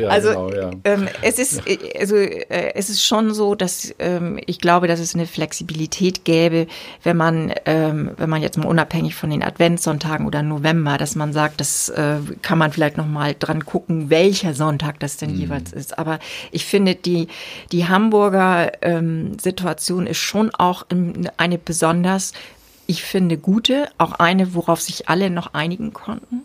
ja. 0.00 0.08
Also 0.08 0.28
genau, 0.28 0.52
ja. 0.52 0.70
Ähm, 0.84 1.08
es 1.22 1.38
ist 1.38 1.62
also 1.98 2.16
äh, 2.16 2.72
es 2.74 2.90
ist 2.90 3.04
schon 3.04 3.32
so, 3.34 3.54
dass 3.54 3.94
ähm, 3.98 4.38
ich 4.46 4.58
glaube, 4.58 4.88
dass 4.88 5.00
es 5.00 5.14
eine 5.14 5.26
Flexibilität 5.26 6.24
gäbe, 6.24 6.66
wenn 7.02 7.16
man 7.16 7.52
ähm, 7.66 8.10
wenn 8.16 8.30
man 8.30 8.42
jetzt 8.42 8.58
mal 8.58 8.66
unabhängig 8.66 9.14
von 9.14 9.30
den 9.30 9.42
Adventssonntagen 9.42 10.26
oder 10.26 10.42
November, 10.42 10.98
dass 10.98 11.14
man 11.14 11.32
sagt, 11.32 11.60
das 11.60 11.88
äh, 11.90 12.16
kann 12.42 12.58
man 12.58 12.72
vielleicht 12.72 12.96
noch 12.96 13.06
mal 13.06 13.34
dran 13.38 13.64
gucken, 13.64 14.10
welcher 14.10 14.54
Sonntag 14.54 15.00
das 15.00 15.16
denn 15.16 15.32
mhm. 15.32 15.40
jeweils 15.40 15.72
ist. 15.72 15.98
Aber 15.98 16.18
ich 16.50 16.64
finde 16.64 16.94
die 16.94 17.28
die 17.70 17.88
Hamburger 17.88 18.72
ähm, 18.82 19.38
Situation 19.38 19.62
Situation 19.92 20.06
ist 20.06 20.18
schon 20.18 20.54
auch 20.54 20.86
eine 21.36 21.58
besonders, 21.58 22.32
ich 22.86 23.02
finde, 23.02 23.38
gute, 23.38 23.88
auch 23.98 24.12
eine, 24.12 24.54
worauf 24.54 24.80
sich 24.80 25.08
alle 25.08 25.30
noch 25.30 25.54
einigen 25.54 25.92
konnten. 25.92 26.42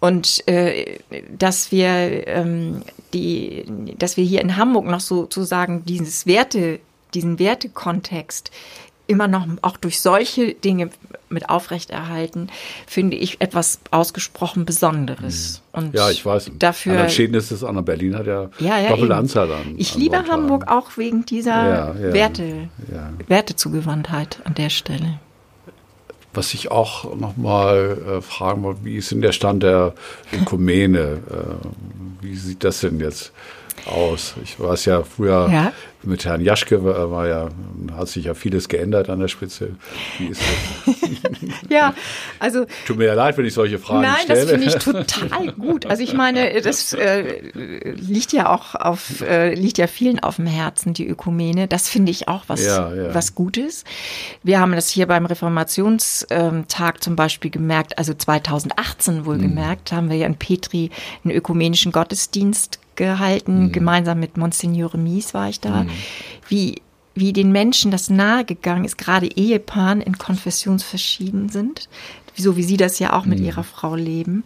Und 0.00 0.46
äh, 0.48 0.98
dass 1.36 1.72
wir 1.72 2.26
ähm, 2.26 2.82
die, 3.14 3.64
dass 3.98 4.16
wir 4.16 4.24
hier 4.24 4.42
in 4.42 4.56
Hamburg 4.56 4.84
noch 4.84 5.00
sozusagen 5.00 5.84
dieses 5.86 6.26
Werte, 6.26 6.80
diesen 7.14 7.38
Wertekontext 7.38 8.50
immer 9.06 9.28
noch 9.28 9.46
auch 9.62 9.76
durch 9.76 10.00
solche 10.00 10.54
Dinge 10.54 10.90
mit 11.28 11.48
aufrechterhalten, 11.48 12.48
finde 12.86 13.16
ich 13.16 13.40
etwas 13.40 13.80
ausgesprochen 13.90 14.64
Besonderes. 14.64 15.62
Mhm. 15.72 15.78
Und 15.78 15.94
ja, 15.94 16.10
ich 16.10 16.24
weiß. 16.24 16.52
Dafür. 16.58 17.08
Schäden 17.08 17.34
ist 17.34 17.50
es 17.50 17.64
an. 17.64 17.82
Berlin 17.84 18.16
hat 18.16 18.26
ja, 18.26 18.50
ja, 18.58 18.78
ja 18.78 18.88
doppelte 18.88 19.12
eben. 19.12 19.12
Anzahl 19.12 19.50
an. 19.52 19.74
Ich 19.76 19.94
an 19.94 20.00
liebe. 20.00 20.26
Hamburg 20.26 20.68
auch 20.68 20.96
wegen 20.96 21.26
dieser 21.26 21.94
ja, 21.96 22.12
Werte, 22.12 22.68
Wertezugewandtheit 23.26 24.38
an 24.44 24.54
der 24.54 24.70
Stelle. 24.70 25.18
Was 26.34 26.52
ich 26.54 26.70
auch 26.70 27.16
noch 27.16 27.36
mal 27.36 28.18
äh, 28.18 28.20
fragen 28.20 28.62
wollte, 28.62 28.84
wie 28.84 28.96
ist 28.96 29.10
denn 29.10 29.22
der 29.22 29.32
Stand 29.32 29.62
der 29.62 29.94
Ökumene? 30.32 31.20
äh, 31.30 31.66
wie 32.20 32.36
sieht 32.36 32.64
das 32.64 32.80
denn 32.80 33.00
jetzt 33.00 33.32
aus? 33.86 34.34
Ich 34.42 34.58
weiß 34.58 34.86
ja 34.86 35.02
früher 35.02 35.48
ja 35.50 35.72
mit 36.06 36.24
Herrn 36.24 36.40
Jaschke 36.40 36.84
war, 36.84 37.10
war, 37.10 37.28
ja, 37.28 37.48
hat 37.96 38.08
sich 38.08 38.26
ja 38.26 38.34
vieles 38.34 38.68
geändert 38.68 39.08
an 39.08 39.20
der 39.20 39.28
Spitze. 39.28 39.70
Wie 40.18 40.26
ist 40.26 40.40
das? 40.86 40.96
ja, 41.68 41.94
also. 42.38 42.66
Tut 42.86 42.96
mir 42.96 43.06
ja 43.06 43.14
leid, 43.14 43.36
wenn 43.36 43.44
ich 43.44 43.54
solche 43.54 43.78
Fragen 43.78 44.02
nein, 44.02 44.16
stelle. 44.24 44.46
Nein, 44.56 44.64
das 44.64 44.84
finde 44.84 45.02
ich 45.02 45.08
total 45.20 45.52
gut. 45.52 45.86
Also 45.86 46.02
ich 46.02 46.14
meine, 46.14 46.60
das 46.60 46.92
äh, 46.92 47.40
liegt 47.52 48.32
ja 48.32 48.50
auch 48.50 48.74
auf, 48.74 49.20
äh, 49.20 49.54
liegt 49.54 49.78
ja 49.78 49.86
vielen 49.86 50.20
auf 50.20 50.36
dem 50.36 50.46
Herzen, 50.46 50.94
die 50.94 51.06
Ökumene. 51.06 51.68
Das 51.68 51.88
finde 51.88 52.10
ich 52.10 52.28
auch 52.28 52.44
was, 52.48 52.64
ja, 52.64 52.92
ja. 52.94 53.14
was 53.14 53.34
Gutes. 53.34 53.84
Wir 54.42 54.60
haben 54.60 54.72
das 54.72 54.88
hier 54.88 55.06
beim 55.06 55.26
Reformationstag 55.26 57.02
zum 57.02 57.16
Beispiel 57.16 57.50
gemerkt, 57.50 57.98
also 57.98 58.14
2018 58.14 59.26
wohl 59.26 59.36
hm. 59.36 59.42
gemerkt, 59.42 59.92
haben 59.92 60.10
wir 60.10 60.16
ja 60.16 60.26
in 60.26 60.36
Petri 60.36 60.90
einen 61.24 61.34
ökumenischen 61.34 61.92
Gottesdienst 61.92 62.78
gehalten, 62.96 63.64
mhm. 63.64 63.72
gemeinsam 63.72 64.20
mit 64.20 64.36
Monsignore 64.36 64.98
Mies 64.98 65.34
war 65.34 65.48
ich 65.48 65.60
da, 65.60 65.84
mhm. 65.84 65.90
wie 66.48 66.82
wie 67.14 67.32
den 67.32 67.52
Menschen 67.52 67.90
das 67.90 68.10
nahegegangen 68.10 68.84
ist, 68.84 68.98
gerade 68.98 69.26
Ehepaaren 69.26 70.00
in 70.00 70.18
Konfessionsverschieden 70.18 71.48
sind, 71.48 71.88
so 72.36 72.56
wie 72.56 72.64
Sie 72.64 72.76
das 72.76 72.98
ja 72.98 73.12
auch 73.12 73.24
mit 73.24 73.38
mhm. 73.38 73.46
Ihrer 73.46 73.64
Frau 73.64 73.94
leben, 73.94 74.44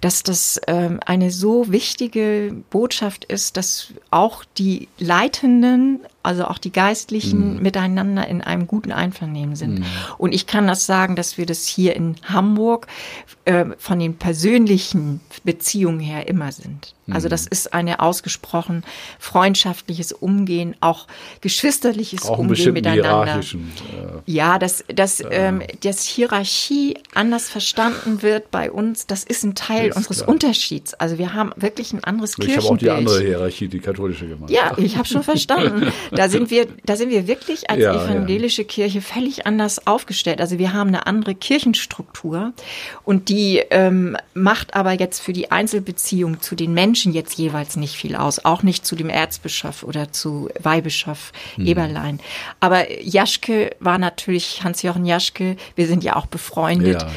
dass 0.00 0.22
das 0.22 0.60
ähm, 0.66 1.00
eine 1.04 1.30
so 1.30 1.70
wichtige 1.70 2.54
Botschaft 2.70 3.24
ist, 3.24 3.56
dass 3.56 3.92
auch 4.10 4.44
die 4.56 4.88
Leitenden 4.98 6.00
also 6.22 6.44
auch 6.46 6.58
die 6.58 6.72
Geistlichen 6.72 7.54
mhm. 7.54 7.62
miteinander 7.62 8.26
in 8.26 8.42
einem 8.42 8.66
guten 8.66 8.92
Einvernehmen 8.92 9.56
sind. 9.56 9.80
Mhm. 9.80 9.84
Und 10.18 10.34
ich 10.34 10.46
kann 10.46 10.66
das 10.66 10.84
sagen, 10.84 11.16
dass 11.16 11.38
wir 11.38 11.46
das 11.46 11.66
hier 11.66 11.96
in 11.96 12.16
Hamburg 12.24 12.86
äh, 13.44 13.66
von 13.78 13.98
den 13.98 14.16
persönlichen 14.16 15.20
Beziehungen 15.44 16.00
her 16.00 16.28
immer 16.28 16.52
sind. 16.52 16.94
Also 17.10 17.28
mhm. 17.28 17.30
das 17.30 17.46
ist 17.46 17.72
eine 17.72 18.00
ausgesprochen 18.00 18.84
freundschaftliches 19.18 20.12
Umgehen, 20.12 20.76
auch 20.80 21.06
geschwisterliches 21.40 22.26
auch 22.26 22.38
Umgehen 22.38 22.74
miteinander. 22.74 23.40
Äh, 23.40 23.42
ja, 24.26 24.58
dass, 24.58 24.84
dass, 24.94 25.20
äh, 25.20 25.28
ähm, 25.30 25.62
dass 25.82 26.02
Hierarchie 26.02 26.98
anders 27.14 27.48
verstanden 27.48 28.22
wird 28.22 28.50
bei 28.50 28.70
uns, 28.70 29.06
das 29.06 29.24
ist 29.24 29.44
ein 29.44 29.54
Teil 29.54 29.88
ist 29.88 29.96
unseres 29.96 30.18
klar. 30.18 30.28
Unterschieds. 30.28 30.94
Also 30.94 31.18
wir 31.18 31.32
haben 31.32 31.52
wirklich 31.56 31.92
ein 31.92 32.04
anderes 32.04 32.32
ich 32.32 32.44
Kirchenbild. 32.44 32.58
Ich 32.58 32.66
habe 32.66 32.74
auch 32.74 32.78
die 32.78 32.90
andere 32.90 33.20
Hierarchie, 33.22 33.68
die 33.68 33.80
katholische 33.80 34.28
Gemeinde. 34.28 34.52
Ja, 34.52 34.76
ich 34.76 34.96
habe 34.96 35.08
schon 35.08 35.22
verstanden. 35.22 35.90
Da 36.12 36.28
sind 36.28 36.50
wir, 36.50 36.66
da 36.84 36.96
sind 36.96 37.10
wir 37.10 37.26
wirklich 37.26 37.70
als 37.70 37.80
ja, 37.80 37.92
evangelische 37.92 38.62
ja. 38.62 38.68
Kirche 38.68 39.00
völlig 39.00 39.46
anders 39.46 39.86
aufgestellt. 39.86 40.40
Also 40.40 40.58
wir 40.58 40.72
haben 40.72 40.88
eine 40.88 41.06
andere 41.06 41.34
Kirchenstruktur 41.34 42.52
und 43.04 43.28
die 43.28 43.62
ähm, 43.70 44.16
macht 44.34 44.74
aber 44.74 44.92
jetzt 44.92 45.20
für 45.20 45.32
die 45.32 45.50
Einzelbeziehung 45.50 46.40
zu 46.40 46.54
den 46.54 46.74
Menschen 46.74 47.12
jetzt 47.12 47.38
jeweils 47.38 47.76
nicht 47.76 47.94
viel 47.94 48.16
aus. 48.16 48.44
Auch 48.44 48.62
nicht 48.62 48.86
zu 48.86 48.96
dem 48.96 49.08
Erzbischof 49.08 49.82
oder 49.82 50.12
zu 50.12 50.48
Weihbischof 50.60 51.32
hm. 51.56 51.66
Eberlein. 51.66 52.20
Aber 52.60 52.90
Jaschke 53.02 53.70
war 53.80 53.98
natürlich, 53.98 54.62
Hans-Jochen 54.64 55.04
Jaschke, 55.04 55.56
wir 55.74 55.86
sind 55.86 56.04
ja 56.04 56.16
auch 56.16 56.26
befreundet. 56.26 57.02
Ja, 57.02 57.08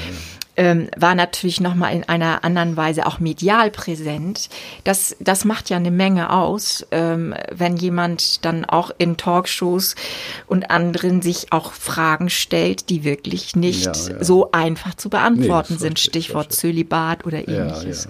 ähm, 0.58 0.90
war 0.98 1.16
natürlich 1.16 1.62
nochmal 1.62 1.94
in 1.96 2.04
einer 2.04 2.44
anderen 2.44 2.76
Weise 2.76 3.06
auch 3.06 3.20
medial 3.20 3.72
präsent. 3.72 4.50
Das, 4.84 5.16
das 5.20 5.46
macht 5.46 5.70
ja 5.70 5.78
eine 5.78 5.92
Menge 5.92 6.32
aus, 6.32 6.86
ähm, 6.92 7.34
wenn 7.52 7.78
jemand 7.78 8.44
dann 8.46 8.66
auch 8.66 8.92
in 8.98 9.18
Talkshows 9.18 9.96
und 10.48 10.70
anderen 10.70 11.22
sich 11.22 11.52
auch 11.52 11.72
Fragen 11.72 12.30
stellt, 12.30 12.90
die 12.90 13.04
wirklich 13.04 13.56
nicht 13.56 13.86
ja, 13.86 13.94
ja. 13.94 14.24
so 14.24 14.52
einfach 14.52 14.96
zu 14.96 15.10
beantworten 15.10 15.74
nee, 15.74 15.80
sind. 15.80 16.00
Stichwort 16.00 16.52
Zölibat 16.52 17.26
oder 17.26 17.48
ähnliches. 17.48 18.06
Ja, 18.06 18.10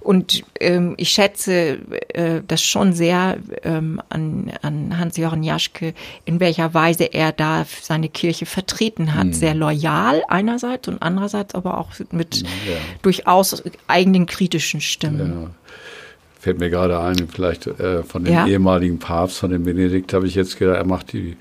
und 0.00 0.44
ähm, 0.60 0.94
ich 0.96 1.10
schätze 1.10 1.78
äh, 2.08 2.42
das 2.46 2.62
schon 2.62 2.92
sehr 2.92 3.36
ähm, 3.62 4.00
an, 4.08 4.52
an 4.62 4.98
Hans-Jochen 4.98 5.42
Jaschke, 5.42 5.94
in 6.24 6.40
welcher 6.40 6.74
Weise 6.74 7.04
er 7.04 7.32
da 7.32 7.64
seine 7.82 8.08
Kirche 8.08 8.46
vertreten 8.46 9.14
hat. 9.14 9.24
Hm. 9.24 9.32
Sehr 9.32 9.54
loyal 9.54 10.22
einerseits 10.28 10.88
und 10.88 11.00
andererseits 11.02 11.54
aber 11.54 11.75
auch 11.76 11.90
mit 12.12 12.42
ja. 12.42 12.46
durchaus 13.02 13.62
eigenen 13.86 14.26
kritischen 14.26 14.80
Stimmen. 14.80 15.42
Ja. 15.42 15.50
Fällt 16.40 16.58
mir 16.58 16.70
gerade 16.70 17.00
ein, 17.00 17.28
vielleicht 17.28 17.66
äh, 17.66 18.02
von 18.02 18.24
dem 18.24 18.34
ja. 18.34 18.46
ehemaligen 18.46 18.98
Papst, 18.98 19.38
von 19.38 19.50
dem 19.50 19.64
Benedikt, 19.64 20.12
habe 20.12 20.26
ich 20.26 20.34
jetzt 20.34 20.58
gedacht, 20.58 20.76
er 20.76 20.86
macht 20.86 21.12
die 21.12 21.36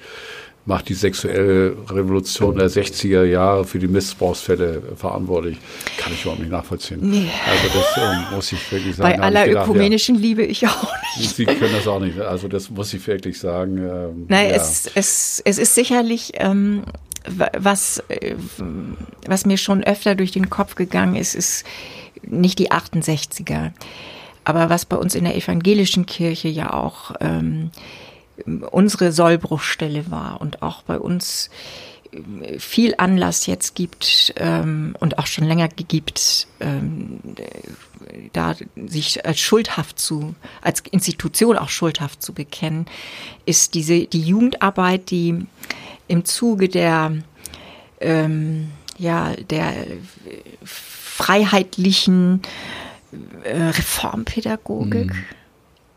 macht 0.66 0.90
die 0.90 0.96
sexuelle 0.96 1.78
Revolution 1.90 2.58
der 2.58 2.70
60er 2.70 3.24
Jahre 3.24 3.66
für 3.66 3.78
die 3.78 3.88
Missbrauchsfälle 3.88 4.82
verantwortlich. 4.96 5.58
Kann 5.98 6.12
ich 6.12 6.22
überhaupt 6.22 6.42
nicht 6.42 6.52
nachvollziehen. 6.52 7.00
Nee. 7.02 7.30
Also 7.48 7.80
das 7.80 7.98
ähm, 7.98 8.36
muss 8.36 8.52
ich 8.52 8.72
wirklich 8.72 8.96
sagen. 8.96 9.18
Bei 9.18 9.24
aller 9.24 9.48
gedacht, 9.48 9.68
ökumenischen 9.68 10.16
ja, 10.16 10.22
Liebe 10.22 10.44
ich 10.44 10.68
auch 10.68 10.92
nicht. 11.18 11.36
Sie 11.36 11.46
können 11.46 11.72
das 11.72 11.88
auch 11.88 12.00
nicht. 12.00 12.20
Also 12.20 12.48
das 12.48 12.70
muss 12.72 12.94
ich 12.94 13.06
wirklich 13.06 13.40
sagen. 13.40 13.78
Ähm, 13.78 14.26
Nein, 14.28 14.50
ja. 14.50 14.56
es, 14.56 14.90
es, 14.96 15.42
es 15.46 15.60
ist 15.60 15.76
sicherlich 15.76 16.32
ähm, 16.36 16.84
was, 17.28 18.04
was 19.28 19.46
mir 19.46 19.58
schon 19.58 19.84
öfter 19.84 20.16
durch 20.16 20.32
den 20.32 20.50
Kopf 20.50 20.76
gegangen 20.76 21.16
ist, 21.16 21.36
ist 21.36 21.66
nicht 22.24 22.60
die 22.60 22.72
68er. 22.72 23.72
Aber 24.44 24.70
was 24.70 24.86
bei 24.86 24.98
uns 24.98 25.16
in 25.16 25.24
der 25.24 25.36
evangelischen 25.36 26.06
Kirche 26.06 26.48
ja 26.48 26.74
auch 26.74 27.16
ähm, 27.20 27.72
unsere 28.72 29.12
Sollbruchstelle 29.12 30.12
war 30.12 30.40
und 30.42 30.62
auch 30.62 30.84
bei 30.84 31.00
uns 31.00 31.50
viel 32.58 32.96
Anlass 32.98 33.46
jetzt 33.46 33.76
gibt 33.76 34.34
ähm, 34.38 34.96
und 35.00 35.18
auch 35.18 35.28
schon 35.28 35.46
länger 35.46 35.68
gibt, 35.68 36.48
ähm, 36.60 37.20
da 38.34 38.56
sich 38.88 39.26
als 39.26 39.40
schuldhaft 39.40 40.00
zu, 40.00 40.36
als 40.62 40.82
Institution 40.92 41.58
auch 41.58 41.70
schuldhaft 41.70 42.22
zu 42.22 42.34
bekennen, 42.34 42.86
ist 43.46 43.74
diese 43.74 44.06
die 44.06 44.22
Jugendarbeit, 44.22 45.12
die 45.12 45.46
im 46.08 46.26
Zuge 46.26 46.70
der, 46.70 47.14
ähm, 48.00 48.72
ja, 48.98 49.34
der 49.50 49.74
freiheitlichen 50.64 52.42
äh, 53.44 53.62
Reformpädagogik. 53.62 55.14
Mhm. 55.14 55.26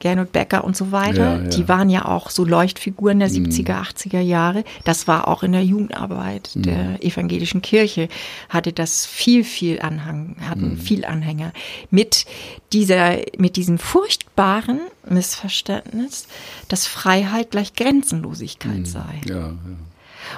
Gernot 0.00 0.32
Becker 0.32 0.64
und 0.64 0.76
so 0.76 0.92
weiter, 0.92 1.36
ja, 1.36 1.42
ja. 1.42 1.48
die 1.48 1.68
waren 1.68 1.90
ja 1.90 2.04
auch 2.04 2.30
so 2.30 2.44
Leuchtfiguren 2.44 3.18
der 3.18 3.30
70er, 3.30 3.82
80er 3.82 4.22
mhm. 4.22 4.28
Jahre. 4.28 4.64
Das 4.84 5.08
war 5.08 5.28
auch 5.28 5.42
in 5.42 5.52
der 5.52 5.64
Jugendarbeit 5.64 6.50
mhm. 6.54 6.62
der 6.62 7.04
evangelischen 7.04 7.62
Kirche, 7.62 8.08
hatte 8.48 8.72
das 8.72 9.06
viel, 9.06 9.44
viel 9.44 9.80
Anhang, 9.80 10.36
hatten 10.40 10.70
mhm. 10.70 10.78
viel 10.78 11.04
Anhänger. 11.04 11.52
Mit 11.90 12.26
dieser, 12.72 13.16
mit 13.38 13.56
diesem 13.56 13.78
furchtbaren 13.78 14.80
Missverständnis, 15.08 16.28
dass 16.68 16.86
Freiheit 16.86 17.50
gleich 17.50 17.74
Grenzenlosigkeit 17.74 18.78
mhm. 18.78 18.86
sei. 18.86 19.20
Ja, 19.26 19.36
ja. 19.36 19.54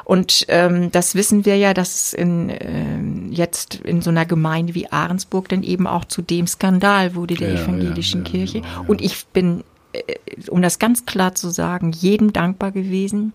Und 0.04 0.46
ähm, 0.48 0.90
das 0.92 1.14
wissen 1.14 1.44
wir 1.44 1.56
ja, 1.56 1.74
dass 1.74 1.94
es 1.94 2.12
in, 2.12 2.52
ähm, 2.60 3.32
jetzt 3.32 3.76
in 3.76 4.02
so 4.02 4.10
einer 4.10 4.26
Gemeinde 4.26 4.74
wie 4.74 4.90
Ahrensburg 4.90 5.48
dann 5.48 5.62
eben 5.62 5.86
auch 5.86 6.04
zu 6.04 6.22
dem 6.22 6.46
Skandal 6.46 7.14
wurde 7.14 7.34
der 7.34 7.54
ja, 7.54 7.62
evangelischen 7.62 8.24
ja, 8.24 8.30
Kirche. 8.30 8.60
Genau, 8.60 8.82
ja. 8.82 8.84
Und 8.88 9.00
ich 9.00 9.26
bin 9.26 9.64
äh, 9.92 10.02
um 10.48 10.62
das 10.62 10.78
ganz 10.78 11.04
klar 11.04 11.34
zu 11.34 11.50
sagen, 11.50 11.92
jedem 11.92 12.32
dankbar 12.32 12.70
gewesen, 12.70 13.32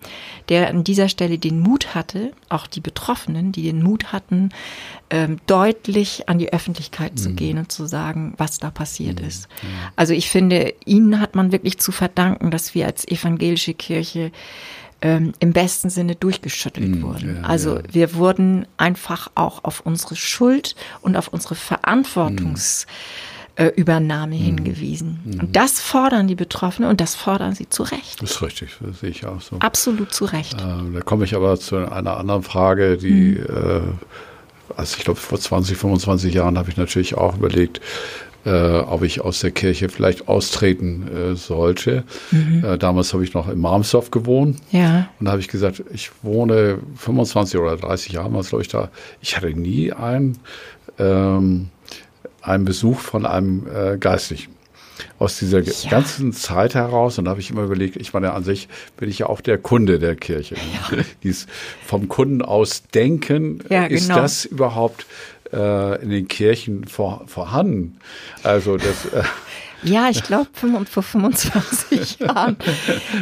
der 0.49 0.69
an 0.69 0.83
dieser 0.83 1.09
Stelle 1.09 1.37
den 1.37 1.59
Mut 1.59 1.93
hatte, 1.93 2.31
auch 2.49 2.67
die 2.67 2.79
Betroffenen, 2.79 3.51
die 3.51 3.63
den 3.63 3.83
Mut 3.83 4.13
hatten, 4.13 4.49
ähm, 5.09 5.39
deutlich 5.47 6.29
an 6.29 6.39
die 6.39 6.53
Öffentlichkeit 6.53 7.13
mhm. 7.13 7.17
zu 7.17 7.33
gehen 7.33 7.57
und 7.57 7.71
zu 7.71 7.85
sagen, 7.85 8.33
was 8.37 8.57
da 8.57 8.71
passiert 8.71 9.19
mhm. 9.21 9.27
ist. 9.27 9.47
Also 9.95 10.13
ich 10.13 10.29
finde, 10.29 10.73
ihnen 10.85 11.19
hat 11.19 11.35
man 11.35 11.51
wirklich 11.51 11.77
zu 11.77 11.91
verdanken, 11.91 12.51
dass 12.51 12.73
wir 12.73 12.85
als 12.85 13.07
evangelische 13.07 13.73
Kirche 13.73 14.31
ähm, 15.05 15.33
im 15.37 15.53
besten 15.53 15.91
Sinne 15.91 16.15
durchgeschüttelt 16.15 16.95
mm, 16.95 17.03
wurden. 17.03 17.35
Ja, 17.35 17.43
also 17.47 17.75
ja. 17.75 17.83
wir 17.91 18.15
wurden 18.15 18.65
einfach 18.77 19.29
auch 19.35 19.63
auf 19.63 19.81
unsere 19.81 20.15
Schuld 20.15 20.75
und 21.01 21.15
auf 21.15 21.27
unsere 21.27 21.53
Verantwortungsübernahme 21.53 24.35
mm. 24.35 24.39
hingewiesen. 24.39 25.19
Mm. 25.23 25.41
Und 25.41 25.55
das 25.55 25.79
fordern 25.79 26.27
die 26.27 26.33
Betroffenen 26.33 26.89
und 26.89 27.01
das 27.01 27.13
fordern 27.13 27.53
sie 27.53 27.69
zu 27.69 27.83
Recht. 27.83 28.23
Das 28.23 28.31
ist 28.31 28.41
richtig, 28.41 28.77
das 28.79 29.01
sehe 29.01 29.11
ich 29.11 29.27
auch 29.27 29.41
so. 29.41 29.57
Absolut 29.59 30.11
zu 30.11 30.25
Recht. 30.25 30.59
Äh, 30.59 30.93
da 30.95 31.01
komme 31.01 31.25
ich 31.25 31.35
aber 31.35 31.59
zu 31.59 31.75
einer 31.75 32.17
anderen 32.17 32.41
Frage, 32.41 32.97
die, 32.97 33.35
mm. 33.35 33.45
äh, 33.45 33.81
also 34.75 34.97
ich 34.97 35.03
glaube 35.03 35.19
vor 35.19 35.39
20, 35.39 35.77
25 35.77 36.33
Jahren 36.33 36.57
habe 36.57 36.71
ich 36.71 36.77
natürlich 36.77 37.15
auch 37.15 37.37
überlegt, 37.37 37.79
äh, 38.45 38.77
ob 38.79 39.03
ich 39.03 39.21
aus 39.21 39.39
der 39.39 39.51
Kirche 39.51 39.89
vielleicht 39.89 40.27
austreten 40.27 41.07
äh, 41.07 41.35
sollte. 41.35 42.03
Mhm. 42.31 42.63
Äh, 42.63 42.77
damals 42.77 43.13
habe 43.13 43.23
ich 43.23 43.33
noch 43.33 43.49
in 43.49 43.59
Marmsdorf 43.59 44.11
gewohnt. 44.11 44.59
Ja. 44.71 45.09
Und 45.19 45.25
da 45.25 45.31
habe 45.31 45.41
ich 45.41 45.47
gesagt, 45.47 45.83
ich 45.91 46.11
wohne 46.21 46.79
25 46.95 47.59
oder 47.59 47.75
30 47.75 48.13
Jahre, 48.13 48.33
was 48.33 48.49
glaube 48.49 48.61
ich 48.61 48.67
da. 48.67 48.89
Ich 49.21 49.35
hatte 49.35 49.49
nie 49.49 49.91
einen, 49.91 50.37
ähm, 50.99 51.69
einen 52.41 52.65
Besuch 52.65 52.99
von 52.99 53.25
einem 53.25 53.65
äh, 53.67 53.97
Geistlichen 53.97 54.55
aus 55.19 55.39
dieser 55.39 55.61
ja. 55.61 55.89
ganzen 55.89 56.33
Zeit 56.33 56.75
heraus. 56.75 57.17
Und 57.17 57.25
da 57.25 57.31
habe 57.31 57.41
ich 57.41 57.49
immer 57.49 57.63
überlegt, 57.63 57.95
ich 57.95 58.13
meine, 58.13 58.33
an 58.33 58.43
sich 58.43 58.67
bin 58.97 59.09
ich 59.09 59.19
ja 59.19 59.27
auch 59.27 59.41
der 59.41 59.57
Kunde 59.57 59.99
der 59.99 60.15
Kirche. 60.15 60.55
Ja. 60.55 60.97
Dies 61.23 61.47
vom 61.85 62.07
Kunden 62.07 62.41
aus 62.41 62.83
denken, 62.93 63.63
ja, 63.69 63.87
genau. 63.87 63.95
ist 63.95 64.09
das 64.09 64.45
überhaupt 64.45 65.05
äh, 65.55 66.01
in 66.01 66.09
den 66.09 66.27
Kirchen 66.27 66.85
vor, 66.85 67.23
vorhanden. 67.27 67.97
Also 68.43 68.77
das. 68.77 69.05
Äh, 69.05 69.23
ja, 69.83 70.09
ich 70.09 70.23
glaube 70.23 70.47
vor 70.53 71.03
25 71.03 72.19
Jahren. 72.19 72.57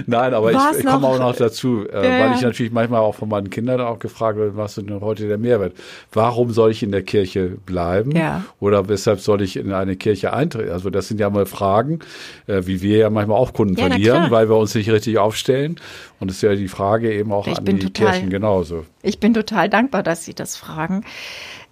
Nein, 0.06 0.34
aber 0.34 0.52
ich, 0.52 0.80
ich 0.80 0.86
komme 0.86 1.08
auch 1.08 1.20
noch 1.20 1.36
dazu, 1.36 1.86
äh, 1.88 1.96
ja. 1.96 2.26
weil 2.26 2.36
ich 2.36 2.42
natürlich 2.42 2.72
manchmal 2.72 3.02
auch 3.02 3.16
von 3.16 3.30
meinen 3.30 3.50
Kindern 3.50 3.82
auch 3.82 4.00
gefragt 4.00 4.38
werde, 4.38 4.56
was 4.58 4.78
ist 4.78 4.88
denn 4.88 5.02
heute 5.02 5.28
der 5.28 5.38
Mehrwert? 5.38 5.74
Warum 6.12 6.52
soll 6.52 6.72
ich 6.72 6.82
in 6.82 6.92
der 6.92 7.04
Kirche 7.04 7.58
bleiben? 7.66 8.12
Ja. 8.12 8.44
Oder 8.60 8.90
weshalb 8.90 9.20
soll 9.20 9.42
ich 9.42 9.58
in 9.58 9.72
eine 9.72 9.96
Kirche 9.96 10.34
eintreten? 10.34 10.72
Also 10.72 10.90
das 10.90 11.08
sind 11.08 11.20
ja 11.20 11.30
mal 11.30 11.46
Fragen, 11.46 12.00
äh, 12.48 12.62
wie 12.66 12.82
wir 12.82 12.98
ja 12.98 13.10
manchmal 13.10 13.38
auch 13.38 13.54
Kunden 13.54 13.78
ja, 13.78 13.88
verlieren, 13.88 14.32
weil 14.32 14.50
wir 14.50 14.56
uns 14.56 14.74
nicht 14.74 14.90
richtig 14.90 15.18
aufstellen. 15.20 15.80
Und 16.20 16.32
es 16.32 16.38
ist 16.38 16.44
ja 16.44 16.56
die 16.56 16.70
Frage 16.70 17.14
eben 17.14 17.32
auch 17.32 17.48
ich 17.48 17.58
an 17.58 17.66
die 17.66 17.80
total, 17.80 18.12
Kirchen 18.14 18.30
genauso. 18.30 18.86
Ich 19.02 19.20
bin 19.20 19.34
total 19.34 19.70
dankbar, 19.70 20.04
dass 20.04 20.24
Sie 20.24 20.34
das 20.34 20.56
fragen. 20.56 21.04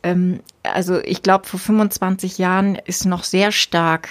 Ähm, 0.03 0.39
also 0.63 0.99
ich 0.99 1.23
glaube, 1.23 1.47
vor 1.47 1.59
25 1.59 2.37
Jahren 2.37 2.75
ist 2.75 3.05
noch 3.05 3.23
sehr 3.23 3.51
stark 3.51 4.09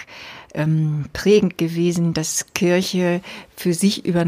ähm, 0.54 1.06
prägend 1.12 1.58
gewesen, 1.58 2.12
dass 2.12 2.46
Kirche 2.54 3.20
für 3.56 3.74
sich 3.74 4.04
über, 4.04 4.24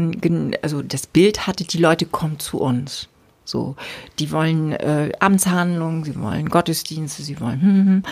also 0.61 0.81
das 0.81 1.07
Bild 1.07 1.47
hatte, 1.47 1.65
die 1.65 1.77
Leute 1.77 2.05
kommen 2.05 2.39
zu 2.39 2.59
uns. 2.59 3.09
So, 3.45 3.75
die 4.19 4.31
wollen 4.31 4.71
äh, 4.71 5.11
Amtshandlungen, 5.19 6.05
sie 6.05 6.17
wollen 6.17 6.47
Gottesdienste, 6.47 7.23
sie 7.23 7.41
wollen 7.41 7.61
hm, 7.61 7.69
hm, 7.69 7.85
hm, 7.87 8.03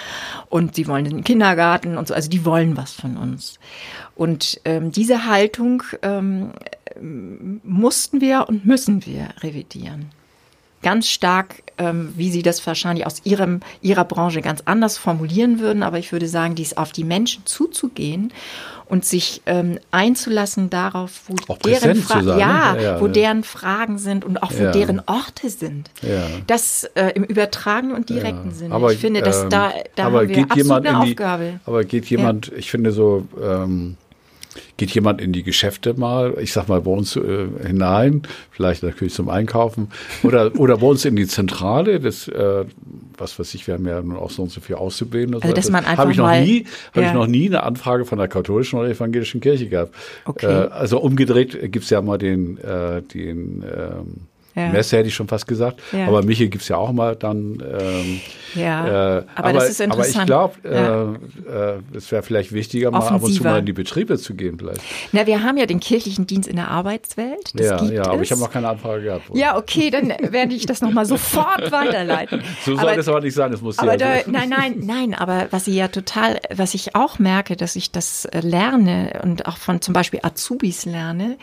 und 0.49 0.75
sie 0.75 0.87
wollen 0.87 1.05
den 1.05 1.23
Kindergarten 1.23 1.97
und 1.97 2.09
so. 2.09 2.13
Also 2.13 2.29
die 2.29 2.43
wollen 2.43 2.75
was 2.75 2.91
von 2.91 3.15
uns. 3.15 3.57
Und 4.13 4.59
ähm, 4.65 4.91
diese 4.91 5.25
Haltung 5.25 5.83
ähm, 6.01 6.51
mussten 7.63 8.19
wir 8.19 8.49
und 8.49 8.65
müssen 8.65 9.05
wir 9.05 9.29
revidieren 9.39 10.09
ganz 10.81 11.07
stark, 11.07 11.63
ähm, 11.77 12.13
wie 12.15 12.31
Sie 12.31 12.41
das 12.41 12.65
wahrscheinlich 12.65 13.05
aus 13.05 13.21
Ihrem, 13.23 13.61
Ihrer 13.81 14.05
Branche 14.05 14.41
ganz 14.41 14.61
anders 14.65 14.97
formulieren 14.97 15.59
würden, 15.59 15.83
aber 15.83 15.99
ich 15.99 16.11
würde 16.11 16.27
sagen, 16.27 16.55
dies 16.55 16.75
auf 16.77 16.91
die 16.91 17.03
Menschen 17.03 17.45
zuzugehen 17.45 18.31
und 18.91 19.05
sich 19.05 19.41
ähm, 19.45 19.79
einzulassen 19.91 20.69
darauf, 20.69 21.21
wo 21.27 21.35
auch 21.47 21.57
deren 21.59 21.95
Fra 21.95 22.21
sein, 22.21 22.39
ja, 22.39 22.73
ne? 22.73 22.83
ja, 22.83 22.99
wo 22.99 23.05
ja. 23.05 23.11
deren 23.13 23.43
Fragen 23.45 23.97
sind 23.97 24.25
und 24.25 24.43
auch 24.43 24.51
wo 24.51 24.69
deren 24.71 25.01
Orte 25.05 25.49
sind. 25.49 25.89
Das 26.47 26.83
äh, 26.95 27.13
im 27.15 27.23
übertragenen 27.23 27.95
und 27.95 28.09
direkten 28.09 28.51
Sinne. 28.51 28.75
Aber, 28.75 28.91
ich 28.91 28.99
finde, 28.99 29.21
dass 29.21 29.43
ähm, 29.43 29.49
da, 29.49 29.71
da 29.95 30.07
aber 30.07 30.19
haben 30.19 30.27
wir 30.27 30.35
geht 30.35 30.55
jemand 30.57 30.85
die, 30.85 30.89
Aufgabe. 30.89 31.59
Aber 31.65 31.85
geht 31.85 32.07
jemand, 32.07 32.51
ich 32.51 32.69
finde 32.69 32.91
so, 32.91 33.25
ähm, 33.41 33.95
geht 34.77 34.91
jemand 34.91 35.21
in 35.21 35.33
die 35.33 35.43
Geschäfte 35.43 35.93
mal, 35.93 36.35
ich 36.39 36.53
sag 36.53 36.67
mal 36.67 36.81
bei 36.81 36.91
uns 36.91 37.15
äh, 37.15 37.47
hinein, 37.65 38.23
vielleicht 38.51 38.83
natürlich 38.83 39.13
zum 39.13 39.29
Einkaufen, 39.29 39.89
oder, 40.23 40.55
oder 40.59 40.77
bei 40.77 40.87
uns 40.87 41.05
in 41.05 41.15
die 41.15 41.27
Zentrale, 41.27 41.99
das, 41.99 42.27
äh, 42.27 42.65
was 43.17 43.39
weiß 43.39 43.53
ich, 43.53 43.67
wir 43.67 43.75
haben 43.75 43.87
ja 43.87 44.01
nun 44.01 44.17
auch 44.17 44.29
so 44.29 44.43
und 44.43 44.51
so 44.51 44.61
viel 44.61 44.75
Auszubildende. 44.75 45.41
Also, 45.41 45.53
dass 45.53 45.69
man 45.69 45.85
einfach 45.85 45.99
habe 45.99 46.11
ich 46.11 46.17
noch 46.17 46.25
mal, 46.25 46.43
nie, 46.43 46.65
habe 46.91 47.01
ja. 47.01 47.07
ich 47.07 47.13
noch 47.13 47.27
nie 47.27 47.47
eine 47.47 47.63
Anfrage 47.63 48.05
von 48.05 48.17
der 48.17 48.27
katholischen 48.27 48.79
oder 48.79 48.89
evangelischen 48.89 49.41
Kirche 49.41 49.67
gehabt. 49.67 49.95
Okay. 50.25 50.45
Äh, 50.45 50.67
also 50.69 50.99
umgedreht 50.99 51.71
gibt's 51.71 51.89
ja 51.89 52.01
mal 52.01 52.17
den, 52.17 52.57
äh, 52.57 53.01
den 53.01 53.63
ähm, 53.63 54.27
ja. 54.55 54.69
Messe 54.69 54.97
hätte 54.97 55.07
ich 55.07 55.15
schon 55.15 55.27
fast 55.27 55.47
gesagt. 55.47 55.81
Ja. 55.91 56.07
Aber 56.07 56.23
Michel 56.23 56.49
gibt's 56.49 56.67
ja 56.67 56.77
auch 56.77 56.91
mal 56.91 57.15
dann. 57.15 57.63
Ähm, 57.79 58.21
ja, 58.55 58.85
äh, 58.85 59.23
aber, 59.35 59.47
aber, 59.47 59.53
das 59.53 59.69
ist 59.69 59.81
interessant. 59.81 60.29
Aber 60.31 60.51
ich 60.53 60.61
glaube, 60.63 61.17
äh, 61.49 61.75
äh, 61.77 61.97
es 61.97 62.11
wäre 62.11 62.21
vielleicht 62.21 62.51
wichtiger, 62.51 62.91
mal 62.91 62.99
ab 62.99 63.23
und 63.23 63.33
zu 63.33 63.43
mal 63.43 63.59
in 63.59 63.65
die 63.65 63.73
Betriebe 63.73 64.17
zu 64.17 64.33
gehen 64.35 64.57
vielleicht. 64.57 64.81
Na, 65.13 65.25
wir 65.25 65.41
haben 65.41 65.57
ja 65.57 65.65
den 65.65 65.79
kirchlichen 65.79 66.27
Dienst 66.27 66.49
in 66.49 66.57
der 66.57 66.69
Arbeitswelt. 66.69 67.51
Das 67.53 67.65
ja, 67.65 67.77
gibt 67.77 67.91
ja, 67.91 68.03
aber 68.03 68.15
es. 68.15 68.23
ich 68.23 68.31
habe 68.31 68.41
noch 68.41 68.51
keine 68.51 68.69
Anfrage 68.69 69.03
gehabt. 69.03 69.29
Oder? 69.29 69.39
Ja, 69.39 69.57
okay, 69.57 69.89
dann 69.89 70.09
werde 70.09 70.53
ich 70.53 70.65
das 70.65 70.81
nochmal 70.81 71.05
sofort 71.05 71.71
weiterleiten. 71.71 72.41
So 72.65 72.75
soll 72.75 72.91
es 72.91 73.07
aber 73.07 73.21
nicht 73.21 73.33
sein, 73.33 73.51
es 73.53 73.61
muss 73.61 73.79
aber 73.79 73.93
ja 73.93 73.97
da, 73.97 74.19
so. 74.23 74.31
Nein, 74.31 74.49
nein, 74.49 74.75
nein, 74.83 75.13
aber 75.13 75.47
was 75.51 75.67
ich 75.67 75.75
ja 75.75 75.87
total, 75.87 76.39
was 76.53 76.73
ich 76.73 76.95
auch 76.95 77.17
merke, 77.17 77.55
dass 77.55 77.75
ich 77.75 77.91
das 77.91 78.25
äh, 78.25 78.41
lerne 78.41 79.21
und 79.23 79.47
auch 79.47 79.57
von 79.57 79.81
zum 79.81 79.93
Beispiel 79.93 80.19
Azubis 80.21 80.85
lerne, 80.85 81.37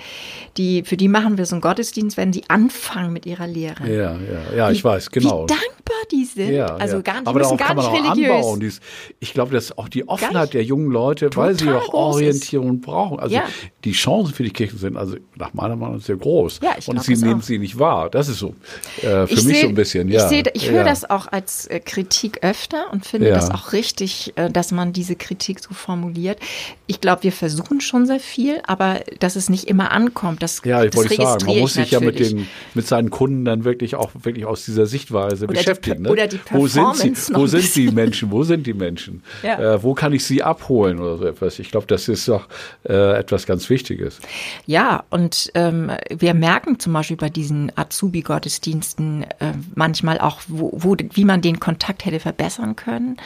die, 0.57 0.85
für 0.85 0.97
die 0.97 1.09
machen 1.09 1.39
wir 1.39 1.47
so 1.47 1.57
einen 1.57 1.61
Gottesdienst, 1.61 2.17
wenn 2.17 2.33
sie 2.33 2.45
anfangen 2.49 2.98
mit 3.07 3.25
ihrer 3.27 3.47
Lehre. 3.47 3.89
Ja, 3.89 4.13
ja, 4.17 4.57
ja, 4.57 4.71
ich 4.71 4.83
weiß, 4.83 5.11
genau. 5.11 5.45
Wie 5.45 5.47
dankbar 5.47 5.97
die 6.11 6.25
sind. 6.25 6.53
Ja, 6.53 6.67
also 6.77 6.97
ja. 6.97 7.03
gar 7.03 7.15
nicht, 7.21 7.27
Aber 7.29 7.39
müssen 7.39 7.57
gar 7.57 7.69
kann 7.69 7.77
man 7.77 7.93
nicht 7.93 8.03
auch 8.05 8.13
religiös. 8.15 8.35
anbauen. 8.37 8.61
Dies, 8.61 8.81
ich 9.21 9.33
glaube, 9.33 9.53
dass 9.55 9.77
auch 9.79 9.89
die 9.89 10.09
Offenheit 10.09 10.55
der 10.55 10.65
jungen 10.65 10.91
Leute, 10.91 11.31
weil 11.35 11.57
sie 11.59 11.71
auch 11.71 11.93
Orientierung 11.95 12.81
brauchen. 12.81 13.21
Also 13.21 13.35
Ja. 13.37 13.45
die 13.85 13.93
Chancen 13.93 14.35
für 14.35 14.43
die 14.43 14.51
Kirchen 14.51 14.79
sind 14.79 14.97
also 14.97 15.17
nach 15.37 15.55
meiner 15.55 15.77
Meinung 15.77 16.01
sehr 16.01 16.17
groß. 16.17 16.61
Ja, 16.63 16.75
ich 16.79 16.89
Und 16.89 17.03
sie 17.03 17.15
nehmen 17.17 17.41
auch. 17.41 17.43
sie 17.45 17.59
nicht 17.59 17.79
wahr. 17.79 18.11
Das 18.11 18.29
ist 18.29 18.39
so 18.39 18.55
äh, 19.03 19.27
für 19.27 19.35
ich 19.35 19.45
mich 19.45 19.57
seh- 19.57 19.63
so 19.63 19.69
ein 19.69 19.75
bisschen. 19.75 20.09
Ja, 20.09 20.25
Ich, 20.25 20.29
seh, 20.29 20.43
ich 20.55 20.71
höre 20.71 20.85
das 20.85 21.09
auch 21.09 21.27
als 21.31 21.67
äh, 21.67 21.81
Kritik 21.81 22.43
öfter 22.43 22.93
und 22.93 23.07
finde 23.07 23.31
das 23.31 23.51
auch 23.51 23.73
richtig, 23.73 24.33
äh, 24.37 24.51
dass 24.51 24.73
man 24.73 24.93
diese 24.93 25.15
Kritik 25.17 25.61
so 25.61 25.75
formuliert. 25.75 26.39
Ich 26.87 27.01
glaube, 27.01 27.23
wir 27.23 27.33
versuchen 27.33 27.81
schon 27.81 28.07
sehr 28.07 28.21
viel, 28.21 28.61
aber 28.67 29.01
dass 29.21 29.37
es 29.37 29.49
nicht 29.49 29.65
immer 29.69 29.93
ankommt, 29.93 30.43
das, 30.43 30.63
Ja, 30.65 30.83
ich 30.83 30.91
das 30.91 30.97
wollte 30.97 31.15
sagen, 31.15 31.23
man 31.25 31.33
registriere 31.35 31.61
muss 31.61 31.77
ich 31.77 31.83
sich 31.83 31.91
ja 31.93 32.01
mit 32.01 32.19
den 32.19 32.49
mit 32.75 32.87
seinen 32.89 33.11
Kunden 33.11 33.45
dann 33.45 33.65
wirklich 33.65 33.95
auch 33.95 34.11
wirklich 34.23 34.47
aus 34.47 34.65
dieser 34.65 34.87
Sichtweise 34.87 35.47
die 35.47 35.55
beschäftigen. 35.55 36.03
Per- 36.03 36.03
ne? 36.03 36.11
oder 36.11 36.27
die 36.27 36.41
wo 36.51 36.67
sind 36.67 36.97
sie? 36.97 37.11
Performance 37.11 37.35
Wo 37.35 37.47
sind 37.47 37.77
die. 37.77 37.91
Menschen? 37.91 38.31
Wo 38.31 38.43
sind 38.43 38.67
die 38.67 38.75
Menschen? 38.75 39.23
Ja. 39.43 39.75
Äh, 39.75 39.83
wo 39.83 39.95
kann 39.95 40.13
ich 40.13 40.25
sie 40.25 40.43
abholen 40.43 40.99
oder 40.99 41.19
so 41.19 41.27
etwas? 41.27 41.59
Ich 41.59 41.71
glaube, 41.71 41.87
das 41.87 42.09
ist 42.09 42.27
doch 42.29 42.49
äh, 42.89 43.19
etwas 43.19 43.47
ganz 43.47 43.69
Wichtiges. 43.71 44.21
Ja, 44.67 45.05
und 45.11 45.51
ähm, 45.55 45.91
wir 46.11 46.35
merken 46.35 46.79
zum 46.79 46.93
Beispiel 46.93 47.17
bei 47.17 47.31
diesen 47.31 47.73
Azubi-Gottesdiensten 47.77 49.25
äh, 49.39 49.53
manchmal 49.75 50.19
auch, 50.21 50.41
wo, 50.49 50.71
wo, 50.75 50.97
wie 51.13 51.25
man 51.25 51.41
den 51.41 51.61
Kontakt 51.61 52.05
hätte 52.05 52.21
verbessern 52.21 52.77
können 52.77 53.17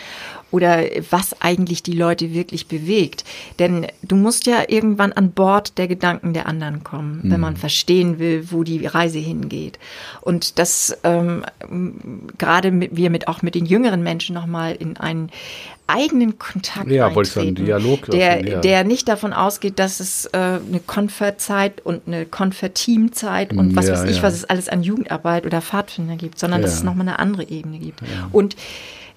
oder 0.51 0.83
was 1.11 1.41
eigentlich 1.41 1.83
die 1.83 1.95
Leute 1.95 2.35
wirklich 2.35 2.67
bewegt. 2.69 3.25
Denn 3.59 3.87
du 4.03 4.17
musst 4.17 4.47
ja 4.47 4.65
irgendwann 4.69 5.13
an 5.13 5.33
Bord 5.33 5.79
der 5.79 5.89
Gedanken 5.89 6.35
der 6.35 6.47
anderen 6.47 6.85
kommen, 6.85 7.21
wenn 7.25 7.41
man 7.41 7.57
verstehen 7.57 8.19
will, 8.19 8.47
wo 8.51 8.63
die 8.63 8.87
Reise 8.87 9.19
hingeht. 9.19 9.52
Und 10.21 10.59
das 10.59 10.97
ähm, 11.05 11.45
gerade 12.39 12.71
mit, 12.71 12.97
wir 12.97 13.11
mit 13.11 13.29
auch 13.29 13.43
mit 13.43 13.55
den 13.55 13.67
jüngeren 13.67 14.03
Menschen 14.03 14.35
nochmal 14.35 14.75
in 14.75 14.97
einen 14.97 15.31
eigenen 15.87 16.39
Kontakt 16.39 16.91
Ja, 16.91 17.15
wollte 17.15 17.29
ich 17.29 17.35
sagen, 17.35 17.49
eintreten, 17.49 17.67
Dialog 17.67 18.07
der, 18.07 18.37
öffnen, 18.37 18.53
ja. 18.53 18.61
der 18.61 18.85
nicht 18.85 19.09
davon 19.09 19.33
ausgeht, 19.33 19.79
dass 19.79 20.01
es 20.01 20.27
äh, 20.27 20.39
eine 20.39 20.81
Konfertzeit 20.87 21.81
und 21.85 22.07
eine 22.07 22.25
Konferteamzeit 22.25 23.53
und 23.53 23.77
was 23.77 23.89
Ja, 23.89 23.95
weiß 23.95 24.11
ich, 24.11 24.19
ja. 24.19 24.23
was 24.23 24.35
es 24.35 24.45
alles 24.45 24.69
an 24.69 24.83
Jugendarbeit 24.83 25.45
oder 25.45 25.61
Pfadfinder 25.61 26.17
gibt, 26.17 26.39
sondern 26.39 26.63
dass 26.63 26.75
es 26.75 26.83
nochmal 26.83 27.09
eine 27.09 27.19
andere 27.19 27.49
Ebene 27.49 27.79
gibt. 27.79 28.01
Und 28.33 28.57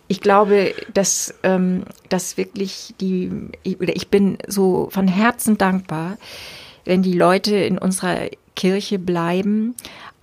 ich 0.08 0.22
glaube, 0.22 0.74
dass, 0.94 1.34
ähm, 1.44 1.84
dass 2.10 2.38
wirklich 2.38 2.94
die, 3.02 3.32
oder 3.80 3.96
ich 3.96 4.10
bin 4.10 4.38
so 4.48 4.90
von 4.92 5.08
Herzen 5.08 5.58
dankbar, 5.58 6.18
wenn 6.84 7.02
die 7.02 7.14
Leute 7.14 7.56
in 7.56 7.78
unserer 7.78 8.30
Kirche 8.56 9.00
bleiben, 9.00 9.76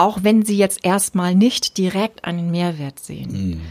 auch 0.03 0.19
wenn 0.23 0.45
sie 0.45 0.57
jetzt 0.57 0.85
erstmal 0.85 1.35
nicht 1.35 1.79
direkt 1.79 2.25
einen 2.25 2.51
Mehrwert 2.51 2.99
sehen. 2.99 3.63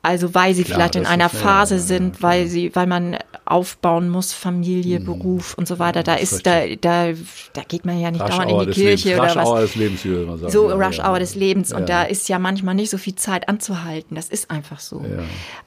Also 0.00 0.34
weil 0.34 0.54
sie 0.54 0.62
Klar, 0.64 0.76
vielleicht 0.76 0.96
in 0.96 1.06
einer 1.06 1.28
Phase 1.28 1.74
ja, 1.74 1.80
sind, 1.80 2.22
weil 2.22 2.46
sie, 2.46 2.74
weil 2.74 2.86
man 2.86 3.16
aufbauen 3.44 4.08
muss, 4.10 4.32
Familie, 4.32 5.00
Beruf 5.00 5.54
und 5.54 5.66
so 5.66 5.78
weiter. 5.78 6.02
Da 6.02 6.14
ist 6.14 6.46
da, 6.46 6.66
da, 6.80 7.08
da 7.52 7.62
geht 7.66 7.84
man 7.84 7.98
ja 8.00 8.10
nicht 8.10 8.20
dauernd 8.26 8.50
in 8.50 8.58
die 8.60 8.66
Kirche 8.80 9.08
Lebens. 9.10 9.20
oder 9.20 9.28
Rush 9.28 9.36
was. 9.36 9.48
Hour 9.48 9.60
des 9.60 9.74
Lebens, 9.74 10.04
wie 10.04 10.08
man 10.10 10.38
sagen. 10.38 10.52
So 10.52 10.68
Rush. 10.70 10.98
Hour 11.00 11.18
des 11.18 11.34
Lebens 11.34 11.72
und 11.72 11.88
da 11.88 12.04
ist 12.04 12.28
ja 12.28 12.38
manchmal 12.38 12.74
nicht 12.74 12.90
so 12.90 12.98
viel 12.98 13.16
Zeit 13.16 13.48
anzuhalten. 13.48 14.14
Das 14.14 14.28
ist 14.28 14.50
einfach 14.50 14.80
so. 14.80 15.04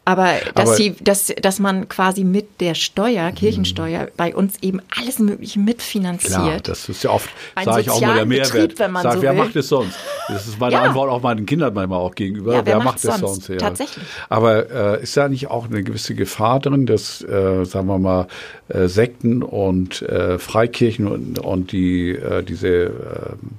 Aber 0.06 0.34
dass 0.56 0.70
Aber- 0.70 0.76
sie, 0.78 0.96
dass, 1.02 1.28
dass 1.42 1.60
man 1.60 1.90
quasi 1.90 2.24
mit 2.24 2.62
der 2.62 2.74
Steuer, 2.76 3.32
Kirchensteuer, 3.32 4.08
bei 4.16 4.34
uns 4.36 4.56
eben 4.62 4.80
alles 4.98 5.20
Mögliche 5.20 5.60
mitfinanziert. 5.60 6.32
Klar, 6.34 6.60
das 6.62 6.88
ist 6.90 7.04
ja 7.04 7.10
oft, 7.12 7.30
sage 7.64 7.82
ich 7.82 7.90
auch 7.90 8.00
mal, 8.02 8.16
der 8.16 8.26
Mehrwert. 8.26 8.52
Betrieb, 8.54 8.80
wenn 8.80 8.92
man 8.92 9.04
Sag, 9.04 9.14
so 9.16 9.22
wer 9.22 9.32
will. 9.36 9.44
macht 9.44 9.56
es 9.56 9.68
sonst? 9.68 9.98
Das 10.30 10.48
ist 10.48 10.60
meine 10.60 10.74
Ja. 10.76 10.82
Antwort 10.84 11.10
auch 11.10 11.22
meinen 11.22 11.46
Kindern 11.46 11.74
manchmal 11.74 12.00
auch 12.00 12.16
gegenüber. 12.16 12.54
Ja, 12.56 12.66
wer 12.66 12.78
macht 12.78 12.86
macht's 12.86 13.04
es 13.04 13.18
sonst? 13.18 13.36
sonst? 13.46 13.50
Ja. 13.50 13.58
Tatsächlich. 13.58 14.06
Aber 14.30 14.70
äh, 15.00 15.04
ist 15.04 15.18
da 15.18 15.28
nicht 15.28 15.50
auch 15.50 15.70
eine 15.70 15.84
gewisse 15.84 16.16
Gefahr 16.16 16.60
drin, 16.60 16.86
dass, 16.86 17.22
äh, 17.22 17.66
sagen 17.66 17.88
wir 17.88 18.00
mal, 18.00 18.28
äh, 18.70 18.88
Sekten 18.88 19.44
und 19.44 20.02
äh, 20.02 20.38
Freikirchen 20.40 21.08
und, 21.08 21.40
und 21.40 21.72
die 21.72 22.12
äh, 22.12 22.44
diese, 22.44 22.68
äh, 22.68 22.90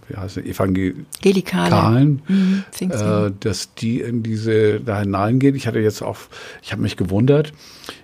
wie 0.09 0.17
heißt 0.17 0.39
es, 0.39 0.45
Evangelikalen, 0.45 1.05
Gelikale. 1.23 2.19
Mhm, 2.29 2.65
äh, 2.81 3.33
dass 3.41 3.75
die 3.75 4.01
in 4.01 4.23
diese 4.23 4.81
da 4.81 5.01
hineingehen. 5.01 5.55
Ich 5.55 5.67
hatte 5.67 5.81
jetzt 5.81 6.03
auch, 6.03 6.17
ich 6.63 6.73
habe 6.73 6.83
mich 6.83 6.97
gewundert. 6.97 7.53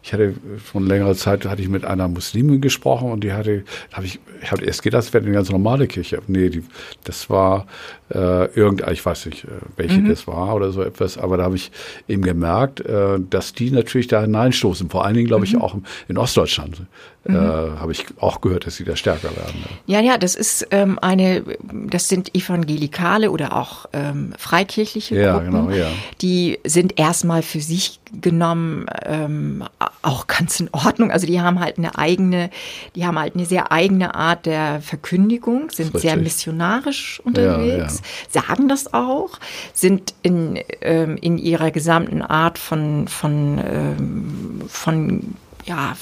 Ich 0.02 0.12
hatte 0.12 0.34
von 0.64 0.86
längerer 0.86 1.14
Zeit 1.14 1.44
hatte 1.46 1.62
ich 1.62 1.68
mit 1.68 1.84
einer 1.84 2.09
Muslimin 2.09 2.61
gesprochen 2.61 3.12
und 3.12 3.22
die 3.22 3.32
hatte, 3.32 3.64
habe 3.92 4.06
ich, 4.06 4.18
ich 4.42 4.50
habe 4.50 4.64
erst 4.64 4.82
gedacht, 4.82 5.04
das 5.04 5.12
wäre 5.12 5.24
eine 5.24 5.32
ganz 5.32 5.50
normale 5.50 5.86
Kirche. 5.86 6.20
Nee, 6.26 6.48
die, 6.48 6.64
das 7.04 7.30
war 7.30 7.66
äh, 8.11 8.46
irgendein, 8.54 8.92
ich 8.92 9.04
weiß 9.04 9.26
nicht, 9.26 9.44
äh, 9.44 9.48
welche 9.76 10.02
das 10.02 10.26
war 10.26 10.54
oder 10.54 10.72
so 10.72 10.82
etwas, 10.82 11.18
aber 11.18 11.36
da 11.36 11.44
habe 11.44 11.56
ich 11.56 11.70
eben 12.09 12.22
gemerkt, 12.22 12.47
äh, 12.80 13.18
dass 13.30 13.53
die 13.53 13.70
natürlich 13.70 14.07
da 14.07 14.20
hineinstoßen. 14.20 14.90
Vor 14.90 15.05
allen 15.05 15.14
Dingen, 15.14 15.26
glaube 15.26 15.44
ich, 15.44 15.57
auch 15.57 15.76
in 16.09 16.18
Ostdeutschland 16.18 16.82
äh, 17.29 17.79
habe 17.79 17.93
ich 17.93 18.07
auch 18.20 18.41
gehört, 18.41 18.66
dass 18.66 18.76
sie 18.76 18.85
da 18.85 18.97
stärker 18.97 19.37
werden. 19.37 19.64
Ja, 19.87 20.01
ja, 20.01 20.16
das 20.16 20.35
ist 20.35 20.66
ähm, 20.70 20.99
eine, 21.01 21.45
das 21.72 22.09
sind 22.09 22.35
Evangelikale 22.35 23.31
oder 23.31 23.55
auch 23.55 23.87
ähm, 23.93 24.33
freikirchliche 24.39 25.20
Ja, 25.20 25.35
Gruppen, 25.35 25.51
genau, 25.51 25.70
ja. 25.70 25.89
die 26.22 26.59
sind 26.64 26.99
erstmal 26.99 27.43
für 27.43 27.61
sich 27.61 28.01
genommen 28.20 28.87
ähm, 29.05 29.64
auch 30.01 30.26
ganz 30.26 30.59
in 30.61 30.70
Ordnung. 30.72 31.11
Also 31.11 31.26
die 31.26 31.41
haben 31.41 31.61
halt 31.61 31.76
eine 31.76 31.99
eigene, 31.99 32.51
die 32.95 33.05
haben 33.05 33.18
halt 33.18 33.35
eine 33.35 33.45
sehr 33.45 33.70
eigene 33.70 34.14
Art 34.14 34.47
der 34.47 34.81
Verkündigung, 34.81 35.70
sind 35.70 35.99
sehr 35.99 36.16
missionarisch 36.16 37.20
unterwegs, 37.24 38.01
sagen 38.31 38.68
das 38.68 38.95
auch, 38.95 39.39
sind 39.74 40.14
in, 40.22 40.59
ähm, 40.81 41.18
in 41.20 41.37
ihrer 41.37 41.70
gesamten 41.70 42.22
Art 42.22 42.59
von, 42.59 43.07
von, 43.07 43.59
ähm, 43.59 44.62
von 44.68 45.35
ja, 45.68 45.96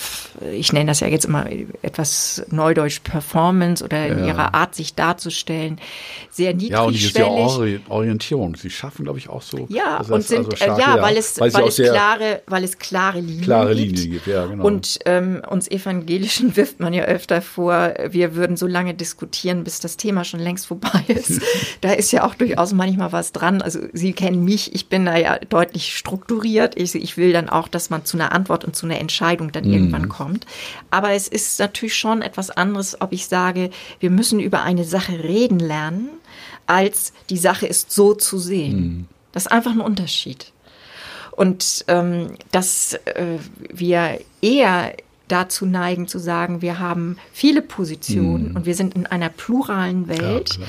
ich 0.53 0.73
nenne 0.73 0.87
das 0.87 1.01
ja 1.01 1.09
jetzt 1.09 1.25
immer 1.25 1.47
etwas 1.83 2.45
neudeutsch 2.51 3.01
Performance 3.01 3.85
oder 3.85 4.07
in 4.07 4.21
ja. 4.21 4.27
ihrer 4.27 4.55
Art, 4.55 4.75
sich 4.75 4.95
darzustellen, 4.95 5.81
sehr 6.31 6.55
niedrigschwellig. 6.55 7.17
Ja, 7.17 7.27
und 7.27 7.67
diese 7.67 7.81
Orientierung, 7.91 8.57
sie 8.57 8.71
schaffen, 8.71 9.05
glaube 9.05 9.19
ich, 9.19 9.29
auch 9.29 9.43
so. 9.43 9.67
Ja, 9.69 9.99
und 10.09 10.23
sind, 10.23 10.47
also 10.47 10.57
stark, 10.57 10.79
ja, 10.79 11.03
weil 11.03 11.17
es, 11.17 11.41
weil, 11.41 11.53
weil 11.53 11.69
es 11.69 11.77
klare, 11.77 12.43
weil 12.47 12.65
es 12.65 12.79
klare 12.79 13.21
Linien 13.21 13.43
klare 13.43 13.75
gibt. 13.75 13.99
Linie 13.99 14.09
gibt. 14.11 14.27
Ja, 14.27 14.47
genau. 14.47 14.65
Und 14.65 14.99
ähm, 15.05 15.43
uns 15.49 15.69
Evangelischen 15.69 16.57
wirft 16.57 16.81
man 16.81 16.93
ja 16.93 17.05
öfter 17.05 17.43
vor, 17.43 17.95
wir 18.11 18.35
würden 18.35 18.57
so 18.57 18.67
lange 18.67 18.95
diskutieren, 18.95 19.65
bis 19.65 19.81
das 19.81 19.97
Thema 19.97 20.25
schon 20.25 20.41
längst 20.41 20.67
vorbei 20.67 21.03
ist. 21.09 21.41
da 21.81 21.93
ist 21.93 22.13
ja 22.13 22.25
auch 22.25 22.35
durchaus 22.35 22.73
manchmal 22.73 23.13
was 23.13 23.33
dran. 23.33 23.63
Also 23.63 23.81
Sie 23.93 24.13
kennen 24.13 24.45
mich, 24.45 24.75
ich 24.75 24.89
bin 24.89 25.07
da 25.07 25.17
ja 25.17 25.39
deutlich 25.39 25.97
strukturiert. 25.97 26.79
Ich, 26.79 26.95
ich 26.95 27.17
will 27.17 27.33
dann 27.33 27.49
auch, 27.49 27.69
dass 27.69 27.91
man 27.91 28.05
zu 28.05 28.17
einer 28.17 28.33
Antwort 28.33 28.65
und 28.65 28.77
zu 28.77 28.87
einer 28.87 29.01
Entscheidung 29.01 29.53
dann 29.57 29.67
mhm. 29.69 29.75
irgendwann 29.75 30.09
kommt. 30.09 30.47
Aber 30.91 31.13
es 31.13 31.29
ist 31.29 31.59
natürlich 31.59 31.97
schon 31.97 32.23
etwas 32.23 32.51
anderes, 32.51 33.01
ob 33.01 33.13
ich 33.13 33.27
sage, 33.27 33.71
wir 34.01 34.11
müssen 34.11 34.41
über 34.41 34.63
eine 34.63 34.85
Sache 34.85 35.23
reden 35.23 35.59
lernen, 35.59 36.09
als 36.67 37.13
die 37.31 37.39
Sache 37.39 37.67
ist 37.67 37.93
so 37.93 38.15
zu 38.15 38.39
sehen. 38.39 38.81
Mhm. 38.81 39.07
Das 39.33 39.47
ist 39.47 39.53
einfach 39.53 39.73
ein 39.73 39.81
Unterschied. 39.81 40.53
Und 41.33 41.85
ähm, 41.89 42.31
dass 42.53 42.95
äh, 43.05 43.39
wir 43.73 44.21
eher 44.41 44.95
dazu 45.29 45.67
neigen 45.67 46.09
zu 46.09 46.19
sagen, 46.19 46.63
wir 46.63 46.79
haben 46.79 47.19
viele 47.33 47.63
Positionen 47.63 48.51
mhm. 48.51 48.57
und 48.57 48.67
wir 48.67 48.75
sind 48.75 48.95
in 48.95 49.07
einer 49.07 49.29
pluralen 49.29 50.09
Welt. 50.09 50.59
Ja, 50.59 50.67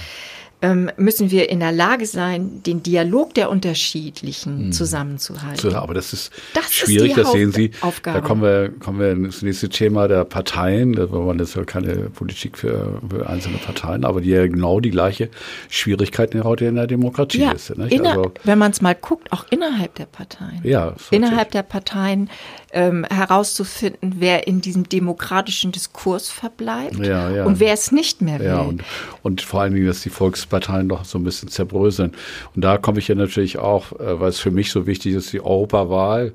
müssen 0.97 1.30
wir 1.30 1.49
in 1.49 1.60
der 1.60 1.72
Lage 1.72 2.08
sein, 2.08 2.64
den 2.64 2.82
Dialog 2.82 3.36
der 3.36 3.51
Unterschiedlichen 3.51 4.58
hm. 4.58 4.72
zusammenzuhalten. 4.72 5.76
aber 5.76 5.93
das 5.93 6.14
ist 6.14 6.32
das 6.55 6.74
schwierig, 6.74 7.12
ist 7.12 7.18
das 7.20 7.32
sehen 7.32 7.51
Sie. 7.51 7.72
Da 8.01 8.22
kommen 8.22 8.41
wir, 8.41 8.70
kommen 8.80 8.99
wir 8.99 9.12
ins 9.12 9.43
nächste 9.43 9.70
Thema 9.70 10.08
der 10.08 10.26
Parteien. 10.26 10.93
Da 10.93 11.12
wollen 11.12 11.38
jetzt 11.38 11.55
ja 11.55 11.64
keine 11.64 12.10
Politik 12.10 12.58
für, 12.58 12.99
für, 13.08 13.30
einzelne 13.30 13.58
Parteien, 13.58 14.03
aber 14.03 14.20
die 14.20 14.30
ja 14.30 14.47
genau 14.47 14.80
die 14.80 14.89
gleiche 14.89 15.30
Schwierigkeit 15.70 16.34
heute 16.43 16.66
in 16.66 16.76
der 16.76 16.88
Demokratie 16.88 17.41
ja, 17.41 17.51
ist. 17.51 17.70
Inner, 17.70 18.10
also, 18.10 18.32
wenn 18.43 18.58
man 18.58 18.72
es 18.72 18.82
mal 18.82 18.95
guckt, 18.95 19.32
auch 19.32 19.45
innerhalb 19.51 19.93
der 19.95 20.08
Parteien. 20.08 20.62
Ja, 20.64 20.95
innerhalb 21.12 21.51
der 21.51 21.64
Parteien 21.64 22.32
ähm, 22.74 23.05
herauszufinden, 23.05 24.15
wer 24.18 24.47
in 24.47 24.61
diesem 24.61 24.89
demokratischen 24.89 25.72
Diskurs 25.72 26.30
verbleibt 26.30 26.97
ja, 26.99 27.30
ja. 27.30 27.45
und 27.45 27.59
wer 27.59 27.74
es 27.74 27.91
nicht 27.91 28.22
mehr 28.22 28.39
will. 28.39 28.47
Ja, 28.47 28.61
und, 28.61 28.84
und 29.24 29.41
vor 29.41 29.61
allen 29.61 29.74
Dingen, 29.74 29.88
dass 29.88 30.01
die 30.01 30.09
Volksparteien 30.09 30.89
doch 30.89 31.05
so 31.05 31.18
ein 31.18 31.24
bisschen 31.24 31.49
zerbröseln. 31.49 32.13
Und 32.55 32.63
da 32.63 32.78
komme 32.78 32.99
ich 32.99 33.07
ja 33.07 33.15
natürlich 33.15 33.57
auch, 33.57 33.93
äh, 33.93 34.20
weil 34.20 34.30
es 34.30 34.39
für 34.39 34.51
mich 34.51 34.72
so 34.72 34.86
wichtig 34.86 35.13
ist, 35.13 35.32
die 35.34 35.41
Europawahl. 35.41 36.34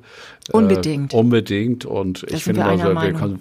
Äh, 0.49 0.57
unbedingt. 0.57 1.15
Äh, 1.15 1.17
unbedingt. 1.17 1.85
Und 1.85 2.23
das 2.25 2.33
ich 2.33 2.45
finde, 2.45 2.65
also, 2.65 2.95
wir, 2.95 3.13
können, 3.13 3.41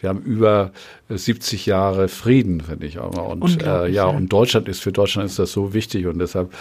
wir 0.00 0.08
haben 0.08 0.22
über 0.22 0.72
70 1.08 1.66
Jahre 1.66 2.08
Frieden, 2.08 2.60
finde 2.60 2.86
ich 2.86 2.98
auch. 2.98 3.30
Und 3.30 3.62
äh, 3.62 3.88
ja, 3.88 4.04
und 4.06 4.28
Deutschland 4.28 4.68
ist 4.68 4.80
für 4.80 4.92
Deutschland 4.92 5.28
ist 5.28 5.38
das 5.38 5.52
so 5.52 5.74
wichtig 5.74 6.06
und 6.06 6.18
deshalb 6.18 6.52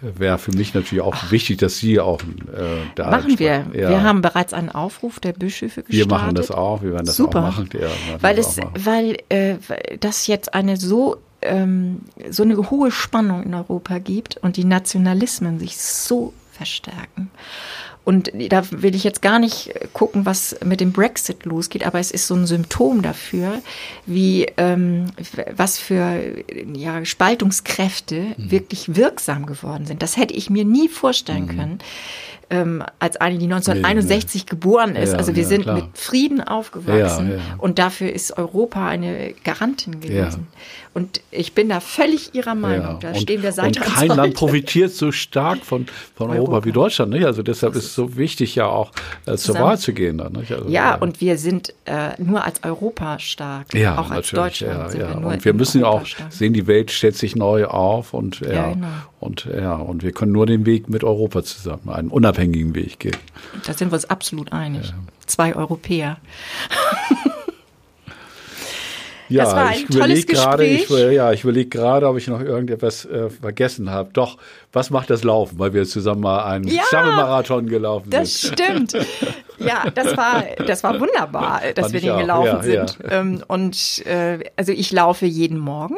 wäre 0.00 0.38
für 0.38 0.52
mich 0.52 0.74
natürlich 0.74 1.02
auch 1.02 1.14
Ach. 1.16 1.32
wichtig, 1.32 1.58
dass 1.58 1.78
Sie 1.78 2.00
auch 2.00 2.20
äh, 2.20 2.76
da 2.94 3.10
machen 3.10 3.38
wir. 3.38 3.66
Ja. 3.72 3.90
Wir 3.90 4.02
haben 4.02 4.22
bereits 4.22 4.52
einen 4.52 4.70
Aufruf 4.70 5.20
der 5.20 5.32
Bischöfe 5.32 5.82
gestartet. 5.82 5.92
Wir 5.92 6.06
machen 6.06 6.34
das 6.34 6.50
auch. 6.50 6.82
Wir 6.82 6.92
werden 6.92 7.06
das 7.06 7.16
Super. 7.16 7.40
auch 7.40 7.42
machen. 7.44 7.68
Ja, 7.72 7.88
weil 8.20 8.38
es, 8.38 8.58
weil 8.78 9.16
äh, 9.28 9.56
das 9.98 10.26
jetzt 10.26 10.54
eine 10.54 10.76
so 10.76 11.16
ähm, 11.42 12.00
so 12.28 12.42
eine 12.42 12.70
hohe 12.70 12.90
Spannung 12.90 13.42
in 13.42 13.54
Europa 13.54 13.98
gibt 13.98 14.36
und 14.38 14.56
die 14.56 14.64
Nationalismen 14.64 15.58
sich 15.58 15.78
so 15.78 16.34
verstärken. 16.52 17.30
Und 18.10 18.32
da 18.48 18.68
will 18.72 18.96
ich 18.96 19.04
jetzt 19.04 19.22
gar 19.22 19.38
nicht 19.38 19.72
gucken, 19.92 20.26
was 20.26 20.56
mit 20.64 20.80
dem 20.80 20.90
Brexit 20.90 21.44
losgeht, 21.44 21.86
aber 21.86 22.00
es 22.00 22.10
ist 22.10 22.26
so 22.26 22.34
ein 22.34 22.44
Symptom 22.44 23.02
dafür, 23.02 23.62
wie 24.04 24.48
ähm, 24.56 25.12
was 25.54 25.78
für 25.78 26.20
ja, 26.74 27.04
Spaltungskräfte 27.04 28.34
mhm. 28.36 28.50
wirklich 28.50 28.96
wirksam 28.96 29.46
geworden 29.46 29.86
sind. 29.86 30.02
Das 30.02 30.16
hätte 30.16 30.34
ich 30.34 30.50
mir 30.50 30.64
nie 30.64 30.88
vorstellen 30.88 31.44
mhm. 31.44 31.56
können 31.56 31.78
ähm, 32.50 32.82
als 32.98 33.16
eine, 33.16 33.38
die 33.38 33.44
1961 33.44 34.42
nee, 34.42 34.44
nee. 34.44 34.50
geboren 34.50 34.96
ist. 34.96 35.12
Ja, 35.12 35.18
also 35.18 35.34
wir 35.34 35.42
ja, 35.42 35.48
sind 35.48 35.62
klar. 35.62 35.76
mit 35.76 35.84
Frieden 35.94 36.40
aufgewachsen 36.40 37.32
ja, 37.32 37.38
und 37.58 37.78
dafür 37.78 38.12
ist 38.12 38.36
Europa 38.36 38.86
eine 38.86 39.34
Garantin 39.44 40.00
gewesen. 40.00 40.48
Und 40.92 41.20
ich 41.30 41.54
bin 41.54 41.68
da 41.68 41.78
völlig 41.78 42.34
Ihrer 42.34 42.56
Meinung. 42.56 42.98
Da 42.98 43.10
und, 43.10 43.18
stehen 43.18 43.44
wir 43.44 43.52
Seite 43.52 43.78
Und 43.78 43.94
kein 43.94 44.08
Land 44.08 44.34
profitiert 44.34 44.92
so 44.92 45.12
stark 45.12 45.58
von, 45.64 45.86
von 46.16 46.30
Europa. 46.30 46.50
Europa 46.50 46.64
wie 46.64 46.72
Deutschland. 46.72 47.12
Nicht? 47.12 47.24
Also 47.24 47.44
deshalb 47.44 47.76
ist 47.76 47.84
es 47.84 47.94
so 47.94 48.16
wichtig, 48.16 48.56
ja 48.56 48.66
auch 48.66 48.90
äh, 49.26 49.36
zur 49.36 49.54
Wahl 49.54 49.78
zu 49.78 49.92
gehen. 49.92 50.18
Dann, 50.18 50.32
nicht? 50.32 50.50
Also, 50.50 50.68
ja, 50.68 50.96
und 50.96 51.20
wir 51.20 51.38
sind 51.38 51.72
äh, 51.84 52.10
nur 52.18 52.44
als 52.44 52.64
Europa 52.64 53.20
stark. 53.20 53.72
Ja, 53.72 53.98
auch 53.98 54.10
als 54.10 54.30
Deutschland. 54.30 54.94
Ja, 54.94 55.10
ja. 55.10 55.18
und 55.18 55.44
wir 55.44 55.54
müssen 55.54 55.82
ja 55.82 55.86
auch 55.86 56.04
stark. 56.04 56.32
sehen, 56.32 56.52
die 56.52 56.66
Welt 56.66 56.90
stellt 56.90 57.16
sich 57.16 57.36
neu 57.36 57.66
auf 57.66 58.12
und 58.12 58.40
ja, 58.40 58.72
genau. 58.72 58.88
Und 59.20 59.44
ja, 59.44 59.76
und 59.76 60.02
wir 60.02 60.12
können 60.12 60.32
nur 60.32 60.46
den 60.46 60.66
Weg 60.66 60.88
mit 60.88 61.04
Europa 61.04 61.42
zusammen, 61.42 61.90
einen 61.90 62.08
unabhängigen 62.08 62.74
Weg 62.74 62.98
gehen. 62.98 63.16
Da 63.66 63.74
sind 63.74 63.90
wir 63.90 63.94
uns 63.94 64.06
absolut 64.06 64.52
einig. 64.52 64.92
Zwei 65.26 65.54
Europäer. 65.54 66.18
Ja, 69.30 69.70
ich 69.70 69.86
tolles 69.86 70.26
gerade, 70.26 70.66
ich, 70.66 70.88
ja, 70.88 71.32
ich 71.32 71.44
überlege 71.44 71.68
gerade, 71.68 72.08
ob 72.08 72.16
ich 72.18 72.26
noch 72.26 72.40
irgendetwas 72.40 73.04
äh, 73.04 73.30
vergessen 73.30 73.88
habe. 73.88 74.10
Doch, 74.12 74.38
was 74.72 74.90
macht 74.90 75.08
das 75.08 75.22
Laufen? 75.22 75.58
Weil 75.60 75.72
wir 75.72 75.84
zusammen 75.84 76.22
mal 76.22 76.44
einen 76.44 76.66
ja, 76.66 76.82
Staffelmarathon 76.82 77.68
gelaufen 77.68 78.10
das 78.10 78.40
sind. 78.40 78.58
Das 78.58 78.66
stimmt. 78.66 79.06
Ja, 79.60 79.90
das 79.94 80.16
war, 80.16 80.42
das 80.66 80.82
war 80.82 80.98
wunderbar, 80.98 81.60
dass 81.74 81.82
Fand 81.82 81.92
wir 81.92 82.00
den 82.00 82.10
auch. 82.12 82.18
gelaufen 82.18 82.46
ja, 82.46 82.62
sind. 82.62 82.98
Ja. 83.02 83.20
Ähm, 83.20 83.44
und 83.46 84.06
äh, 84.06 84.38
also 84.56 84.72
ich 84.72 84.90
laufe 84.90 85.26
jeden 85.26 85.58
Morgen, 85.58 85.96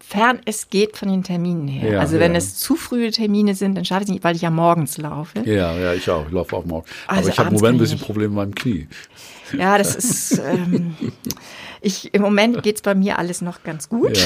sofern 0.00 0.40
es 0.44 0.70
geht 0.70 0.96
von 0.96 1.08
den 1.08 1.22
Terminen 1.22 1.68
her. 1.68 1.92
Ja, 1.92 2.00
also 2.00 2.18
wenn 2.18 2.34
es 2.34 2.56
zu 2.56 2.76
frühe 2.76 3.10
Termine 3.10 3.54
sind, 3.54 3.74
dann 3.74 3.84
schaffe 3.84 4.02
ich 4.02 4.08
es 4.08 4.12
nicht, 4.12 4.24
weil 4.24 4.36
ich 4.36 4.42
ja 4.42 4.50
morgens 4.50 4.98
laufe. 4.98 5.40
Ja, 5.44 5.76
ja, 5.76 5.94
ich 5.94 6.08
auch. 6.10 6.26
Ich 6.26 6.32
laufe 6.32 6.56
auch 6.56 6.64
morgens. 6.64 6.90
Also 7.06 7.22
Aber 7.22 7.30
ich 7.30 7.38
habe 7.38 7.48
im 7.50 7.54
Moment 7.56 7.76
ein 7.76 7.78
bisschen 7.78 7.98
Probleme 7.98 8.28
mit 8.28 8.36
meinem 8.36 8.54
Knie. 8.54 8.88
Ja, 9.56 9.78
das 9.78 9.96
ist. 9.96 10.38
Ähm, 10.38 10.94
ich, 11.80 12.12
Im 12.12 12.22
Moment 12.22 12.62
geht 12.62 12.76
es 12.76 12.82
bei 12.82 12.94
mir 12.94 13.18
alles 13.18 13.40
noch 13.40 13.62
ganz 13.62 13.88
gut. 13.88 14.16
Ja. 14.16 14.24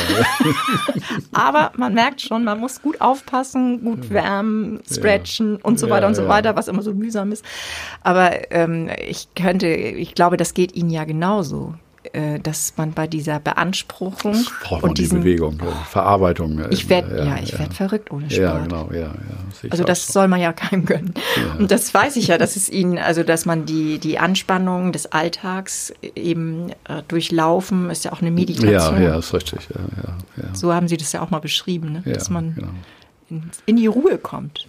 Aber 1.33 1.73
man 1.77 1.95
merkt 1.95 2.21
schon, 2.21 2.45
man 2.45 2.61
muss 2.61 2.83
gut 2.83 3.01
aufpassen, 3.01 3.85
gut 3.85 4.11
wärmen, 4.11 4.81
stretchen 4.91 5.55
ja. 5.55 5.65
und 5.65 5.79
so 5.79 5.89
weiter 5.91 6.03
ja, 6.03 6.09
und 6.09 6.15
so 6.15 6.29
weiter, 6.29 6.57
was 6.57 6.69
immer 6.69 6.83
so 6.83 6.93
mühsam 6.93 7.33
ist. 7.33 7.45
Aber 8.03 8.53
ähm, 8.53 8.89
ich 9.07 9.29
könnte, 9.35 9.69
ich 9.69 10.15
glaube, 10.15 10.37
das 10.37 10.55
geht 10.55 10.75
Ihnen 10.75 10.91
ja 10.91 11.05
genauso. 11.05 11.75
Äh, 12.15 12.41
dass 12.41 12.75
man 12.77 12.93
bei 12.93 13.07
dieser 13.07 13.41
Beanspruchung 13.41 14.45
und 14.83 14.99
diesen, 14.99 15.23
die 15.23 15.31
Bewegung, 15.31 15.59
oh, 15.65 15.73
Verarbeitung. 15.89 16.59
Äh, 16.59 16.69
ich 16.69 16.91
werde 16.91 17.17
ja, 17.17 17.25
ja, 17.25 17.37
ich 17.43 17.53
ja. 17.53 17.61
werde 17.61 17.75
verrückt 17.75 18.11
ohne 18.11 18.31
Sport. 18.31 18.43
Ja, 18.43 18.59
genau, 18.59 18.91
ja, 18.93 18.99
ja. 18.99 19.15
Also 19.71 19.83
das 19.83 20.07
so. 20.07 20.13
soll 20.13 20.29
man 20.29 20.39
ja 20.39 20.53
keinem 20.53 20.85
gönnen. 20.85 21.15
Ja. 21.37 21.55
Und 21.59 21.71
das 21.71 21.95
weiß 21.95 22.17
ich 22.17 22.27
ja, 22.27 22.37
dass 22.37 22.57
es 22.57 22.69
ihnen, 22.69 22.99
also 22.99 23.23
dass 23.23 23.47
man 23.47 23.65
die 23.65 23.99
die 23.99 24.19
Anspannung 24.19 24.93
des 24.93 25.11
Alltags 25.11 25.95
eben 26.15 26.69
äh, 26.87 27.03
durchlaufen, 27.09 27.89
ist 27.89 28.05
ja 28.05 28.13
auch 28.13 28.21
eine 28.21 28.31
Meditation. 28.31 29.01
Ja, 29.03 29.09
ja, 29.09 29.19
ist 29.19 29.33
richtig. 29.33 29.61
Ja, 29.75 29.81
ja, 30.37 30.55
So 30.55 30.75
haben 30.75 30.89
Sie 30.89 30.99
das 30.99 31.13
ja 31.13 31.23
auch 31.23 31.31
mal 31.31 31.41
beschrieben, 31.41 31.93
ne? 31.93 32.03
dass 32.05 32.29
man 32.29 32.55
genau. 32.57 32.69
in, 33.31 33.51
in 33.65 33.77
die 33.77 33.87
Ruhe 33.87 34.19
kommt. 34.19 34.69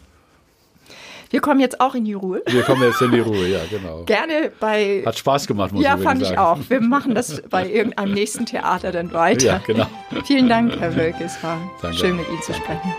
Wir 1.33 1.41
kommen 1.41 1.59
jetzt 1.59 1.81
auch 1.81 1.95
in 1.95 2.05
die 2.05 2.13
Ruhe. 2.13 2.43
Wir 2.45 2.61
kommen 2.61 2.83
jetzt 2.83 3.01
in 3.01 3.09
die 3.09 3.19
Ruhe, 3.19 3.47
ja, 3.47 3.61
genau. 3.67 4.03
Gerne 4.03 4.51
bei. 4.59 5.01
Hat 5.03 5.17
Spaß 5.17 5.47
gemacht, 5.47 5.71
muss 5.71 5.83
ja, 5.83 5.95
ich 5.95 6.03
sagen. 6.03 6.19
Ja, 6.21 6.27
fand 6.27 6.31
ich 6.31 6.37
auch. 6.37 6.69
Wir 6.69 6.79
machen 6.79 7.15
das 7.15 7.41
bei 7.49 7.67
irgendeinem 7.67 8.13
nächsten 8.13 8.45
Theater 8.45 8.91
dann 8.91 9.11
weiter. 9.13 9.43
Ja, 9.43 9.61
genau. 9.65 9.87
Vielen 10.25 10.47
Dank, 10.47 10.79
Herr 10.79 10.95
Wölke. 10.95 11.23
Es 11.23 11.43
war 11.43 11.57
Danke. 11.81 11.97
schön, 11.97 12.17
mit 12.17 12.29
Ihnen 12.29 12.41
zu 12.43 12.53
sprechen. 12.53 12.93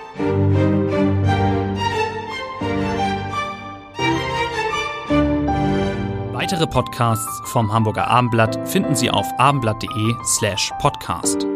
Weitere 6.33 6.67
Podcasts 6.67 7.41
vom 7.45 7.73
Hamburger 7.73 8.09
Abendblatt 8.09 8.69
finden 8.69 8.97
Sie 8.97 9.11
auf 9.11 9.27
abendblatt.de 9.39 10.15
slash 10.25 10.73
podcast. 10.81 11.47